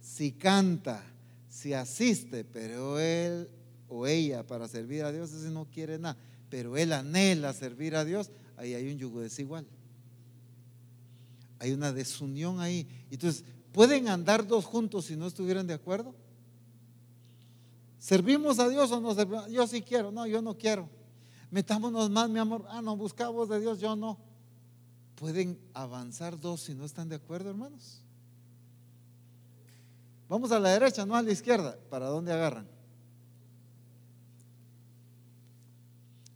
si 0.00 0.32
canta, 0.32 1.04
si 1.48 1.72
asiste, 1.72 2.44
pero 2.44 2.98
él 2.98 3.48
o 3.88 4.06
ella 4.06 4.44
para 4.46 4.66
servir 4.66 5.04
a 5.04 5.12
Dios, 5.12 5.32
ese 5.32 5.50
no 5.50 5.66
quiere 5.66 5.98
nada, 5.98 6.16
pero 6.50 6.76
él 6.76 6.92
anhela 6.92 7.52
servir 7.52 7.94
a 7.94 8.04
Dios, 8.04 8.30
ahí 8.56 8.74
hay 8.74 8.90
un 8.90 8.98
yugo 8.98 9.20
desigual. 9.20 9.66
Hay 11.58 11.70
una 11.70 11.92
desunión 11.92 12.58
ahí. 12.58 12.88
Entonces, 13.08 13.44
¿pueden 13.70 14.08
andar 14.08 14.44
dos 14.44 14.64
juntos 14.64 15.04
si 15.04 15.16
no 15.16 15.28
estuvieran 15.28 15.66
de 15.66 15.74
acuerdo? 15.74 16.12
¿Servimos 17.98 18.58
a 18.58 18.68
Dios 18.68 18.90
o 18.90 19.00
no 19.00 19.14
servimos? 19.14 19.48
Yo 19.48 19.64
sí 19.68 19.80
quiero, 19.80 20.10
no, 20.10 20.26
yo 20.26 20.42
no 20.42 20.58
quiero. 20.58 20.88
Metámonos 21.52 22.08
más, 22.08 22.30
mi 22.30 22.38
amor. 22.38 22.64
Ah, 22.70 22.80
no, 22.80 22.96
buscamos 22.96 23.46
de 23.50 23.60
Dios, 23.60 23.78
yo 23.78 23.94
no. 23.94 24.18
¿Pueden 25.16 25.60
avanzar 25.74 26.40
dos 26.40 26.62
si 26.62 26.74
no 26.74 26.86
están 26.86 27.10
de 27.10 27.16
acuerdo, 27.16 27.50
hermanos? 27.50 28.00
Vamos 30.30 30.50
a 30.50 30.58
la 30.58 30.70
derecha, 30.70 31.04
no 31.04 31.14
a 31.14 31.20
la 31.20 31.30
izquierda. 31.30 31.78
¿Para 31.90 32.06
dónde 32.06 32.32
agarran? 32.32 32.66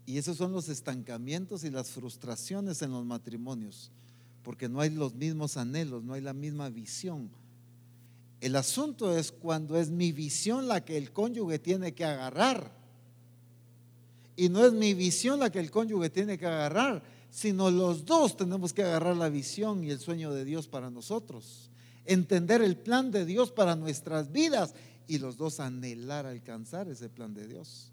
Y 0.05 0.19
esos 0.19 0.37
son 0.37 0.53
los 0.53 0.69
estancamientos 0.69 1.65
y 1.65 1.71
las 1.71 1.89
frustraciones 1.89 2.83
en 2.83 2.91
los 2.91 3.07
matrimonios, 3.07 3.91
porque 4.43 4.69
no 4.69 4.83
hay 4.83 4.91
los 4.91 5.15
mismos 5.15 5.57
anhelos, 5.57 6.05
no 6.05 6.13
hay 6.13 6.21
la 6.21 6.35
misma 6.35 6.69
visión. 6.69 7.31
El 8.43 8.55
asunto 8.55 9.17
es 9.17 9.33
cuando 9.33 9.79
es 9.79 9.89
mi 9.89 10.13
visión 10.13 10.69
la 10.69 10.85
que 10.85 10.99
el 10.99 11.11
cónyuge 11.11 11.59
tiene 11.59 11.95
que 11.95 12.05
agarrar. 12.05 12.76
Y 14.37 14.51
no 14.51 14.65
es 14.65 14.73
mi 14.73 14.93
visión 14.93 15.41
la 15.41 15.51
que 15.51 15.59
el 15.59 15.71
cónyuge 15.71 16.11
tiene 16.11 16.39
que 16.39 16.47
agarrar, 16.47 17.03
sino 17.31 17.71
los 17.71 18.05
dos 18.05 18.37
tenemos 18.37 18.73
que 18.73 18.83
agarrar 18.83 19.17
la 19.17 19.31
visión 19.31 19.83
y 19.83 19.91
el 19.91 19.99
sueño 19.99 20.33
de 20.33 20.45
Dios 20.45 20.69
para 20.69 20.91
nosotros. 20.91 21.71
Entender 22.05 22.63
el 22.63 22.77
plan 22.77 23.11
de 23.11 23.25
Dios 23.25 23.51
para 23.51 23.75
nuestras 23.75 24.31
vidas 24.31 24.75
y 25.09 25.19
los 25.19 25.37
dos 25.37 25.59
anhelar 25.59 26.27
alcanzar 26.27 26.89
ese 26.89 27.09
plan 27.09 27.35
de 27.35 27.47
Dios. 27.47 27.91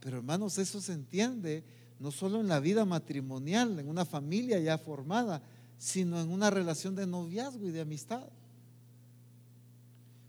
Pero 0.00 0.18
hermanos, 0.18 0.58
eso 0.58 0.80
se 0.80 0.92
entiende 0.92 1.64
no 1.98 2.12
solo 2.12 2.40
en 2.40 2.48
la 2.48 2.60
vida 2.60 2.84
matrimonial, 2.84 3.78
en 3.78 3.88
una 3.88 4.04
familia 4.04 4.60
ya 4.60 4.78
formada, 4.78 5.42
sino 5.76 6.20
en 6.20 6.30
una 6.30 6.50
relación 6.50 6.94
de 6.94 7.06
noviazgo 7.06 7.66
y 7.66 7.72
de 7.72 7.80
amistad. 7.80 8.28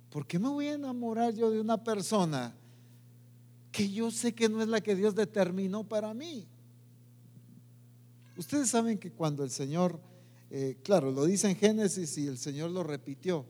¿Por 0.10 0.26
qué 0.26 0.40
me 0.40 0.50
voy 0.50 0.68
a 0.68 0.74
enamorar 0.74 1.34
yo 1.36 1.52
de 1.52 1.60
una 1.60 1.84
persona 1.84 2.54
que 3.80 3.90
yo 3.90 4.12
sé 4.12 4.34
que 4.34 4.50
no 4.50 4.62
es 4.62 4.68
la 4.68 4.82
que 4.82 4.94
Dios 4.94 5.16
determinó 5.16 5.88
para 5.88 6.14
mí? 6.14 6.46
Ustedes 8.36 8.70
saben 8.70 8.98
que 8.98 9.10
cuando 9.10 9.42
el 9.42 9.52
Señor, 9.52 10.02
eh, 10.52 10.78
claro, 10.84 11.12
lo 11.12 11.24
dice 11.24 11.50
en 11.50 11.56
Génesis 11.56 12.18
y 12.18 12.28
el 12.28 12.38
Señor 12.38 12.72
lo 12.72 12.84
repitió, 12.84 13.46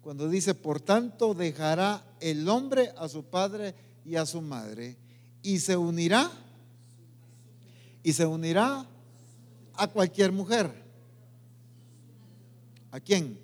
cuando 0.00 0.28
dice, 0.28 0.56
por 0.56 0.80
tanto 0.80 1.34
dejará 1.34 2.04
el 2.18 2.48
hombre 2.48 2.90
a 2.98 3.08
su 3.08 3.26
padre 3.26 3.76
y 4.04 4.16
a 4.16 4.26
su 4.26 4.40
madre 4.42 4.96
y 5.44 5.60
se 5.60 5.76
unirá 5.76 6.32
y 8.02 8.12
se 8.14 8.26
unirá 8.26 8.88
a 9.74 9.86
cualquier 9.86 10.32
mujer. 10.32 10.68
¿A 12.90 12.98
quién? 12.98 13.38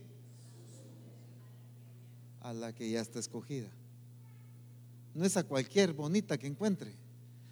A 2.41 2.53
la 2.53 2.75
que 2.75 2.91
ya 2.91 3.01
está 3.01 3.21
escogida. 3.21 3.69
No 5.15 5.25
es 5.25 5.37
a 5.37 5.45
cualquier 5.45 5.93
bonita 5.93 6.37
que 6.37 6.47
encuentre. 6.47 6.95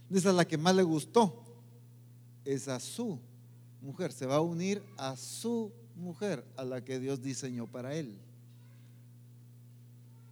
No 0.08 0.18
es 0.18 0.26
a 0.26 0.32
la 0.32 0.46
que 0.46 0.58
más 0.58 0.74
le 0.74 0.82
gustó. 0.82 1.42
Es 2.44 2.68
a 2.68 2.80
su 2.80 3.20
mujer. 3.80 4.12
Se 4.12 4.26
va 4.26 4.36
a 4.36 4.40
unir 4.40 4.82
a 4.98 5.16
su 5.16 5.72
mujer, 5.94 6.44
a 6.56 6.64
la 6.64 6.84
que 6.84 6.98
Dios 6.98 7.22
diseñó 7.22 7.66
para 7.66 7.94
él. 7.94 8.18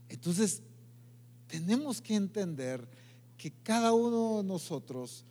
Entonces, 0.09 0.62
tenemos 1.47 2.01
que 2.01 2.14
entender 2.14 2.87
que 3.37 3.53
cada 3.62 3.93
uno 3.93 4.39
de 4.39 4.45
nosotros 4.45 5.24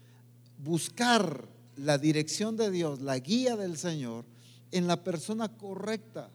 buscar 0.57 1.47
la 1.75 1.97
dirección 1.97 2.57
de 2.57 2.71
Dios, 2.71 3.01
la 3.01 3.17
guía 3.19 3.55
del 3.55 3.77
Señor 3.77 4.25
en 4.71 4.87
la 4.87 5.03
persona 5.03 5.49
correcta. 5.49 6.29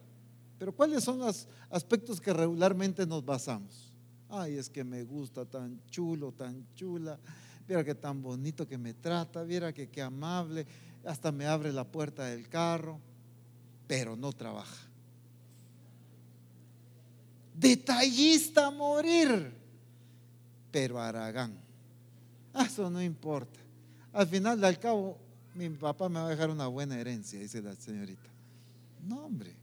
Pero 0.57 0.75
¿cuáles 0.75 1.03
son 1.03 1.19
los 1.19 1.47
aspectos 1.69 2.21
que 2.21 2.33
regularmente 2.33 3.05
nos 3.05 3.23
basamos? 3.23 3.94
Ay, 4.29 4.57
es 4.57 4.69
que 4.69 4.83
me 4.83 5.03
gusta 5.03 5.45
tan 5.45 5.79
chulo, 5.87 6.31
tan 6.31 6.65
chula. 6.75 7.19
Mira 7.67 7.83
que 7.83 7.95
tan 7.95 8.21
bonito 8.21 8.67
que 8.67 8.77
me 8.77 8.93
trata, 8.93 9.43
mira 9.43 9.73
que 9.73 9.89
qué 9.89 10.01
amable, 10.01 10.65
hasta 11.03 11.31
me 11.31 11.45
abre 11.47 11.71
la 11.71 11.83
puerta 11.83 12.25
del 12.25 12.47
carro, 12.47 12.99
pero 13.87 14.15
no 14.15 14.31
trabaja. 14.33 14.87
Detallista 17.55 18.67
a 18.67 18.71
morir, 18.71 19.51
pero 20.71 20.99
Aragán. 20.99 21.57
Ah, 22.53 22.65
eso 22.65 22.89
no 22.89 23.01
importa. 23.01 23.59
Al 24.13 24.27
final, 24.27 24.63
al 24.63 24.79
cabo, 24.79 25.17
mi 25.55 25.69
papá 25.69 26.07
me 26.09 26.19
va 26.19 26.27
a 26.27 26.29
dejar 26.29 26.49
una 26.49 26.67
buena 26.67 26.99
herencia, 26.99 27.39
dice 27.39 27.61
la 27.61 27.75
señorita. 27.75 28.29
No, 29.03 29.25
hombre. 29.25 29.55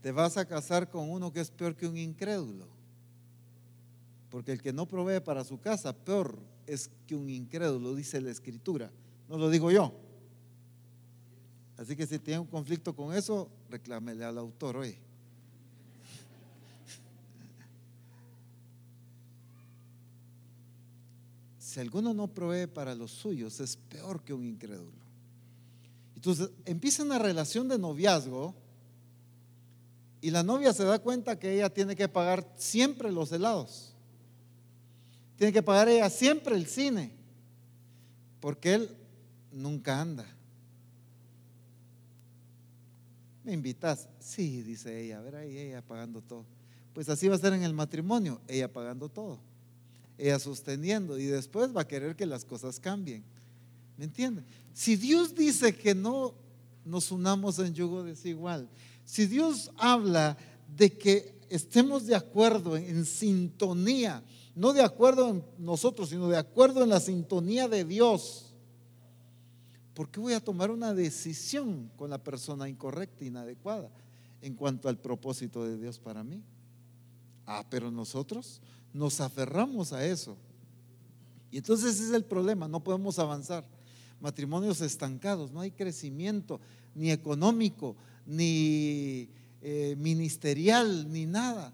Te 0.00 0.12
vas 0.12 0.36
a 0.36 0.44
casar 0.44 0.88
con 0.88 1.10
uno 1.10 1.32
que 1.32 1.40
es 1.40 1.50
peor 1.50 1.74
que 1.74 1.86
un 1.86 1.96
incrédulo. 1.96 2.73
Porque 4.34 4.50
el 4.50 4.60
que 4.60 4.72
no 4.72 4.84
provee 4.88 5.20
para 5.20 5.44
su 5.44 5.60
casa, 5.60 5.92
peor 5.92 6.36
es 6.66 6.90
que 7.06 7.14
un 7.14 7.30
incrédulo, 7.30 7.94
dice 7.94 8.20
la 8.20 8.32
escritura. 8.32 8.90
No 9.28 9.38
lo 9.38 9.48
digo 9.48 9.70
yo. 9.70 9.94
Así 11.76 11.94
que 11.94 12.04
si 12.04 12.18
tiene 12.18 12.40
un 12.40 12.48
conflicto 12.48 12.96
con 12.96 13.14
eso, 13.14 13.48
reclámele 13.70 14.24
al 14.24 14.36
autor 14.36 14.78
hoy. 14.78 14.98
si 21.60 21.78
alguno 21.78 22.12
no 22.12 22.26
provee 22.26 22.66
para 22.66 22.96
los 22.96 23.12
suyos, 23.12 23.60
es 23.60 23.76
peor 23.76 24.24
que 24.24 24.34
un 24.34 24.44
incrédulo. 24.44 24.98
Entonces 26.16 26.50
empieza 26.64 27.04
una 27.04 27.20
relación 27.20 27.68
de 27.68 27.78
noviazgo 27.78 28.52
y 30.20 30.32
la 30.32 30.42
novia 30.42 30.72
se 30.72 30.82
da 30.82 30.98
cuenta 30.98 31.38
que 31.38 31.54
ella 31.54 31.70
tiene 31.72 31.94
que 31.94 32.08
pagar 32.08 32.52
siempre 32.56 33.12
los 33.12 33.30
helados. 33.30 33.93
Tiene 35.36 35.52
que 35.52 35.62
pagar 35.62 35.88
ella 35.88 36.08
siempre 36.10 36.54
el 36.54 36.66
cine, 36.66 37.12
porque 38.40 38.74
él 38.74 38.90
nunca 39.52 40.00
anda. 40.00 40.26
¿Me 43.42 43.52
invitas? 43.52 44.08
Sí, 44.20 44.62
dice 44.62 45.02
ella, 45.02 45.18
a 45.18 45.22
ver 45.22 45.36
ahí 45.36 45.58
ella 45.58 45.82
pagando 45.82 46.22
todo. 46.22 46.46
Pues 46.94 47.08
así 47.08 47.28
va 47.28 47.34
a 47.34 47.38
ser 47.38 47.52
en 47.52 47.62
el 47.62 47.74
matrimonio, 47.74 48.40
ella 48.48 48.72
pagando 48.72 49.08
todo 49.08 49.40
ella 50.18 50.38
sosteniendo 50.38 51.18
y 51.18 51.24
después 51.24 51.74
va 51.76 51.82
a 51.82 51.88
querer 51.88 52.16
que 52.16 52.26
las 52.26 52.44
cosas 52.44 52.78
cambien. 52.78 53.24
¿Me 53.96 54.04
entiende? 54.04 54.42
Si 54.72 54.96
Dios 54.96 55.34
dice 55.34 55.74
que 55.74 55.94
no 55.94 56.34
nos 56.84 57.10
unamos 57.10 57.58
en 57.58 57.74
yugo 57.74 58.04
desigual, 58.04 58.68
si 59.04 59.26
Dios 59.26 59.70
habla 59.76 60.36
de 60.76 60.96
que 60.96 61.34
estemos 61.48 62.06
de 62.06 62.14
acuerdo, 62.14 62.76
en 62.76 63.04
sintonía, 63.04 64.22
no 64.54 64.72
de 64.72 64.82
acuerdo 64.82 65.30
en 65.30 65.44
nosotros, 65.58 66.10
sino 66.10 66.28
de 66.28 66.36
acuerdo 66.36 66.82
en 66.82 66.90
la 66.90 67.00
sintonía 67.00 67.68
de 67.68 67.84
Dios, 67.84 68.54
¿por 69.94 70.10
qué 70.10 70.20
voy 70.20 70.32
a 70.34 70.44
tomar 70.44 70.70
una 70.70 70.94
decisión 70.94 71.90
con 71.96 72.10
la 72.10 72.22
persona 72.22 72.68
incorrecta, 72.68 73.24
inadecuada, 73.24 73.90
en 74.40 74.54
cuanto 74.54 74.88
al 74.88 74.98
propósito 74.98 75.64
de 75.64 75.76
Dios 75.78 75.98
para 75.98 76.22
mí? 76.22 76.42
Ah, 77.46 77.64
pero 77.68 77.90
nosotros 77.90 78.60
nos 78.92 79.20
aferramos 79.20 79.92
a 79.92 80.06
eso. 80.06 80.36
Y 81.50 81.58
entonces 81.58 81.94
ese 81.94 82.04
es 82.04 82.12
el 82.12 82.24
problema, 82.24 82.68
no 82.68 82.82
podemos 82.82 83.18
avanzar. 83.18 83.64
Matrimonios 84.20 84.80
estancados, 84.80 85.52
no 85.52 85.60
hay 85.60 85.72
crecimiento 85.72 86.60
ni 86.94 87.10
económico, 87.10 87.96
ni 88.24 89.28
eh, 89.60 89.96
ministerial, 89.98 91.10
ni 91.12 91.26
nada. 91.26 91.72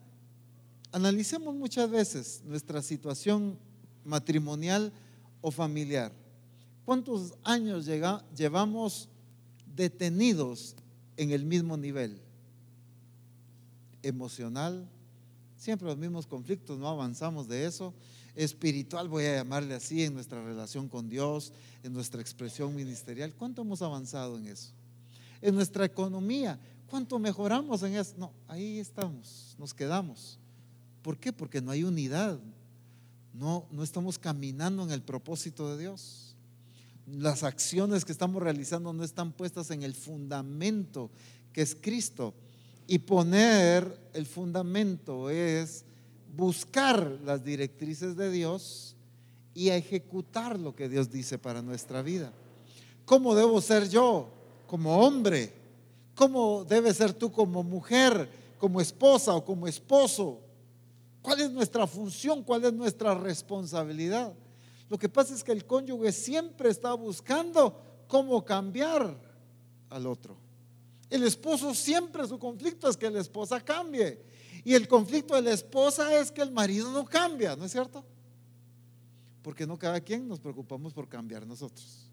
Analicemos 0.93 1.55
muchas 1.55 1.91
veces 1.91 2.43
nuestra 2.45 2.83
situación 2.83 3.59
matrimonial 4.05 4.93
o 5.41 5.51
familiar. 5.51 6.13
¿Cuántos 6.85 7.35
años 7.45 7.87
llevamos 8.37 9.09
detenidos 9.75 10.75
en 11.17 11.31
el 11.31 11.45
mismo 11.45 11.77
nivel? 11.77 12.21
Emocional, 14.03 14.89
Siempre 15.61 15.89
los 15.89 15.99
mismos 15.99 16.27
conflictos, 16.27 16.79
no 16.79 16.89
avanzamos 16.89 17.47
de 17.47 17.67
eso. 17.67 17.93
Espiritual, 18.35 19.09
voy 19.09 19.27
a 19.27 19.35
llamarle 19.35 19.75
así, 19.75 20.03
en 20.03 20.15
nuestra 20.15 20.43
relación 20.43 20.89
con 20.89 21.07
Dios, 21.11 21.53
en 21.83 21.93
nuestra 21.93 22.23
expresión 22.23 22.75
ministerial. 22.75 23.35
¿Cuánto 23.35 23.61
hemos 23.61 23.83
avanzado 23.83 24.39
en 24.39 24.47
eso? 24.47 24.71
En 25.43 25.55
nuestra 25.55 25.85
economía, 25.85 26.59
¿cuánto 26.89 27.19
mejoramos 27.19 27.83
en 27.83 27.95
eso? 27.95 28.15
No, 28.17 28.33
ahí 28.49 28.79
estamos, 28.79 29.55
nos 29.59 29.75
quedamos. 29.75 30.39
¿Por 31.03 31.19
qué? 31.19 31.33
Porque 31.33 31.61
no 31.61 31.71
hay 31.71 31.85
unidad, 31.85 32.39
no, 33.33 33.67
no 33.71 33.83
estamos 33.83 34.19
caminando 34.19 34.83
en 34.83 34.91
el 34.91 35.03
propósito 35.03 35.71
de 35.71 35.83
Dios. 35.83 36.35
Las 37.07 37.43
acciones 37.43 38.05
que 38.05 38.13
estamos 38.13 38.43
realizando 38.43 38.93
no 38.93 39.03
están 39.03 39.33
puestas 39.33 39.71
en 39.71 39.83
el 39.83 39.95
fundamento 39.95 41.11
que 41.53 41.63
es 41.63 41.75
Cristo. 41.75 42.35
Y 42.87 42.99
poner 42.99 44.11
el 44.15 44.27
fundamento 44.27 45.31
es 45.31 45.85
buscar 46.37 47.19
las 47.25 47.45
directrices 47.45 48.17
de 48.17 48.31
Dios 48.31 48.97
y 49.55 49.71
ejecutar 49.71 50.59
lo 50.59 50.75
que 50.75 50.89
Dios 50.89 51.11
dice 51.11 51.39
para 51.39 51.63
nuestra 51.63 52.03
vida. 52.03 52.33
¿Cómo 53.05 53.35
debo 53.35 53.61
ser 53.61 53.89
yo 53.89 54.29
como 54.67 54.99
hombre? 54.99 55.53
¿Cómo 56.15 56.65
debes 56.65 56.97
ser 56.97 57.13
tú 57.13 57.33
como 57.33 57.63
mujer, 57.63 58.29
como 58.59 58.81
esposa 58.81 59.35
o 59.35 59.45
como 59.45 59.67
esposo? 59.67 60.41
¿Cuál 61.23 61.41
es 61.41 61.51
nuestra 61.51 61.87
función? 61.87 62.43
¿Cuál 62.43 62.65
es 62.65 62.73
nuestra 62.73 63.15
responsabilidad? 63.15 64.33
Lo 64.89 64.99
que 64.99 65.09
pasa 65.09 65.35
es 65.35 65.45
que 65.45 65.53
el 65.53 65.67
cónyuge 65.67 66.13
siempre 66.13 66.71
está 66.71 66.95
buscando 66.95 67.81
cómo 68.09 68.45
cambiar 68.45 69.17
al 69.91 70.07
otro. 70.07 70.37
El 71.09 71.25
esposo 71.25 71.75
siempre 71.75 72.27
su 72.27 72.39
conflicto 72.39 72.89
es 72.89 72.97
que 72.97 73.11
la 73.11 73.21
esposa 73.21 73.61
cambie. 73.61 74.23
Y 74.65 74.75
el 74.75 74.89
conflicto 74.89 75.35
de 75.35 75.43
la 75.43 75.53
esposa 75.53 76.19
es 76.19 76.31
que 76.31 76.43
el 76.43 76.51
marido 76.51 76.91
no 76.91 77.05
cambia, 77.05 77.57
¿no 77.57 77.65
es 77.65 77.73
cierto? 77.73 78.05
Porque 79.43 79.67
no 79.67 79.79
cada 79.79 80.01
quien 80.01 80.27
nos 80.27 80.41
preocupamos 80.41 80.93
por 80.93 81.09
cambiar 81.09 81.47
nosotros. 81.47 82.07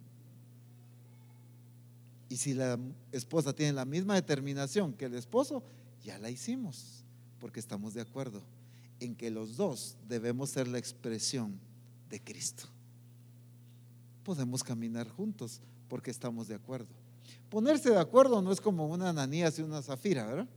Y 2.29 2.37
si 2.37 2.53
la 2.53 2.77
esposa 3.11 3.53
tiene 3.53 3.73
la 3.73 3.85
misma 3.85 4.15
determinación 4.15 4.93
que 4.93 5.05
el 5.05 5.15
esposo, 5.15 5.63
ya 6.03 6.19
la 6.19 6.29
hicimos, 6.29 7.03
porque 7.39 7.59
estamos 7.59 7.93
de 7.93 8.01
acuerdo 8.01 8.41
en 8.99 9.15
que 9.15 9.29
los 9.29 9.57
dos 9.57 9.95
debemos 10.07 10.49
ser 10.49 10.67
la 10.67 10.77
expresión 10.77 11.59
de 12.09 12.21
Cristo. 12.21 12.67
Podemos 14.23 14.63
caminar 14.63 15.07
juntos 15.07 15.61
porque 15.87 16.11
estamos 16.11 16.47
de 16.47 16.55
acuerdo. 16.55 16.89
Ponerse 17.49 17.89
de 17.89 17.99
acuerdo 17.99 18.41
no 18.41 18.51
es 18.51 18.59
como 18.59 18.87
una 18.87 19.09
Ananías 19.09 19.57
y 19.59 19.61
una 19.61 19.81
Zafira, 19.81 20.25
¿verdad? 20.25 20.47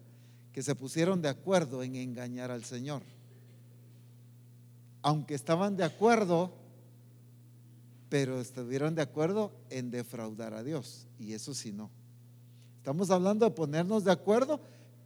Que 0.53 0.62
se 0.62 0.74
pusieron 0.74 1.22
de 1.22 1.28
acuerdo 1.28 1.82
en 1.82 1.95
engañar 1.97 2.51
al 2.51 2.64
Señor. 2.64 3.03
Aunque 5.03 5.34
estaban 5.34 5.76
de 5.76 5.84
acuerdo, 5.84 6.53
pero 8.09 8.41
estuvieron 8.41 8.95
de 8.95 9.03
acuerdo 9.03 9.53
en 9.70 9.91
defraudar 9.91 10.53
a 10.53 10.64
Dios. 10.64 11.07
Y 11.18 11.32
eso 11.32 11.55
sí 11.55 11.72
no. 11.72 11.91
Estamos 12.78 13.11
hablando 13.11 13.45
de 13.45 13.53
ponernos 13.53 14.05
de 14.05 14.12
acuerdo, 14.12 14.61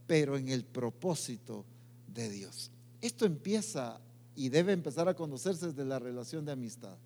pero 0.07 0.37
en 0.37 0.49
el 0.49 0.65
propósito 0.65 1.65
de 2.07 2.31
Dios. 2.31 2.71
Esto 3.05 3.27
empieza 3.27 4.01
y 4.35 4.49
debe 4.49 4.73
empezar 4.73 5.07
a 5.11 5.15
conocerse 5.15 5.67
desde 5.67 5.85
la 5.85 5.99
relación 5.99 6.43
de 6.47 6.53
amistad. 6.53 6.97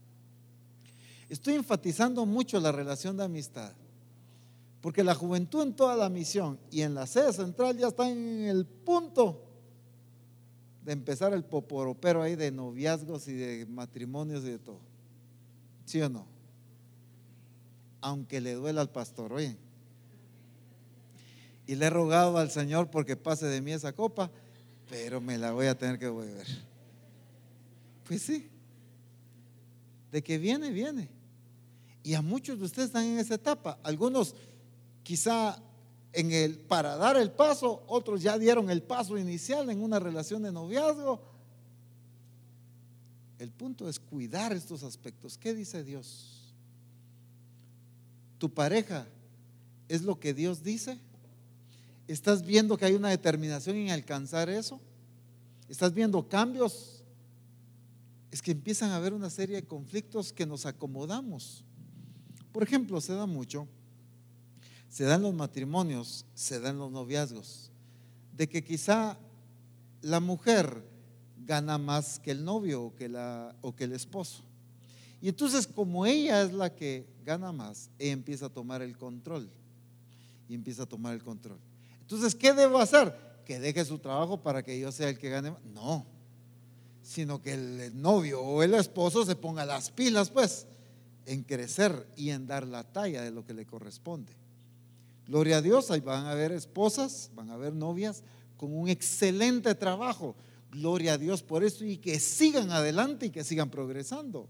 Estoy 1.29 1.55
enfatizando 1.55 2.25
mucho 2.25 2.61
la 2.61 2.71
relación 2.71 3.17
de 3.17 3.25
amistad, 3.25 3.73
porque 4.81 5.03
la 5.03 5.17
juventud 5.17 5.61
en 5.61 5.75
toda 5.75 5.97
la 5.97 6.09
misión 6.09 6.57
y 6.71 6.83
en 6.83 6.95
la 6.95 7.05
sede 7.09 7.33
central 7.33 7.77
ya 7.77 7.89
está 7.89 8.09
en 8.09 8.45
el 8.45 8.65
punto 8.65 9.43
de 10.85 10.93
empezar 10.93 11.33
el 11.33 11.43
poporopero 11.43 12.23
ahí 12.23 12.37
de 12.37 12.53
noviazgos 12.53 13.27
y 13.27 13.33
de 13.33 13.67
matrimonios 13.67 14.45
y 14.45 14.51
de 14.51 14.59
todo. 14.61 14.79
¿Sí 15.85 16.01
o 16.01 16.09
no? 16.09 16.27
Aunque 18.03 18.41
le 18.41 18.55
duela 18.55 18.83
al 18.83 18.91
pastor, 18.91 19.33
oye. 19.33 19.57
Y 21.67 21.75
le 21.75 21.87
he 21.87 21.91
rogado 21.91 22.39
al 22.39 22.53
Señor 22.53 22.89
porque 22.89 23.17
pase 23.17 23.47
de 23.47 23.61
mí 23.61 23.73
esa 23.73 23.93
copa 23.93 24.31
pero 24.89 25.21
me 25.21 25.39
la 25.39 25.53
voy 25.53 25.67
a 25.67 25.77
tener 25.77 25.99
que 25.99 26.09
beber. 26.09 26.47
Pues 28.07 28.23
sí, 28.23 28.49
de 30.11 30.23
que 30.23 30.39
viene, 30.39 30.71
viene. 30.71 31.11
Y 32.03 32.15
a 32.15 32.23
muchos 32.23 32.59
de 32.59 32.65
ustedes 32.65 32.87
están 32.87 33.05
en 33.05 33.19
esa 33.19 33.35
etapa. 33.35 33.79
Algunos 33.83 34.35
quizá 35.03 35.63
en 36.13 36.33
el 36.33 36.59
para 36.59 36.97
dar 36.97 37.17
el 37.17 37.31
paso, 37.31 37.85
otros 37.87 38.23
ya 38.23 38.39
dieron 38.39 38.71
el 38.71 38.83
paso 38.83 39.19
inicial 39.19 39.69
en 39.69 39.83
una 39.83 39.99
relación 39.99 40.43
de 40.43 40.53
noviazgo. 40.53 41.21
El 43.39 43.53
punto 43.53 43.89
es 43.89 44.01
cuidar 44.01 44.53
estos 44.53 44.83
aspectos. 44.83 45.37
¿Qué 45.39 45.55
dice 45.55 45.85
Dios? 45.85 46.55
¿Tu 48.39 48.53
pareja 48.53 49.07
es 49.89 50.03
lo 50.03 50.19
que 50.19 50.35
Dios 50.35 50.63
dice? 50.63 50.99
¿Estás 52.09 52.43
viendo 52.43 52.79
que 52.79 52.87
hay 52.87 52.95
una 52.95 53.11
determinación 53.11 53.77
en 53.77 53.91
alcanzar 53.91 54.49
eso? 54.49 54.81
¿Estás 55.69 55.93
viendo 55.93 56.27
cambios? 56.27 57.05
Es 58.31 58.41
que 58.41 58.51
empiezan 58.51 58.91
a 58.91 58.97
haber 58.97 59.13
una 59.13 59.29
serie 59.29 59.57
de 59.57 59.67
conflictos 59.67 60.33
que 60.33 60.47
nos 60.47 60.65
acomodamos. 60.65 61.65
Por 62.51 62.63
ejemplo, 62.63 62.99
se 63.03 63.13
da 63.13 63.27
mucho, 63.27 63.69
se 64.89 65.05
dan 65.05 65.21
los 65.21 65.35
matrimonios, 65.35 66.25
se 66.35 66.59
dan 66.61 66.79
los 66.79 66.91
noviazgos, 66.91 67.71
de 68.35 68.49
que 68.49 68.65
quizá 68.65 69.19
la 70.01 70.21
mujer 70.21 70.83
gana 71.45 71.77
más 71.77 72.19
que 72.19 72.31
el 72.31 72.43
novio 72.43 72.85
o 72.85 72.95
que, 72.95 73.11
la, 73.11 73.55
o 73.61 73.77
que 73.77 73.85
el 73.85 73.93
esposo. 73.93 74.45
Y 75.21 75.29
entonces 75.29 75.67
como 75.67 76.07
ella 76.07 76.41
es 76.41 76.55
la 76.55 76.75
que 76.75 77.07
gana 77.23 77.53
más, 77.53 77.91
ella 77.99 78.13
empieza 78.13 78.47
a 78.47 78.49
tomar 78.49 78.81
el 78.81 78.97
control. 78.97 79.51
Y 80.49 80.55
empieza 80.55 80.85
a 80.85 80.87
tomar 80.87 81.13
el 81.13 81.23
control. 81.23 81.59
Entonces, 82.09 82.35
¿qué 82.35 82.55
debo 82.55 82.79
hacer? 82.79 83.15
Que 83.45 83.61
deje 83.61 83.85
su 83.85 83.99
trabajo 83.99 84.43
para 84.43 84.63
que 84.63 84.81
yo 84.81 84.91
sea 84.91 85.11
el 85.11 85.19
que 85.19 85.29
gane. 85.29 85.53
No, 85.75 86.07
sino 87.03 87.43
que 87.43 87.53
el 87.53 88.01
novio 88.01 88.41
o 88.41 88.63
el 88.63 88.73
esposo 88.73 89.27
se 89.27 89.37
ponga 89.37 89.67
las 89.67 89.91
pilas, 89.91 90.31
pues, 90.31 90.67
en 91.27 91.43
crecer 91.43 92.09
y 92.17 92.31
en 92.31 92.47
dar 92.47 92.67
la 92.67 92.83
talla 92.83 93.21
de 93.21 93.31
lo 93.31 93.45
que 93.45 93.53
le 93.53 93.67
corresponde. 93.67 94.33
Gloria 95.27 95.59
a 95.59 95.61
Dios, 95.63 95.91
ahí 95.91 96.01
van 96.01 96.25
a 96.25 96.31
haber 96.31 96.51
esposas, 96.51 97.31
van 97.35 97.51
a 97.51 97.55
haber 97.55 97.75
novias 97.75 98.23
con 98.57 98.75
un 98.75 98.89
excelente 98.89 99.75
trabajo. 99.75 100.35
Gloria 100.73 101.13
a 101.13 101.19
Dios 101.19 101.43
por 101.43 101.63
eso 101.63 101.85
y 101.85 101.99
que 101.99 102.19
sigan 102.21 102.71
adelante 102.71 103.27
y 103.27 103.31
que 103.31 103.45
sigan 103.45 103.69
progresando. 103.69 104.49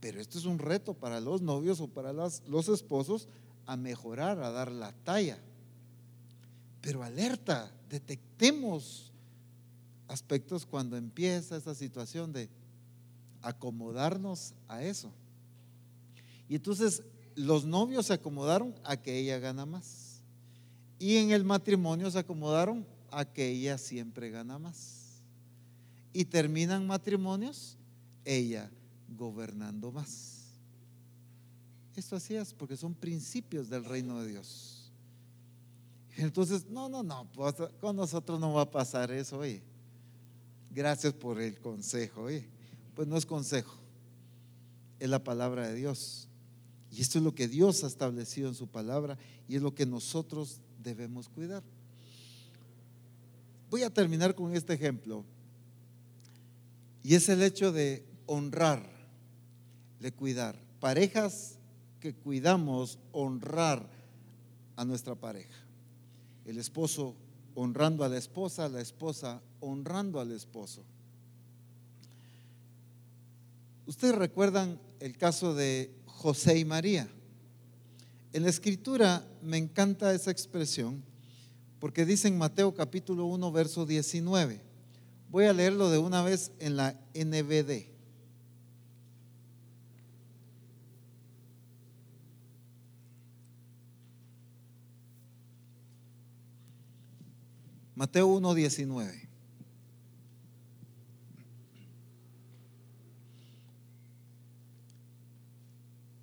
Pero 0.00 0.20
esto 0.20 0.36
es 0.36 0.44
un 0.44 0.58
reto 0.58 0.92
para 0.92 1.18
los 1.18 1.40
novios 1.40 1.80
o 1.80 1.88
para 1.88 2.12
los 2.12 2.68
esposos 2.68 3.26
a 3.64 3.78
mejorar, 3.78 4.42
a 4.42 4.50
dar 4.50 4.70
la 4.70 4.92
talla. 4.92 5.38
Pero 6.80 7.02
alerta, 7.02 7.72
detectemos 7.88 9.12
aspectos 10.08 10.66
cuando 10.66 10.96
empieza 10.96 11.56
esa 11.56 11.74
situación 11.74 12.32
de 12.32 12.48
acomodarnos 13.42 14.54
a 14.68 14.82
eso. 14.82 15.12
Y 16.48 16.56
entonces 16.56 17.02
los 17.36 17.64
novios 17.64 18.06
se 18.06 18.14
acomodaron 18.14 18.74
a 18.84 18.96
que 18.96 19.18
ella 19.18 19.38
gana 19.38 19.66
más. 19.66 20.22
Y 20.98 21.16
en 21.16 21.30
el 21.30 21.44
matrimonio 21.44 22.10
se 22.10 22.18
acomodaron 22.18 22.86
a 23.10 23.24
que 23.24 23.48
ella 23.48 23.78
siempre 23.78 24.30
gana 24.30 24.58
más. 24.58 25.22
Y 26.12 26.24
terminan 26.24 26.86
matrimonios 26.86 27.78
ella 28.24 28.70
gobernando 29.08 29.92
más. 29.92 30.40
Esto 31.94 32.16
así 32.16 32.34
es 32.34 32.52
porque 32.52 32.76
son 32.76 32.94
principios 32.94 33.68
del 33.68 33.84
reino 33.84 34.20
de 34.20 34.28
Dios. 34.32 34.79
Entonces, 36.16 36.66
no, 36.68 36.88
no, 36.88 37.02
no, 37.02 37.30
pues, 37.32 37.54
con 37.80 37.96
nosotros 37.96 38.40
no 38.40 38.52
va 38.52 38.62
a 38.62 38.70
pasar 38.70 39.10
eso, 39.10 39.38
oye. 39.38 39.62
Gracias 40.72 41.12
por 41.12 41.40
el 41.40 41.58
consejo, 41.58 42.22
oye. 42.22 42.48
Pues 42.94 43.08
no 43.08 43.16
es 43.16 43.26
consejo, 43.26 43.76
es 44.98 45.08
la 45.08 45.22
palabra 45.22 45.68
de 45.68 45.74
Dios. 45.74 46.28
Y 46.90 47.00
esto 47.00 47.18
es 47.18 47.24
lo 47.24 47.34
que 47.34 47.48
Dios 47.48 47.84
ha 47.84 47.86
establecido 47.86 48.48
en 48.48 48.54
su 48.54 48.66
palabra 48.66 49.16
y 49.48 49.56
es 49.56 49.62
lo 49.62 49.74
que 49.74 49.86
nosotros 49.86 50.60
debemos 50.82 51.28
cuidar. 51.28 51.62
Voy 53.70 53.84
a 53.84 53.90
terminar 53.90 54.34
con 54.34 54.54
este 54.54 54.74
ejemplo. 54.74 55.24
Y 57.02 57.14
es 57.14 57.28
el 57.28 57.42
hecho 57.42 57.72
de 57.72 58.04
honrar, 58.26 58.84
de 60.00 60.12
cuidar. 60.12 60.60
Parejas 60.80 61.56
que 62.00 62.12
cuidamos, 62.12 62.98
honrar 63.12 63.88
a 64.76 64.84
nuestra 64.84 65.14
pareja 65.14 65.69
el 66.44 66.58
esposo 66.58 67.14
honrando 67.54 68.04
a 68.04 68.08
la 68.08 68.16
esposa, 68.16 68.68
la 68.68 68.80
esposa 68.80 69.40
honrando 69.60 70.20
al 70.20 70.32
esposo. 70.32 70.82
Ustedes 73.86 74.14
recuerdan 74.14 74.80
el 75.00 75.16
caso 75.16 75.54
de 75.54 75.90
José 76.06 76.58
y 76.58 76.64
María. 76.64 77.08
En 78.32 78.44
la 78.44 78.50
escritura 78.50 79.26
me 79.42 79.56
encanta 79.56 80.14
esa 80.14 80.30
expresión 80.30 81.02
porque 81.80 82.04
dice 82.04 82.28
en 82.28 82.38
Mateo 82.38 82.74
capítulo 82.74 83.24
1, 83.24 83.52
verso 83.52 83.86
19. 83.86 84.60
Voy 85.30 85.44
a 85.46 85.52
leerlo 85.52 85.90
de 85.90 85.98
una 85.98 86.22
vez 86.22 86.52
en 86.58 86.76
la 86.76 87.00
NBD. 87.14 87.89
Mateo 98.00 98.40
1.19. 98.40 99.28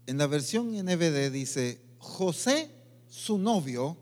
En 0.07 0.17
la 0.17 0.25
versión 0.25 0.71
NBD 0.71 1.29
dice, 1.29 1.79
José, 1.99 2.71
su 3.07 3.37
novio, 3.37 3.95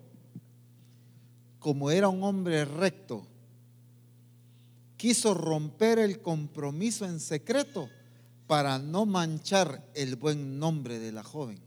como 1.60 1.92
era 1.92 2.08
un 2.08 2.24
hombre 2.24 2.64
recto, 2.64 3.28
quiso 4.96 5.34
romper 5.34 6.00
el 6.00 6.22
compromiso 6.22 7.06
en 7.06 7.20
secreto 7.20 7.90
para 8.48 8.80
no 8.80 9.06
manchar 9.06 9.86
el 9.94 10.16
buen 10.16 10.60
nombre 10.60 10.98
de 10.98 11.12
la 11.12 11.26
joven. 11.26 11.60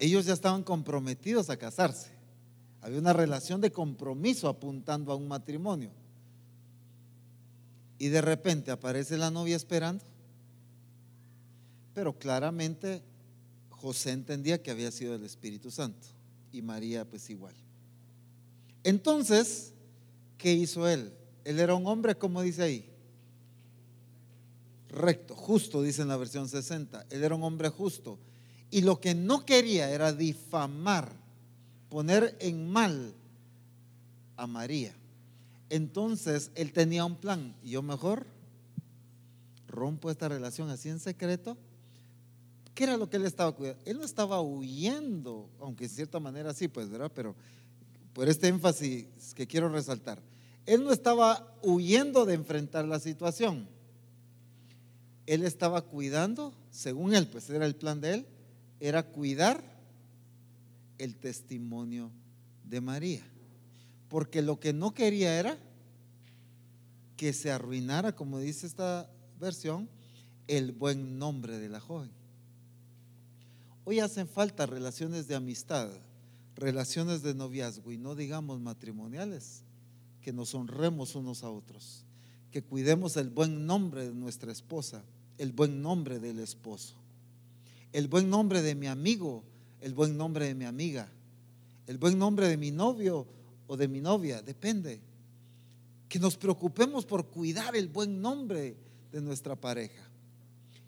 Ellos 0.00 0.26
ya 0.26 0.32
estaban 0.32 0.64
comprometidos 0.64 1.48
a 1.48 1.56
casarse. 1.56 2.13
Había 2.84 2.98
una 2.98 3.14
relación 3.14 3.62
de 3.62 3.72
compromiso 3.72 4.46
apuntando 4.46 5.10
a 5.10 5.16
un 5.16 5.26
matrimonio. 5.26 5.90
Y 7.98 8.08
de 8.08 8.20
repente 8.20 8.70
aparece 8.70 9.16
la 9.16 9.30
novia 9.30 9.56
esperando. 9.56 10.04
Pero 11.94 12.18
claramente 12.18 13.02
José 13.70 14.10
entendía 14.10 14.62
que 14.62 14.70
había 14.70 14.90
sido 14.90 15.14
el 15.14 15.24
Espíritu 15.24 15.70
Santo 15.70 16.08
y 16.52 16.60
María 16.60 17.08
pues 17.08 17.30
igual. 17.30 17.54
Entonces, 18.82 19.72
¿qué 20.36 20.52
hizo 20.52 20.86
él? 20.86 21.10
Él 21.44 21.60
era 21.60 21.74
un 21.74 21.86
hombre, 21.86 22.16
como 22.16 22.42
dice 22.42 22.64
ahí, 22.64 22.90
recto, 24.90 25.34
justo, 25.34 25.80
dice 25.80 26.02
en 26.02 26.08
la 26.08 26.18
versión 26.18 26.50
60. 26.50 27.06
Él 27.08 27.24
era 27.24 27.34
un 27.34 27.44
hombre 27.44 27.70
justo. 27.70 28.18
Y 28.70 28.82
lo 28.82 29.00
que 29.00 29.14
no 29.14 29.46
quería 29.46 29.88
era 29.88 30.12
difamar, 30.12 31.23
poner 31.94 32.36
en 32.40 32.68
mal 32.68 33.14
a 34.36 34.48
María. 34.48 34.92
Entonces 35.70 36.50
él 36.56 36.72
tenía 36.72 37.04
un 37.04 37.14
plan. 37.14 37.54
Yo 37.62 37.82
mejor 37.82 38.26
rompo 39.68 40.10
esta 40.10 40.28
relación 40.28 40.70
así 40.70 40.88
en 40.88 40.98
secreto. 40.98 41.56
¿Qué 42.74 42.82
era 42.82 42.96
lo 42.96 43.08
que 43.08 43.18
él 43.18 43.24
estaba 43.24 43.52
cuidando? 43.52 43.80
Él 43.84 43.98
no 43.98 44.04
estaba 44.04 44.40
huyendo, 44.40 45.48
aunque 45.60 45.84
en 45.84 45.90
cierta 45.90 46.18
manera 46.18 46.52
sí, 46.52 46.66
pues, 46.66 46.90
¿verdad? 46.90 47.12
Pero 47.14 47.36
por 48.12 48.28
este 48.28 48.48
énfasis 48.48 49.06
que 49.36 49.46
quiero 49.46 49.68
resaltar. 49.68 50.20
Él 50.66 50.82
no 50.82 50.90
estaba 50.90 51.56
huyendo 51.62 52.26
de 52.26 52.34
enfrentar 52.34 52.86
la 52.86 52.98
situación. 52.98 53.68
Él 55.26 55.44
estaba 55.44 55.82
cuidando, 55.82 56.54
según 56.72 57.14
él, 57.14 57.28
pues 57.28 57.48
era 57.50 57.66
el 57.66 57.76
plan 57.76 58.00
de 58.00 58.14
él, 58.14 58.26
era 58.80 59.04
cuidar 59.04 59.73
el 60.98 61.16
testimonio 61.16 62.10
de 62.64 62.80
María. 62.80 63.22
Porque 64.08 64.42
lo 64.42 64.60
que 64.60 64.72
no 64.72 64.94
quería 64.94 65.38
era 65.38 65.58
que 67.16 67.32
se 67.32 67.50
arruinara, 67.50 68.14
como 68.14 68.38
dice 68.38 68.66
esta 68.66 69.10
versión, 69.40 69.88
el 70.46 70.72
buen 70.72 71.18
nombre 71.18 71.58
de 71.58 71.68
la 71.68 71.80
joven. 71.80 72.10
Hoy 73.84 74.00
hacen 74.00 74.26
falta 74.26 74.66
relaciones 74.66 75.28
de 75.28 75.34
amistad, 75.34 75.90
relaciones 76.56 77.22
de 77.22 77.34
noviazgo 77.34 77.92
y 77.92 77.98
no 77.98 78.14
digamos 78.14 78.60
matrimoniales, 78.60 79.62
que 80.20 80.32
nos 80.32 80.54
honremos 80.54 81.14
unos 81.14 81.44
a 81.44 81.50
otros, 81.50 82.04
que 82.50 82.62
cuidemos 82.62 83.16
el 83.16 83.28
buen 83.28 83.66
nombre 83.66 84.06
de 84.06 84.14
nuestra 84.14 84.52
esposa, 84.52 85.04
el 85.36 85.52
buen 85.52 85.82
nombre 85.82 86.18
del 86.18 86.38
esposo, 86.38 86.94
el 87.92 88.08
buen 88.08 88.30
nombre 88.30 88.62
de 88.62 88.74
mi 88.74 88.86
amigo, 88.86 89.44
el 89.84 89.92
buen 89.92 90.16
nombre 90.16 90.46
de 90.46 90.54
mi 90.54 90.64
amiga, 90.64 91.06
el 91.86 91.98
buen 91.98 92.18
nombre 92.18 92.48
de 92.48 92.56
mi 92.56 92.70
novio 92.70 93.26
o 93.66 93.76
de 93.76 93.86
mi 93.86 94.00
novia, 94.00 94.40
depende. 94.40 94.98
Que 96.08 96.18
nos 96.18 96.38
preocupemos 96.38 97.04
por 97.04 97.26
cuidar 97.26 97.76
el 97.76 97.88
buen 97.88 98.22
nombre 98.22 98.78
de 99.12 99.20
nuestra 99.20 99.54
pareja. 99.54 100.02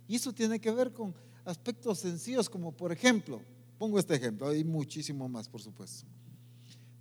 Y 0.08 0.16
eso 0.16 0.32
tiene 0.32 0.58
que 0.58 0.70
ver 0.70 0.94
con 0.94 1.14
aspectos 1.44 1.98
sencillos 1.98 2.48
como, 2.48 2.72
por 2.72 2.90
ejemplo, 2.90 3.42
pongo 3.78 3.98
este 3.98 4.14
ejemplo, 4.14 4.48
hay 4.48 4.64
muchísimo 4.64 5.28
más, 5.28 5.46
por 5.46 5.60
supuesto. 5.60 6.06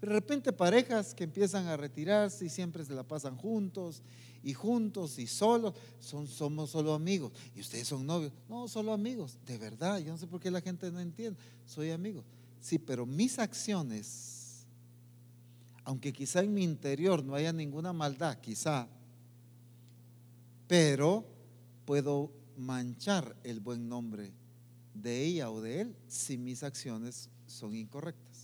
De 0.02 0.08
repente 0.08 0.52
parejas 0.54 1.14
que 1.14 1.24
empiezan 1.24 1.68
a 1.68 1.78
retirarse 1.78 2.46
y 2.46 2.50
siempre 2.50 2.84
se 2.86 2.94
la 2.94 3.04
pasan 3.04 3.38
juntos 3.38 4.02
y 4.44 4.54
juntos 4.54 5.18
y 5.18 5.26
solos, 5.26 5.74
son, 6.00 6.28
somos 6.28 6.70
solo 6.70 6.94
amigos. 6.94 7.32
Y 7.56 7.62
ustedes 7.62 7.88
son 7.88 8.06
novios. 8.06 8.32
No, 8.48 8.68
solo 8.68 8.94
amigos. 8.94 9.40
De 9.46 9.58
verdad, 9.58 9.98
yo 10.00 10.12
no 10.12 10.18
sé 10.18 10.28
por 10.28 10.40
qué 10.40 10.52
la 10.52 10.62
gente 10.62 10.92
no 10.92 11.00
entiende. 11.00 11.40
Soy 11.66 11.90
amigo. 11.90 12.24
Sí, 12.62 12.78
pero 12.78 13.06
mis 13.06 13.40
acciones, 13.40 14.66
aunque 15.84 16.14
quizá 16.14 16.42
en 16.42 16.54
mi 16.54 16.64
interior 16.64 17.24
no 17.24 17.36
haya 17.36 17.54
ninguna 17.54 17.94
maldad, 17.94 18.40
quizá, 18.40 18.88
pero 20.68 21.26
puedo 21.86 22.32
manchar 22.58 23.36
el 23.44 23.60
buen 23.60 23.88
nombre 23.88 24.32
de 24.94 25.24
ella 25.24 25.52
o 25.52 25.62
de 25.62 25.82
él 25.82 25.96
si 26.08 26.38
mis 26.38 26.64
acciones 26.64 27.30
son 27.46 27.76
incorrectas. 27.76 28.35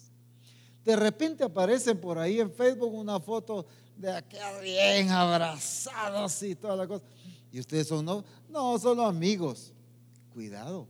De 0.83 0.95
repente 0.95 1.43
aparecen 1.43 1.99
por 1.99 2.17
ahí 2.17 2.39
en 2.39 2.51
Facebook 2.51 2.93
una 2.93 3.19
foto 3.19 3.65
de 3.97 4.11
aquel 4.11 4.61
bien 4.63 5.09
abrazados 5.09 6.41
y 6.43 6.55
toda 6.55 6.75
la 6.75 6.87
cosa. 6.87 7.05
Y 7.51 7.59
ustedes 7.59 7.87
son 7.87 8.05
no, 8.05 8.23
no, 8.49 8.79
solo 8.79 9.05
amigos. 9.05 9.73
Cuidado, 10.33 10.87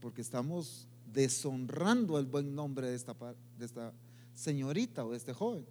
porque 0.00 0.20
estamos 0.20 0.86
deshonrando 1.12 2.18
el 2.18 2.26
buen 2.26 2.54
nombre 2.54 2.88
de 2.88 2.94
esta, 2.94 3.14
de 3.58 3.64
esta 3.64 3.92
señorita 4.34 5.04
o 5.04 5.10
de 5.10 5.16
este 5.16 5.32
joven. 5.32 5.66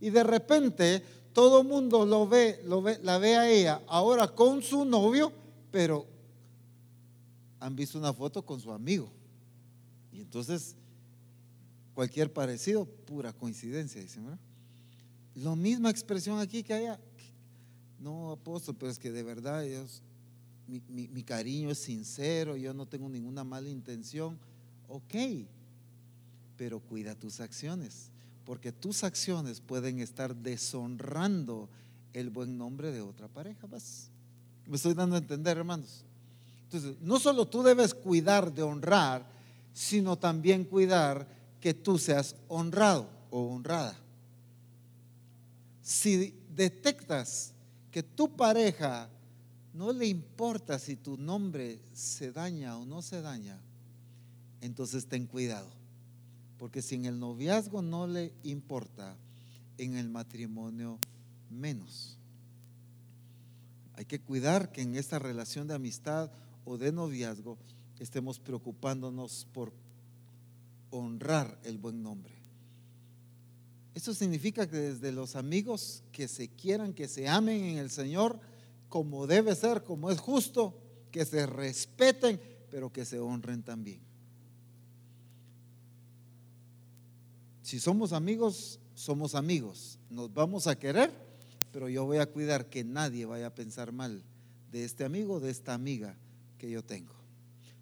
Y 0.00 0.10
de 0.10 0.22
repente 0.22 1.02
todo 1.32 1.62
el 1.62 1.66
mundo 1.66 2.04
lo 2.04 2.28
ve, 2.28 2.60
lo 2.64 2.82
ve, 2.82 2.98
la 3.02 3.18
ve 3.18 3.36
a 3.36 3.48
ella 3.48 3.82
ahora 3.86 4.28
con 4.28 4.62
su 4.62 4.84
novio, 4.84 5.32
pero 5.70 6.06
han 7.60 7.74
visto 7.74 7.98
una 7.98 8.12
foto 8.12 8.44
con 8.44 8.60
su 8.60 8.70
amigo. 8.70 9.10
Y 10.12 10.20
entonces 10.20 10.76
Cualquier 11.94 12.32
parecido, 12.32 12.84
pura 12.84 13.32
coincidencia, 13.32 14.00
dicen, 14.00 14.24
¿verdad? 14.24 14.40
La 15.36 15.54
misma 15.54 15.90
expresión 15.90 16.38
aquí 16.38 16.62
que 16.62 16.74
haya. 16.74 17.00
No, 17.98 18.32
apóstol, 18.32 18.76
pero 18.78 18.90
es 18.90 18.98
que 18.98 19.10
de 19.10 19.22
verdad 19.22 19.64
mi, 20.66 21.08
mi 21.08 21.22
cariño 21.22 21.70
es 21.70 21.78
sincero, 21.78 22.56
yo 22.56 22.74
no 22.74 22.86
tengo 22.86 23.08
ninguna 23.08 23.44
mala 23.44 23.68
intención. 23.68 24.38
Ok, 24.88 25.14
pero 26.56 26.80
cuida 26.80 27.14
tus 27.14 27.40
acciones, 27.40 28.10
porque 28.44 28.72
tus 28.72 29.04
acciones 29.04 29.60
pueden 29.60 30.00
estar 30.00 30.34
deshonrando 30.36 31.68
el 32.12 32.30
buen 32.30 32.56
nombre 32.56 32.92
de 32.92 33.00
otra 33.00 33.28
pareja. 33.28 33.66
¿vas? 33.66 34.10
Me 34.66 34.76
estoy 34.76 34.94
dando 34.94 35.16
a 35.16 35.18
entender, 35.18 35.58
hermanos. 35.58 36.04
Entonces, 36.64 36.96
no 37.00 37.18
solo 37.18 37.46
tú 37.46 37.62
debes 37.62 37.94
cuidar 37.94 38.52
de 38.52 38.62
honrar, 38.62 39.26
sino 39.72 40.16
también 40.16 40.64
cuidar 40.64 41.26
que 41.64 41.72
tú 41.72 41.98
seas 41.98 42.36
honrado 42.48 43.08
o 43.30 43.46
honrada. 43.46 43.96
Si 45.80 46.38
detectas 46.54 47.54
que 47.90 48.02
tu 48.02 48.36
pareja 48.36 49.08
no 49.72 49.90
le 49.90 50.06
importa 50.06 50.78
si 50.78 50.94
tu 50.94 51.16
nombre 51.16 51.80
se 51.94 52.32
daña 52.32 52.76
o 52.76 52.84
no 52.84 53.00
se 53.00 53.22
daña, 53.22 53.58
entonces 54.60 55.06
ten 55.06 55.26
cuidado. 55.26 55.70
Porque 56.58 56.82
si 56.82 56.96
en 56.96 57.06
el 57.06 57.18
noviazgo 57.18 57.80
no 57.80 58.06
le 58.06 58.34
importa, 58.42 59.16
en 59.78 59.96
el 59.96 60.10
matrimonio 60.10 60.98
menos. 61.48 62.18
Hay 63.94 64.04
que 64.04 64.20
cuidar 64.20 64.70
que 64.70 64.82
en 64.82 64.96
esta 64.96 65.18
relación 65.18 65.66
de 65.66 65.72
amistad 65.72 66.30
o 66.66 66.76
de 66.76 66.92
noviazgo 66.92 67.56
estemos 67.98 68.38
preocupándonos 68.38 69.46
por 69.54 69.72
honrar 70.94 71.58
el 71.64 71.78
buen 71.78 72.02
nombre. 72.02 72.32
Eso 73.94 74.14
significa 74.14 74.68
que 74.68 74.76
desde 74.76 75.12
los 75.12 75.34
amigos 75.34 76.02
que 76.12 76.28
se 76.28 76.48
quieran, 76.48 76.94
que 76.94 77.08
se 77.08 77.28
amen 77.28 77.64
en 77.64 77.78
el 77.78 77.90
Señor, 77.90 78.40
como 78.88 79.26
debe 79.26 79.54
ser, 79.54 79.82
como 79.82 80.10
es 80.10 80.20
justo, 80.20 80.78
que 81.10 81.24
se 81.24 81.46
respeten, 81.46 82.40
pero 82.70 82.92
que 82.92 83.04
se 83.04 83.18
honren 83.18 83.62
también. 83.62 84.00
Si 87.62 87.80
somos 87.80 88.12
amigos, 88.12 88.78
somos 88.94 89.34
amigos. 89.34 89.98
Nos 90.10 90.32
vamos 90.32 90.66
a 90.66 90.78
querer, 90.78 91.10
pero 91.72 91.88
yo 91.88 92.04
voy 92.04 92.18
a 92.18 92.26
cuidar 92.26 92.68
que 92.68 92.84
nadie 92.84 93.26
vaya 93.26 93.48
a 93.48 93.54
pensar 93.54 93.90
mal 93.90 94.22
de 94.70 94.84
este 94.84 95.04
amigo, 95.04 95.40
de 95.40 95.50
esta 95.50 95.74
amiga 95.74 96.16
que 96.58 96.70
yo 96.70 96.84
tengo. 96.84 97.14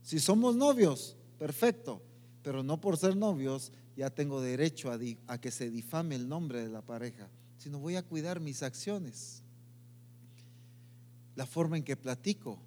Si 0.02 0.18
somos 0.18 0.56
novios, 0.56 1.16
perfecto 1.38 2.02
pero 2.42 2.62
no 2.62 2.80
por 2.80 2.96
ser 2.96 3.16
novios 3.16 3.72
ya 3.96 4.10
tengo 4.10 4.40
derecho 4.40 4.90
a, 4.90 5.38
que 5.38 5.50
se 5.50 5.70
difame 5.70 6.14
el 6.14 6.28
nombre 6.28 6.62
de 6.62 6.68
la 6.68 6.82
pareja, 6.82 7.28
sino 7.58 7.78
voy 7.78 7.96
a 7.96 8.02
cuidar 8.02 8.40
mis 8.40 8.62
acciones, 8.62 9.42
la 11.36 11.46
forma 11.46 11.76
en 11.76 11.84
que 11.84 11.96
platico, 11.96 12.58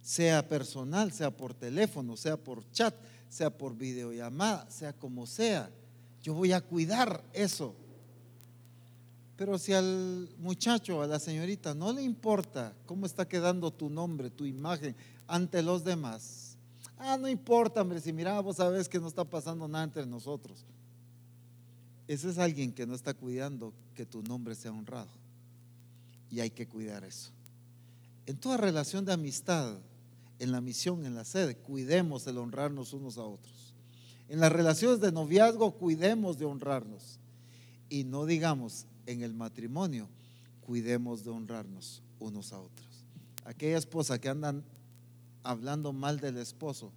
sea 0.00 0.48
personal, 0.48 1.12
sea 1.12 1.36
por 1.36 1.54
teléfono, 1.54 2.16
sea 2.16 2.36
por 2.36 2.68
chat, 2.70 2.94
sea 3.28 3.50
por 3.50 3.76
videollamada, 3.76 4.70
sea 4.70 4.92
como 4.92 5.26
sea. 5.26 5.68
Yo 6.22 6.32
voy 6.32 6.52
a 6.52 6.60
cuidar 6.60 7.24
eso. 7.32 7.74
Pero 9.36 9.58
si 9.58 9.72
al 9.72 10.28
muchacho, 10.38 11.02
a 11.02 11.06
la 11.06 11.18
señorita, 11.18 11.74
no 11.74 11.92
le 11.92 12.02
importa 12.02 12.72
cómo 12.86 13.04
está 13.04 13.28
quedando 13.28 13.72
tu 13.72 13.90
nombre, 13.90 14.30
tu 14.30 14.46
imagen 14.46 14.94
ante 15.26 15.60
los 15.62 15.84
demás, 15.84 16.45
ah, 16.98 17.16
no 17.16 17.28
importa, 17.28 17.82
hombre, 17.82 18.00
si 18.00 18.12
mira, 18.12 18.40
vos 18.40 18.56
sabes 18.56 18.88
que 18.88 18.98
no 18.98 19.08
está 19.08 19.24
pasando 19.24 19.66
nada 19.68 19.84
entre 19.84 20.06
nosotros. 20.06 20.64
Ese 22.08 22.30
es 22.30 22.38
alguien 22.38 22.72
que 22.72 22.86
no 22.86 22.94
está 22.94 23.14
cuidando 23.14 23.72
que 23.94 24.06
tu 24.06 24.22
nombre 24.22 24.54
sea 24.54 24.72
honrado. 24.72 25.10
Y 26.30 26.40
hay 26.40 26.50
que 26.50 26.66
cuidar 26.68 27.04
eso. 27.04 27.30
En 28.26 28.36
toda 28.36 28.56
relación 28.56 29.04
de 29.04 29.12
amistad, 29.12 29.78
en 30.38 30.52
la 30.52 30.60
misión, 30.60 31.06
en 31.06 31.14
la 31.14 31.24
sede, 31.24 31.56
cuidemos 31.56 32.26
el 32.26 32.38
honrarnos 32.38 32.92
unos 32.92 33.18
a 33.18 33.22
otros. 33.22 33.74
En 34.28 34.40
las 34.40 34.52
relaciones 34.52 35.00
de 35.00 35.12
noviazgo, 35.12 35.72
cuidemos 35.72 36.38
de 36.38 36.44
honrarnos. 36.44 37.18
Y 37.88 38.04
no 38.04 38.26
digamos 38.26 38.86
en 39.06 39.22
el 39.22 39.32
matrimonio, 39.34 40.08
cuidemos 40.60 41.24
de 41.24 41.30
honrarnos 41.30 42.02
unos 42.18 42.52
a 42.52 42.60
otros. 42.60 43.04
Aquella 43.44 43.78
esposa 43.78 44.20
que 44.20 44.28
andan 44.28 44.64
hablando 45.50 45.92
mal 45.92 46.20
del 46.20 46.38
esposo, 46.38 46.92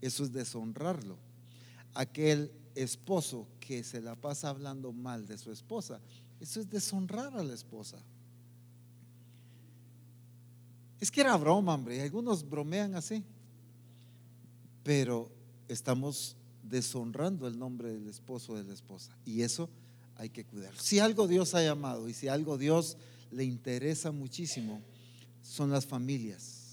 eso 0.00 0.24
es 0.24 0.32
deshonrarlo. 0.32 1.18
Aquel 1.94 2.50
esposo 2.74 3.46
que 3.60 3.84
se 3.84 4.00
la 4.00 4.16
pasa 4.16 4.48
hablando 4.48 4.92
mal 4.92 5.26
de 5.26 5.38
su 5.38 5.52
esposa, 5.52 6.00
eso 6.40 6.60
es 6.60 6.68
deshonrar 6.68 7.36
a 7.36 7.42
la 7.42 7.54
esposa. 7.54 7.98
Es 11.00 11.10
que 11.10 11.20
era 11.20 11.36
broma, 11.36 11.74
hombre, 11.74 12.00
algunos 12.00 12.48
bromean 12.48 12.94
así, 12.94 13.22
pero 14.82 15.30
estamos 15.68 16.36
deshonrando 16.62 17.46
el 17.46 17.58
nombre 17.58 17.92
del 17.92 18.08
esposo 18.08 18.52
o 18.54 18.56
de 18.56 18.64
la 18.64 18.72
esposa 18.72 19.16
y 19.24 19.42
eso 19.42 19.68
hay 20.16 20.30
que 20.30 20.44
cuidar. 20.44 20.74
Si 20.78 20.98
algo 20.98 21.26
Dios 21.26 21.54
ha 21.54 21.62
llamado 21.62 22.08
y 22.08 22.14
si 22.14 22.28
algo 22.28 22.56
Dios 22.56 22.96
le 23.30 23.44
interesa 23.44 24.12
muchísimo, 24.12 24.80
son 25.42 25.70
las 25.70 25.86
familias. 25.86 26.63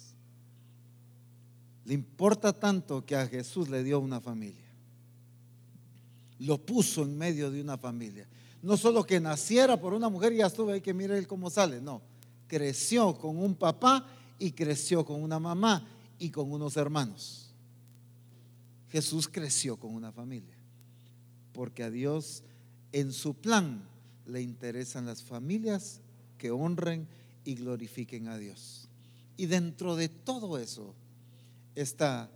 Le 1.86 1.94
importa 1.94 2.54
tanto 2.54 3.06
que 3.06 3.16
a 3.16 3.28
Jesús 3.28 3.70
le 3.70 3.84
dio 3.84 4.00
una 4.00 4.22
familia. 4.22 4.70
Lo 6.40 6.64
puso 6.64 7.04
en 7.04 7.18
medio 7.18 7.52
de 7.52 7.62
una 7.62 7.78
familia. 7.78 8.28
No 8.62 8.78
solo 8.78 9.04
que 9.04 9.20
naciera 9.20 9.80
por 9.80 9.94
una 9.94 10.10
mujer 10.10 10.34
y 10.34 10.38
ya 10.38 10.48
estuve 10.48 10.74
ahí 10.74 10.82
que 10.82 10.94
mire 10.94 11.18
él 11.18 11.28
cómo 11.28 11.50
sale, 11.50 11.82
no. 11.82 12.02
Creció 12.48 13.18
con 13.18 13.38
un 13.38 13.56
papá 13.56 14.08
y 14.38 14.52
creció 14.52 15.06
con 15.06 15.22
una 15.22 15.40
mamá 15.40 15.88
y 16.20 16.30
con 16.30 16.52
unos 16.52 16.78
hermanos. 16.78 17.52
Jesús 18.90 19.28
creció 19.28 19.78
con 19.78 19.96
una 19.96 20.12
familia, 20.12 20.58
porque 21.54 21.84
a 21.84 21.90
Dios 21.90 22.44
en 22.92 23.14
su 23.14 23.36
plan 23.36 23.88
le 24.26 24.42
interesan 24.42 25.06
las 25.06 25.24
familias 25.24 26.02
que 26.38 26.52
honren 26.52 27.08
y 27.46 27.56
glorifiquen 27.56 28.28
a 28.28 28.38
Dios. 28.38 28.90
Y 29.38 29.46
dentro 29.46 29.96
de 29.96 30.10
todo 30.10 30.58
eso 30.58 30.94
está 31.76 32.30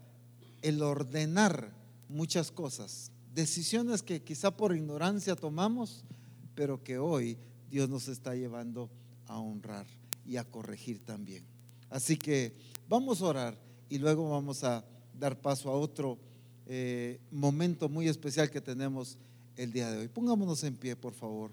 el 0.62 0.82
ordenar 0.82 1.72
muchas 2.10 2.52
cosas, 2.52 3.12
decisiones 3.34 4.02
que 4.02 4.22
quizá 4.22 4.52
por 4.52 4.76
ignorancia 4.76 5.36
tomamos, 5.36 6.04
pero 6.56 6.84
que 6.84 6.98
hoy 6.98 7.38
Dios 7.70 7.90
nos 7.90 8.08
está 8.08 8.36
llevando 8.36 8.90
a 9.28 9.40
honrar 9.40 9.86
y 10.26 10.38
a 10.38 10.44
corregir 10.44 11.04
también. 11.04 11.44
Así 11.90 12.18
que 12.18 12.54
vamos 12.88 13.22
a 13.22 13.26
orar 13.26 13.58
y 13.90 13.98
luego 13.98 14.30
vamos 14.30 14.64
a 14.64 14.84
dar 15.18 15.40
paso 15.40 15.70
a 15.70 15.78
otro 15.78 16.18
eh, 16.68 17.20
momento 17.32 17.90
muy 17.90 18.08
especial 18.08 18.50
que 18.50 18.62
tenemos 18.62 19.18
el 19.56 19.72
día 19.72 19.92
de 19.92 20.00
hoy. 20.00 20.08
Pongámonos 20.08 20.64
en 20.64 20.76
pie, 20.76 20.96
por 20.96 21.14
favor. 21.14 21.52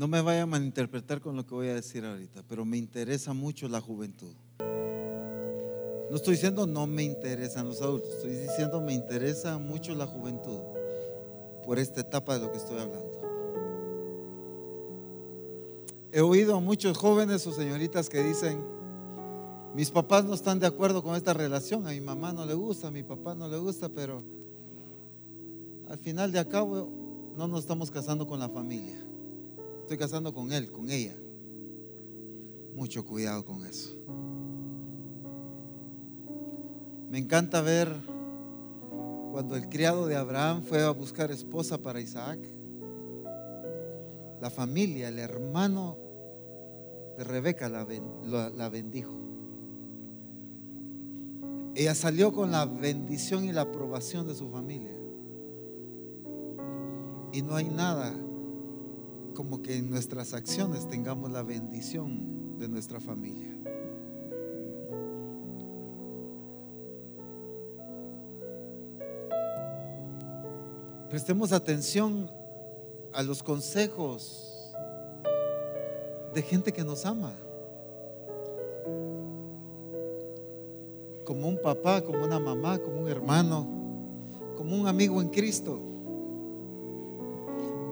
No 0.00 0.08
me 0.08 0.22
vaya 0.22 0.44
a 0.44 0.46
malinterpretar 0.46 1.20
con 1.20 1.36
lo 1.36 1.44
que 1.44 1.54
voy 1.54 1.68
a 1.68 1.74
decir 1.74 2.06
ahorita, 2.06 2.42
pero 2.48 2.64
me 2.64 2.78
interesa 2.78 3.34
mucho 3.34 3.68
la 3.68 3.82
juventud. 3.82 4.32
No 4.58 6.16
estoy 6.16 6.36
diciendo 6.36 6.66
no 6.66 6.86
me 6.86 7.02
interesan 7.02 7.68
los 7.68 7.82
adultos, 7.82 8.14
estoy 8.14 8.30
diciendo 8.30 8.80
me 8.80 8.94
interesa 8.94 9.58
mucho 9.58 9.94
la 9.94 10.06
juventud 10.06 10.60
por 11.66 11.78
esta 11.78 12.00
etapa 12.00 12.38
de 12.38 12.46
lo 12.46 12.50
que 12.50 12.56
estoy 12.56 12.78
hablando. 12.78 13.20
He 16.12 16.22
oído 16.22 16.56
a 16.56 16.60
muchos 16.60 16.96
jóvenes 16.96 17.46
o 17.46 17.52
señoritas 17.52 18.08
que 18.08 18.22
dicen, 18.22 18.64
mis 19.74 19.90
papás 19.90 20.24
no 20.24 20.32
están 20.32 20.60
de 20.60 20.66
acuerdo 20.66 21.02
con 21.02 21.14
esta 21.14 21.34
relación, 21.34 21.86
a 21.86 21.90
mi 21.90 22.00
mamá 22.00 22.32
no 22.32 22.46
le 22.46 22.54
gusta, 22.54 22.88
a 22.88 22.90
mi 22.90 23.02
papá 23.02 23.34
no 23.34 23.48
le 23.48 23.58
gusta, 23.58 23.90
pero 23.90 24.24
al 25.90 25.98
final 25.98 26.32
de 26.32 26.38
acabo 26.38 26.88
no 27.36 27.46
nos 27.46 27.60
estamos 27.60 27.90
casando 27.90 28.26
con 28.26 28.40
la 28.40 28.48
familia 28.48 29.09
estoy 29.90 30.06
casando 30.06 30.32
con 30.32 30.52
él, 30.52 30.70
con 30.70 30.88
ella. 30.88 31.16
Mucho 32.76 33.04
cuidado 33.04 33.44
con 33.44 33.64
eso. 33.64 33.90
Me 37.10 37.18
encanta 37.18 37.60
ver 37.60 37.88
cuando 39.32 39.56
el 39.56 39.68
criado 39.68 40.06
de 40.06 40.14
Abraham 40.14 40.62
fue 40.62 40.84
a 40.84 40.90
buscar 40.90 41.32
esposa 41.32 41.78
para 41.78 42.00
Isaac. 42.00 42.38
La 44.40 44.48
familia, 44.48 45.08
el 45.08 45.18
hermano 45.18 45.96
de 47.18 47.24
Rebeca 47.24 47.68
la, 47.68 47.84
la 48.50 48.68
bendijo. 48.68 49.18
Ella 51.74 51.96
salió 51.96 52.32
con 52.32 52.52
la 52.52 52.64
bendición 52.64 53.44
y 53.44 53.50
la 53.50 53.62
aprobación 53.62 54.28
de 54.28 54.36
su 54.36 54.50
familia. 54.50 54.96
Y 57.32 57.42
no 57.42 57.56
hay 57.56 57.68
nada 57.68 58.14
como 59.34 59.62
que 59.62 59.76
en 59.76 59.90
nuestras 59.90 60.34
acciones 60.34 60.88
tengamos 60.88 61.30
la 61.30 61.42
bendición 61.42 62.58
de 62.58 62.68
nuestra 62.68 63.00
familia. 63.00 63.48
Prestemos 71.08 71.52
atención 71.52 72.30
a 73.12 73.22
los 73.24 73.42
consejos 73.42 74.72
de 76.32 76.42
gente 76.42 76.72
que 76.72 76.84
nos 76.84 77.04
ama. 77.04 77.34
Como 81.24 81.48
un 81.48 81.58
papá, 81.60 82.02
como 82.02 82.24
una 82.24 82.38
mamá, 82.38 82.78
como 82.78 83.00
un 83.00 83.08
hermano, 83.08 83.66
como 84.56 84.76
un 84.76 84.86
amigo 84.86 85.20
en 85.20 85.30
Cristo. 85.30 85.80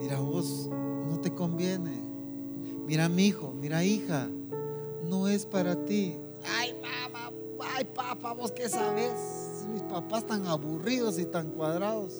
Mira 0.01 0.20
vos, 0.20 0.70
no 1.09 1.20
te 1.20 1.34
conviene. 1.34 2.02
Mira, 2.86 3.09
mi 3.09 3.26
hijo, 3.26 3.52
mira, 3.54 3.84
hija, 3.84 4.28
no 5.09 5.28
es 5.28 5.46
para 5.46 5.84
ti. 5.84 6.16
Ay, 6.59 6.74
mamá, 6.80 7.30
ay, 7.74 7.84
papá, 7.84 8.32
vos 8.34 8.52
qué 8.52 8.68
sabes. 8.68 9.66
Mis 9.72 9.82
papás 9.82 10.26
tan 10.26 10.46
aburridos 10.46 11.18
y 11.18 11.26
tan 11.26 11.50
cuadrados. 11.50 12.14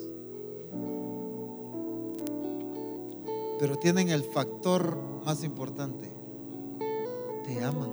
Pero 3.59 3.77
tienen 3.77 4.09
el 4.11 4.23
factor 4.23 4.97
más 5.25 5.43
importante. 5.43 6.13
Te 7.45 7.65
aman. 7.65 7.91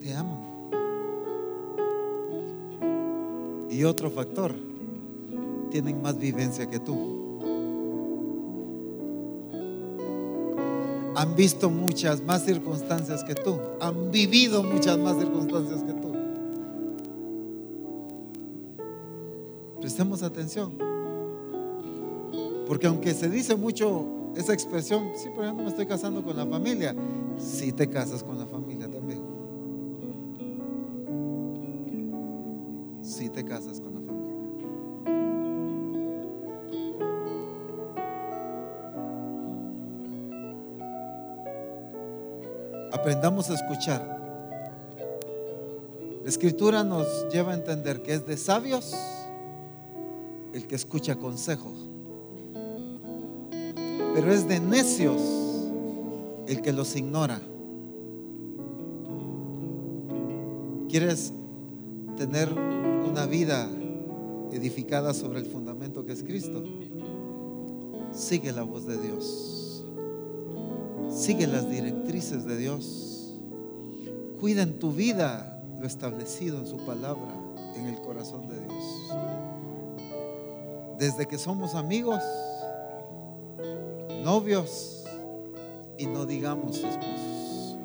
Te 0.00 0.14
aman. 0.14 0.50
Y 3.70 3.84
otro 3.84 4.10
factor, 4.10 4.54
tienen 5.70 6.02
más 6.02 6.18
vivencia 6.18 6.68
que 6.68 6.80
tú. 6.80 7.19
Han 11.20 11.36
visto 11.36 11.68
muchas 11.68 12.22
más 12.22 12.46
circunstancias 12.46 13.22
que 13.24 13.34
tú, 13.34 13.60
han 13.78 14.10
vivido 14.10 14.62
muchas 14.62 14.96
más 14.96 15.18
circunstancias 15.18 15.82
que 15.82 15.92
tú. 15.92 16.14
Prestemos 19.82 20.22
atención. 20.22 20.72
Porque 22.66 22.86
aunque 22.86 23.12
se 23.12 23.28
dice 23.28 23.54
mucho 23.54 24.06
esa 24.34 24.54
expresión, 24.54 25.10
sí, 25.14 25.28
pero 25.36 25.48
yo 25.48 25.52
no 25.52 25.62
me 25.64 25.68
estoy 25.68 25.84
casando 25.84 26.22
con 26.22 26.38
la 26.38 26.46
familia, 26.46 26.96
sí 27.38 27.72
te 27.72 27.86
casas 27.90 28.22
con 28.22 28.38
la 28.38 28.46
familia 28.46 28.69
A 43.48 43.54
escuchar. 43.54 44.20
La 46.22 46.28
escritura 46.28 46.84
nos 46.84 47.06
lleva 47.32 47.52
a 47.52 47.54
entender 47.54 48.02
que 48.02 48.12
es 48.12 48.26
de 48.26 48.36
sabios 48.36 48.94
el 50.52 50.66
que 50.66 50.74
escucha 50.74 51.16
consejo, 51.16 51.72
pero 54.14 54.30
es 54.30 54.46
de 54.46 54.60
necios 54.60 55.22
el 56.48 56.60
que 56.60 56.74
los 56.74 56.94
ignora. 56.96 57.40
¿Quieres 60.90 61.32
tener 62.18 62.52
una 62.52 63.24
vida 63.24 63.70
edificada 64.52 65.14
sobre 65.14 65.38
el 65.38 65.46
fundamento 65.46 66.04
que 66.04 66.12
es 66.12 66.22
Cristo? 66.22 66.62
Sigue 68.12 68.52
la 68.52 68.64
voz 68.64 68.86
de 68.86 68.98
Dios. 68.98 69.86
Sigue 71.10 71.46
las 71.46 71.68
directrices 71.68 72.44
de 72.44 72.56
Dios. 72.56 73.19
Cuida 74.40 74.62
en 74.62 74.78
tu 74.78 74.92
vida 74.92 75.60
lo 75.78 75.86
establecido 75.86 76.60
en 76.60 76.66
su 76.66 76.78
palabra, 76.78 77.28
en 77.76 77.86
el 77.88 78.00
corazón 78.00 78.48
de 78.48 78.58
Dios. 78.58 78.84
Desde 80.98 81.26
que 81.26 81.36
somos 81.36 81.74
amigos, 81.74 82.22
novios 84.24 85.04
y 85.98 86.06
no 86.06 86.24
digamos 86.24 86.78
esposos. 86.78 87.76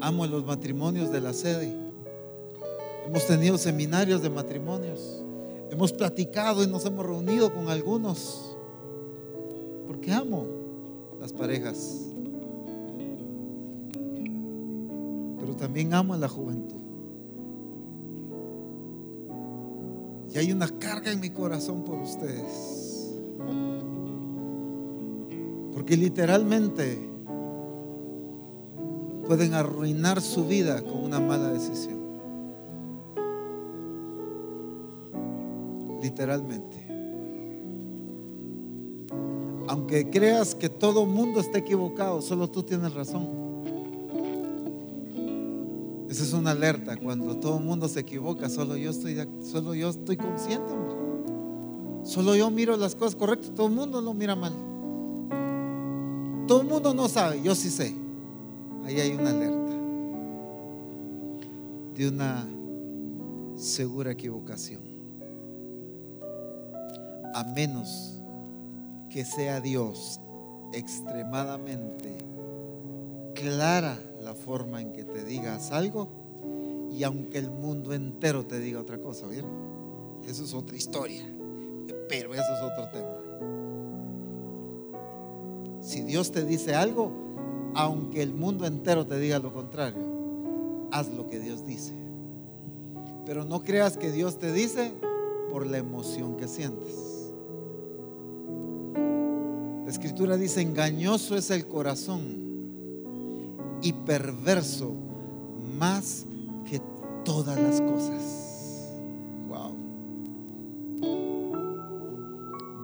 Amo 0.00 0.26
los 0.26 0.46
matrimonios 0.46 1.12
de 1.12 1.20
la 1.20 1.34
sede. 1.34 1.83
Hemos 3.14 3.28
tenido 3.28 3.56
seminarios 3.58 4.22
de 4.22 4.28
matrimonios. 4.28 5.22
Hemos 5.70 5.92
platicado 5.92 6.64
y 6.64 6.66
nos 6.66 6.84
hemos 6.84 7.06
reunido 7.06 7.54
con 7.54 7.68
algunos. 7.68 8.56
Porque 9.86 10.10
amo 10.10 10.48
las 11.20 11.32
parejas. 11.32 12.06
Pero 15.38 15.54
también 15.54 15.94
amo 15.94 16.14
a 16.14 16.16
la 16.18 16.28
juventud. 16.28 16.80
Y 20.34 20.38
hay 20.38 20.50
una 20.50 20.66
carga 20.66 21.12
en 21.12 21.20
mi 21.20 21.30
corazón 21.30 21.84
por 21.84 22.00
ustedes. 22.00 23.14
Porque 25.72 25.96
literalmente 25.96 26.98
pueden 29.24 29.54
arruinar 29.54 30.20
su 30.20 30.48
vida 30.48 30.82
con 30.82 31.04
una 31.04 31.20
mala 31.20 31.52
decisión. 31.52 31.93
Literalmente. 36.14 36.86
Aunque 39.66 40.08
creas 40.10 40.54
que 40.54 40.68
todo 40.68 41.06
mundo 41.06 41.40
está 41.40 41.58
equivocado, 41.58 42.22
solo 42.22 42.48
tú 42.48 42.62
tienes 42.62 42.94
razón. 42.94 43.28
Esa 46.08 46.22
es 46.22 46.32
una 46.32 46.52
alerta. 46.52 46.96
Cuando 46.96 47.36
todo 47.38 47.58
mundo 47.58 47.88
se 47.88 48.00
equivoca, 48.00 48.48
solo 48.48 48.76
yo 48.76 48.90
estoy, 48.90 49.16
solo 49.42 49.74
yo 49.74 49.88
estoy 49.88 50.16
consciente. 50.16 50.72
Solo 52.04 52.36
yo 52.36 52.48
miro 52.50 52.76
las 52.76 52.94
cosas 52.94 53.16
correctas. 53.16 53.50
Todo 53.52 53.66
el 53.66 53.72
mundo 53.72 54.00
lo 54.00 54.14
mira 54.14 54.36
mal. 54.36 54.52
Todo 56.46 56.60
el 56.60 56.68
mundo 56.68 56.94
no 56.94 57.08
sabe, 57.08 57.42
yo 57.42 57.56
sí 57.56 57.70
sé 57.70 58.04
ahí 58.84 59.00
hay 59.00 59.12
una 59.12 59.30
alerta 59.30 59.74
de 61.94 62.08
una 62.08 62.46
segura 63.56 64.10
equivocación. 64.10 64.93
A 67.34 67.44
menos 67.44 68.22
que 69.10 69.24
sea 69.24 69.60
Dios 69.60 70.20
extremadamente 70.72 72.16
clara 73.34 73.98
la 74.20 74.34
forma 74.34 74.80
en 74.80 74.92
que 74.92 75.04
te 75.04 75.24
digas 75.24 75.72
algo 75.72 76.08
y 76.90 77.02
aunque 77.02 77.38
el 77.38 77.50
mundo 77.50 77.92
entero 77.92 78.46
te 78.46 78.58
diga 78.60 78.80
otra 78.80 78.98
cosa, 78.98 79.26
¿vieron? 79.26 79.50
Eso 80.26 80.44
es 80.44 80.54
otra 80.54 80.76
historia, 80.76 81.24
pero 82.08 82.32
eso 82.32 82.42
es 82.42 82.62
otro 82.62 82.88
tema. 82.92 83.18
Si 85.80 86.02
Dios 86.02 86.32
te 86.32 86.44
dice 86.44 86.74
algo, 86.74 87.12
aunque 87.74 88.22
el 88.22 88.32
mundo 88.32 88.64
entero 88.64 89.06
te 89.06 89.18
diga 89.18 89.38
lo 89.40 89.52
contrario, 89.52 90.88
haz 90.92 91.08
lo 91.08 91.28
que 91.28 91.40
Dios 91.40 91.66
dice. 91.66 91.94
Pero 93.26 93.44
no 93.44 93.62
creas 93.64 93.96
que 93.96 94.12
Dios 94.12 94.38
te 94.38 94.52
dice 94.52 94.94
por 95.50 95.66
la 95.66 95.78
emoción 95.78 96.36
que 96.36 96.48
sientes. 96.48 97.13
Escritura 99.94 100.36
dice, 100.36 100.60
engañoso 100.60 101.36
es 101.36 101.50
el 101.50 101.68
corazón 101.68 102.24
y 103.80 103.92
perverso 103.92 104.92
más 105.78 106.26
que 106.68 106.82
todas 107.24 107.56
las 107.60 107.80
cosas. 107.80 108.40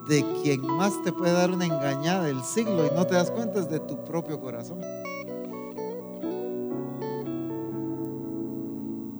de 0.09 0.25
quien 0.43 0.63
más 0.63 1.01
te 1.05 1.13
puede 1.13 1.33
dar 1.33 1.53
una 1.53 1.67
engañada 1.67 2.25
del 2.25 2.43
siglo 2.43 2.85
y 2.85 2.91
no 2.97 3.07
te 3.07 3.15
das 3.15 3.31
cuenta 3.31 3.61
es 3.61 3.71
de 3.71 3.79
tu 3.79 3.97
propio 4.05 4.41
corazón. 4.41 4.81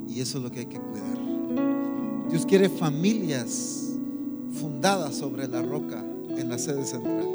Y 0.09 0.21
eso 0.21 0.39
es 0.39 0.45
lo 0.45 0.51
que 0.51 0.61
hay 0.61 0.67
que 0.67 0.81
cuidar. 0.81 2.29
Dios 2.29 2.45
quiere 2.45 2.69
familias 2.69 3.93
fundadas 4.53 5.15
sobre 5.15 5.47
la 5.47 5.63
roca 5.63 6.05
en 6.37 6.49
la 6.49 6.59
sede 6.59 6.85
central. 6.85 7.30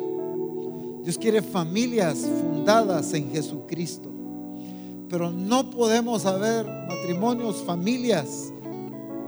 Dios 1.05 1.19
quiere 1.19 1.43
familias 1.43 2.27
fundadas 2.41 3.13
en 3.13 3.29
Jesucristo. 3.29 4.09
Pero 5.07 5.29
no 5.29 5.69
podemos 5.69 6.25
haber 6.25 6.65
matrimonios, 6.65 7.57
familias, 7.57 8.51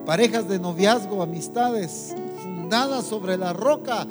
parejas 0.03 0.49
de 0.49 0.57
noviazgo, 0.57 1.21
amistades 1.21 2.15
fundadas 2.41 3.05
sobre 3.05 3.37
la 3.37 3.53
roca 3.53 4.07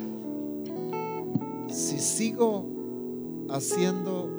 si 1.67 1.99
sigo 1.99 2.65
haciendo 3.49 4.29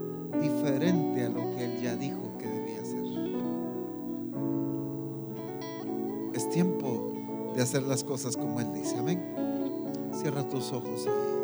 diferente 0.40 1.26
a 1.26 1.28
lo 1.28 1.54
que 1.54 1.64
Él 1.66 1.82
ya 1.82 1.96
dijo 1.96 2.38
que 2.38 2.46
debía 2.46 2.80
hacer. 2.80 3.04
Es 6.32 6.48
tiempo 6.48 7.12
de 7.54 7.60
hacer 7.60 7.82
las 7.82 8.04
cosas 8.04 8.38
como 8.38 8.58
Él 8.58 8.72
dice. 8.72 8.96
Amén. 8.96 9.22
Cierra 10.14 10.48
tus 10.48 10.72
ojos 10.72 11.06
ahí. 11.06 11.37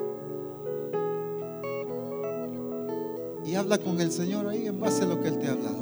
Y 3.55 3.57
habla 3.57 3.79
con 3.79 4.01
el 4.01 4.11
Señor 4.11 4.49
ahí 4.49 4.67
en 4.67 4.81
base 4.81 5.05
a 5.05 5.07
lo 5.07 5.23
que 5.23 5.29
Él 5.29 5.39
te 5.39 5.47
ha 5.47 5.53
hablado. 5.53 5.79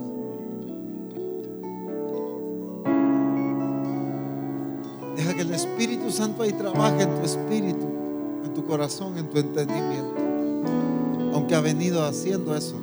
Deja 5.16 5.32
que 5.32 5.40
el 5.40 5.54
Espíritu 5.54 6.10
Santo 6.10 6.42
ahí 6.42 6.52
trabaje 6.52 7.04
en 7.04 7.14
tu 7.14 7.24
espíritu 7.24 7.88
tu 8.54 8.66
corazón, 8.66 9.16
en 9.16 9.30
tu 9.30 9.38
entendimiento. 9.38 10.20
Aunque 11.32 11.54
ha 11.54 11.62
venido 11.62 12.04
haciendo 12.04 12.54
eso. 12.54 12.78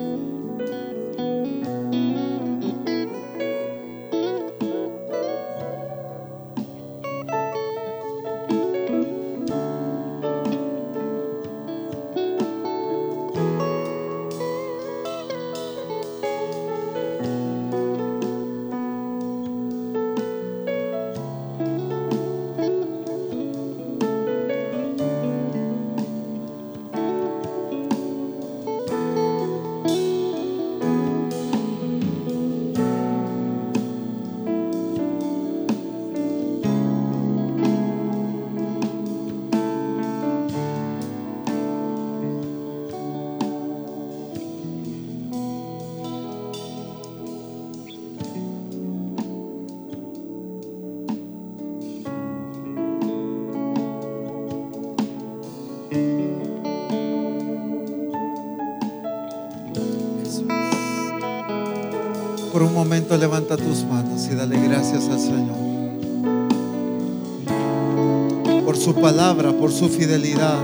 Por 69.70 69.78
su 69.78 69.90
fidelidad. 69.90 70.58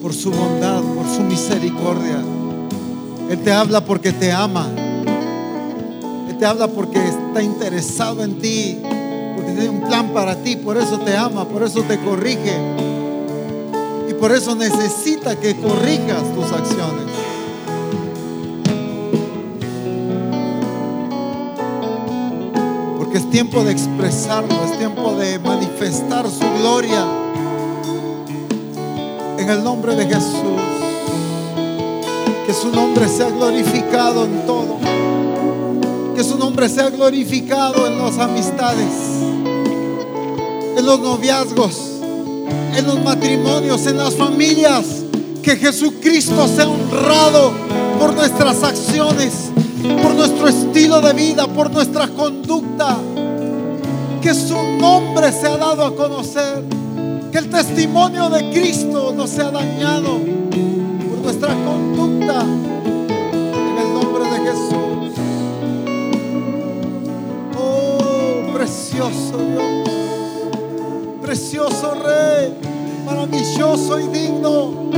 Por 0.00 0.14
su 0.14 0.30
bondad, 0.30 0.82
por 0.82 1.08
su 1.08 1.22
misericordia. 1.22 2.22
Él 3.28 3.40
te 3.42 3.50
habla 3.50 3.84
porque 3.84 4.12
te 4.12 4.30
ama. 4.30 4.68
Él 6.28 6.38
te 6.38 6.46
habla 6.46 6.68
porque 6.68 7.04
está 7.04 7.42
interesado 7.42 8.22
en 8.22 8.38
ti. 8.38 8.78
Porque 9.34 9.50
tiene 9.50 9.68
un 9.68 9.80
plan 9.80 10.10
para 10.10 10.36
ti. 10.36 10.54
Por 10.54 10.76
eso 10.76 11.00
te 11.00 11.16
ama, 11.16 11.44
por 11.48 11.64
eso 11.64 11.82
te 11.82 11.98
corrige. 11.98 12.56
Y 14.08 14.14
por 14.14 14.30
eso 14.30 14.54
necesita 14.54 15.34
que 15.34 15.56
corrijas 15.56 16.22
tus 16.36 16.52
acciones. 16.52 17.23
Tiempo 23.34 23.64
de 23.64 23.72
expresarlo, 23.72 24.54
es 24.64 24.78
tiempo 24.78 25.12
de 25.16 25.40
manifestar 25.40 26.24
su 26.30 26.48
gloria. 26.60 27.04
En 29.36 29.50
el 29.50 29.64
nombre 29.64 29.96
de 29.96 30.06
Jesús. 30.06 30.62
Que 32.46 32.54
su 32.54 32.70
nombre 32.70 33.08
sea 33.08 33.30
glorificado 33.30 34.24
en 34.26 34.46
todo. 34.46 34.78
Que 36.14 36.22
su 36.22 36.38
nombre 36.38 36.68
sea 36.68 36.90
glorificado 36.90 37.88
en 37.88 37.98
las 37.98 38.18
amistades, 38.18 38.94
en 40.76 40.86
los 40.86 41.00
noviazgos, 41.00 41.76
en 42.76 42.86
los 42.86 43.02
matrimonios, 43.02 43.84
en 43.88 43.98
las 43.98 44.14
familias. 44.14 44.84
Que 45.42 45.56
Jesucristo 45.56 46.46
sea 46.46 46.68
honrado 46.68 47.50
por 47.98 48.14
nuestras 48.14 48.62
acciones, 48.62 49.50
por 50.04 50.14
nuestro 50.14 50.46
estilo 50.46 51.00
de 51.00 51.12
vida, 51.14 51.48
por 51.48 51.72
nuestra 51.72 52.06
conducta. 52.06 52.96
Que 54.24 54.32
su 54.32 54.56
nombre 54.78 55.30
sea 55.30 55.58
dado 55.58 55.84
a 55.84 55.94
conocer. 55.94 56.64
Que 57.30 57.36
el 57.36 57.50
testimonio 57.50 58.30
de 58.30 58.48
Cristo 58.52 59.12
no 59.14 59.26
sea 59.26 59.50
dañado 59.50 60.16
por 60.16 61.18
nuestra 61.18 61.48
conducta. 61.48 62.40
En 62.40 63.78
el 63.78 63.92
nombre 63.92 64.24
de 64.24 64.38
Jesús. 64.50 65.12
Oh, 67.58 68.54
precioso 68.54 69.36
Dios. 69.36 69.90
Precioso 71.20 71.94
Rey. 71.94 72.54
Maravilloso 73.04 74.00
y 74.00 74.06
digno. 74.06 74.90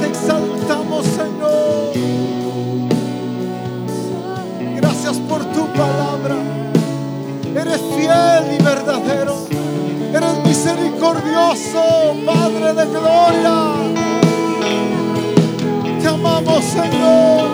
Te 0.00 0.06
exaltamos, 0.06 1.04
Señor. 1.04 2.05
Por 5.28 5.44
tu 5.46 5.66
palabra. 5.72 6.36
Eres 7.54 7.80
fiel 7.96 8.58
y 8.58 8.62
verdadero. 8.62 9.46
Eres 10.14 10.44
misericordioso, 10.44 12.14
Padre 12.24 12.74
de 12.74 12.86
gloria. 12.86 13.56
Te 16.00 16.08
amamos, 16.08 16.64
Señor. 16.64 17.48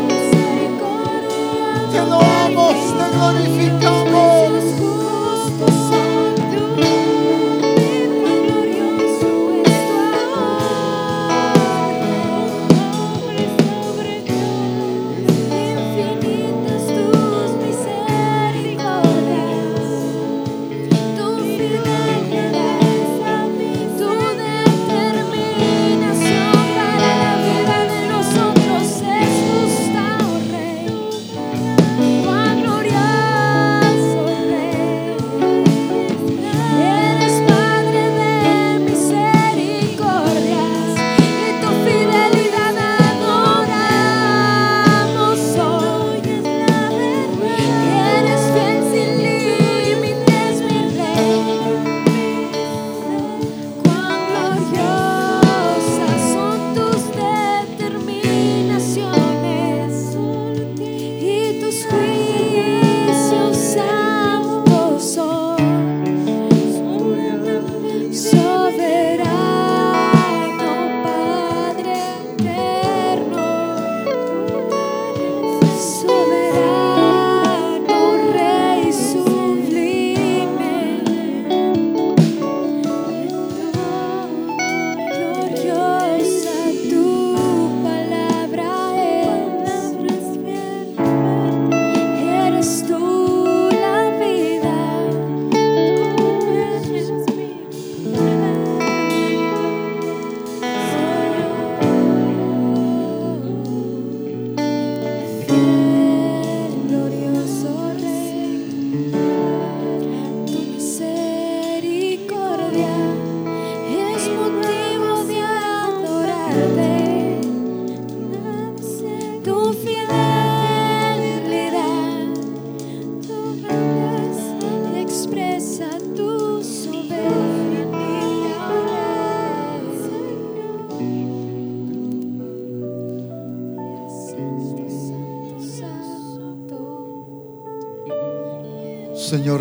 Te 1.93 1.99
amamos, 1.99 2.77
te 2.99 3.17
glorificamos. 3.17 4.63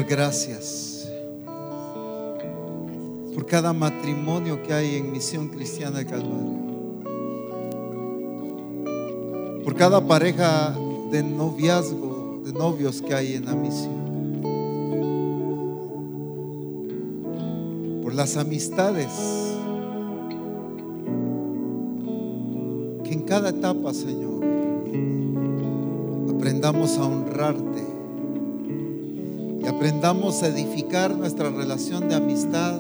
Gracias 0.08 1.08
por 3.34 3.46
cada 3.46 3.72
matrimonio 3.72 4.62
que 4.64 4.74
hay 4.74 4.96
en 4.96 5.12
Misión 5.12 5.48
Cristiana 5.50 6.00
del 6.00 6.08
Calvario. 6.08 6.60
Por 9.64 9.76
cada 9.76 10.06
pareja 10.06 10.76
de 11.12 11.24
noviazgo, 11.24 12.42
de 12.44 12.52
novios 12.52 13.02
que 13.02 13.14
hay 13.14 13.36
en 13.36 13.46
la 13.46 13.54
misión. 13.54 14.02
Por 18.02 18.16
las 18.16 18.38
amistades 18.38 19.08
que 23.04 23.14
en 23.14 23.22
cada 23.22 23.50
etapa, 23.50 23.94
Señor, 23.94 24.44
aprendamos 26.36 26.98
a 26.98 27.06
honrarte 27.06 27.91
aprendamos 29.82 30.44
a 30.44 30.48
edificar 30.48 31.18
nuestra 31.18 31.50
relación 31.50 32.08
de 32.08 32.14
amistad, 32.14 32.76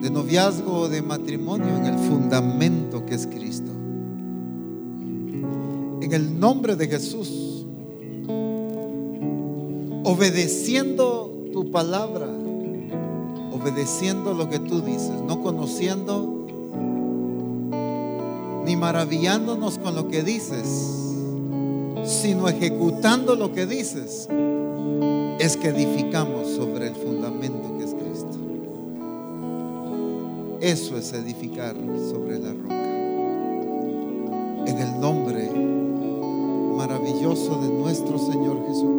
de 0.00 0.10
noviazgo 0.10 0.80
o 0.80 0.88
de 0.88 1.00
matrimonio 1.00 1.76
en 1.76 1.86
el 1.86 1.96
fundamento 1.96 3.06
que 3.06 3.14
es 3.14 3.28
Cristo. 3.28 3.70
En 6.00 6.12
el 6.12 6.40
nombre 6.40 6.74
de 6.74 6.88
Jesús, 6.88 7.64
obedeciendo 10.02 11.32
tu 11.52 11.70
palabra, 11.70 12.26
obedeciendo 13.52 14.34
lo 14.34 14.50
que 14.50 14.58
tú 14.58 14.80
dices, 14.80 15.22
no 15.24 15.40
conociendo 15.40 16.48
ni 18.64 18.74
maravillándonos 18.74 19.78
con 19.78 19.94
lo 19.94 20.08
que 20.08 20.24
dices, 20.24 20.66
sino 22.02 22.48
ejecutando 22.48 23.36
lo 23.36 23.52
que 23.52 23.66
dices, 23.66 24.28
es 25.46 25.56
que 25.56 25.68
edificamos 25.68 26.48
sobre 26.48 26.88
el 26.88 26.94
fundamento 26.96 27.78
que 27.78 27.84
es 27.84 27.94
Cristo. 27.94 28.36
Eso 30.60 30.98
es 30.98 31.12
edificar 31.12 31.76
sobre 32.10 32.40
la 32.40 32.52
roca. 32.52 32.74
En 34.66 34.76
el 34.76 35.00
nombre 35.00 35.48
maravilloso 36.76 37.60
de 37.60 37.68
nuestro 37.68 38.18
Señor 38.18 38.66
Jesucristo. 38.66 38.95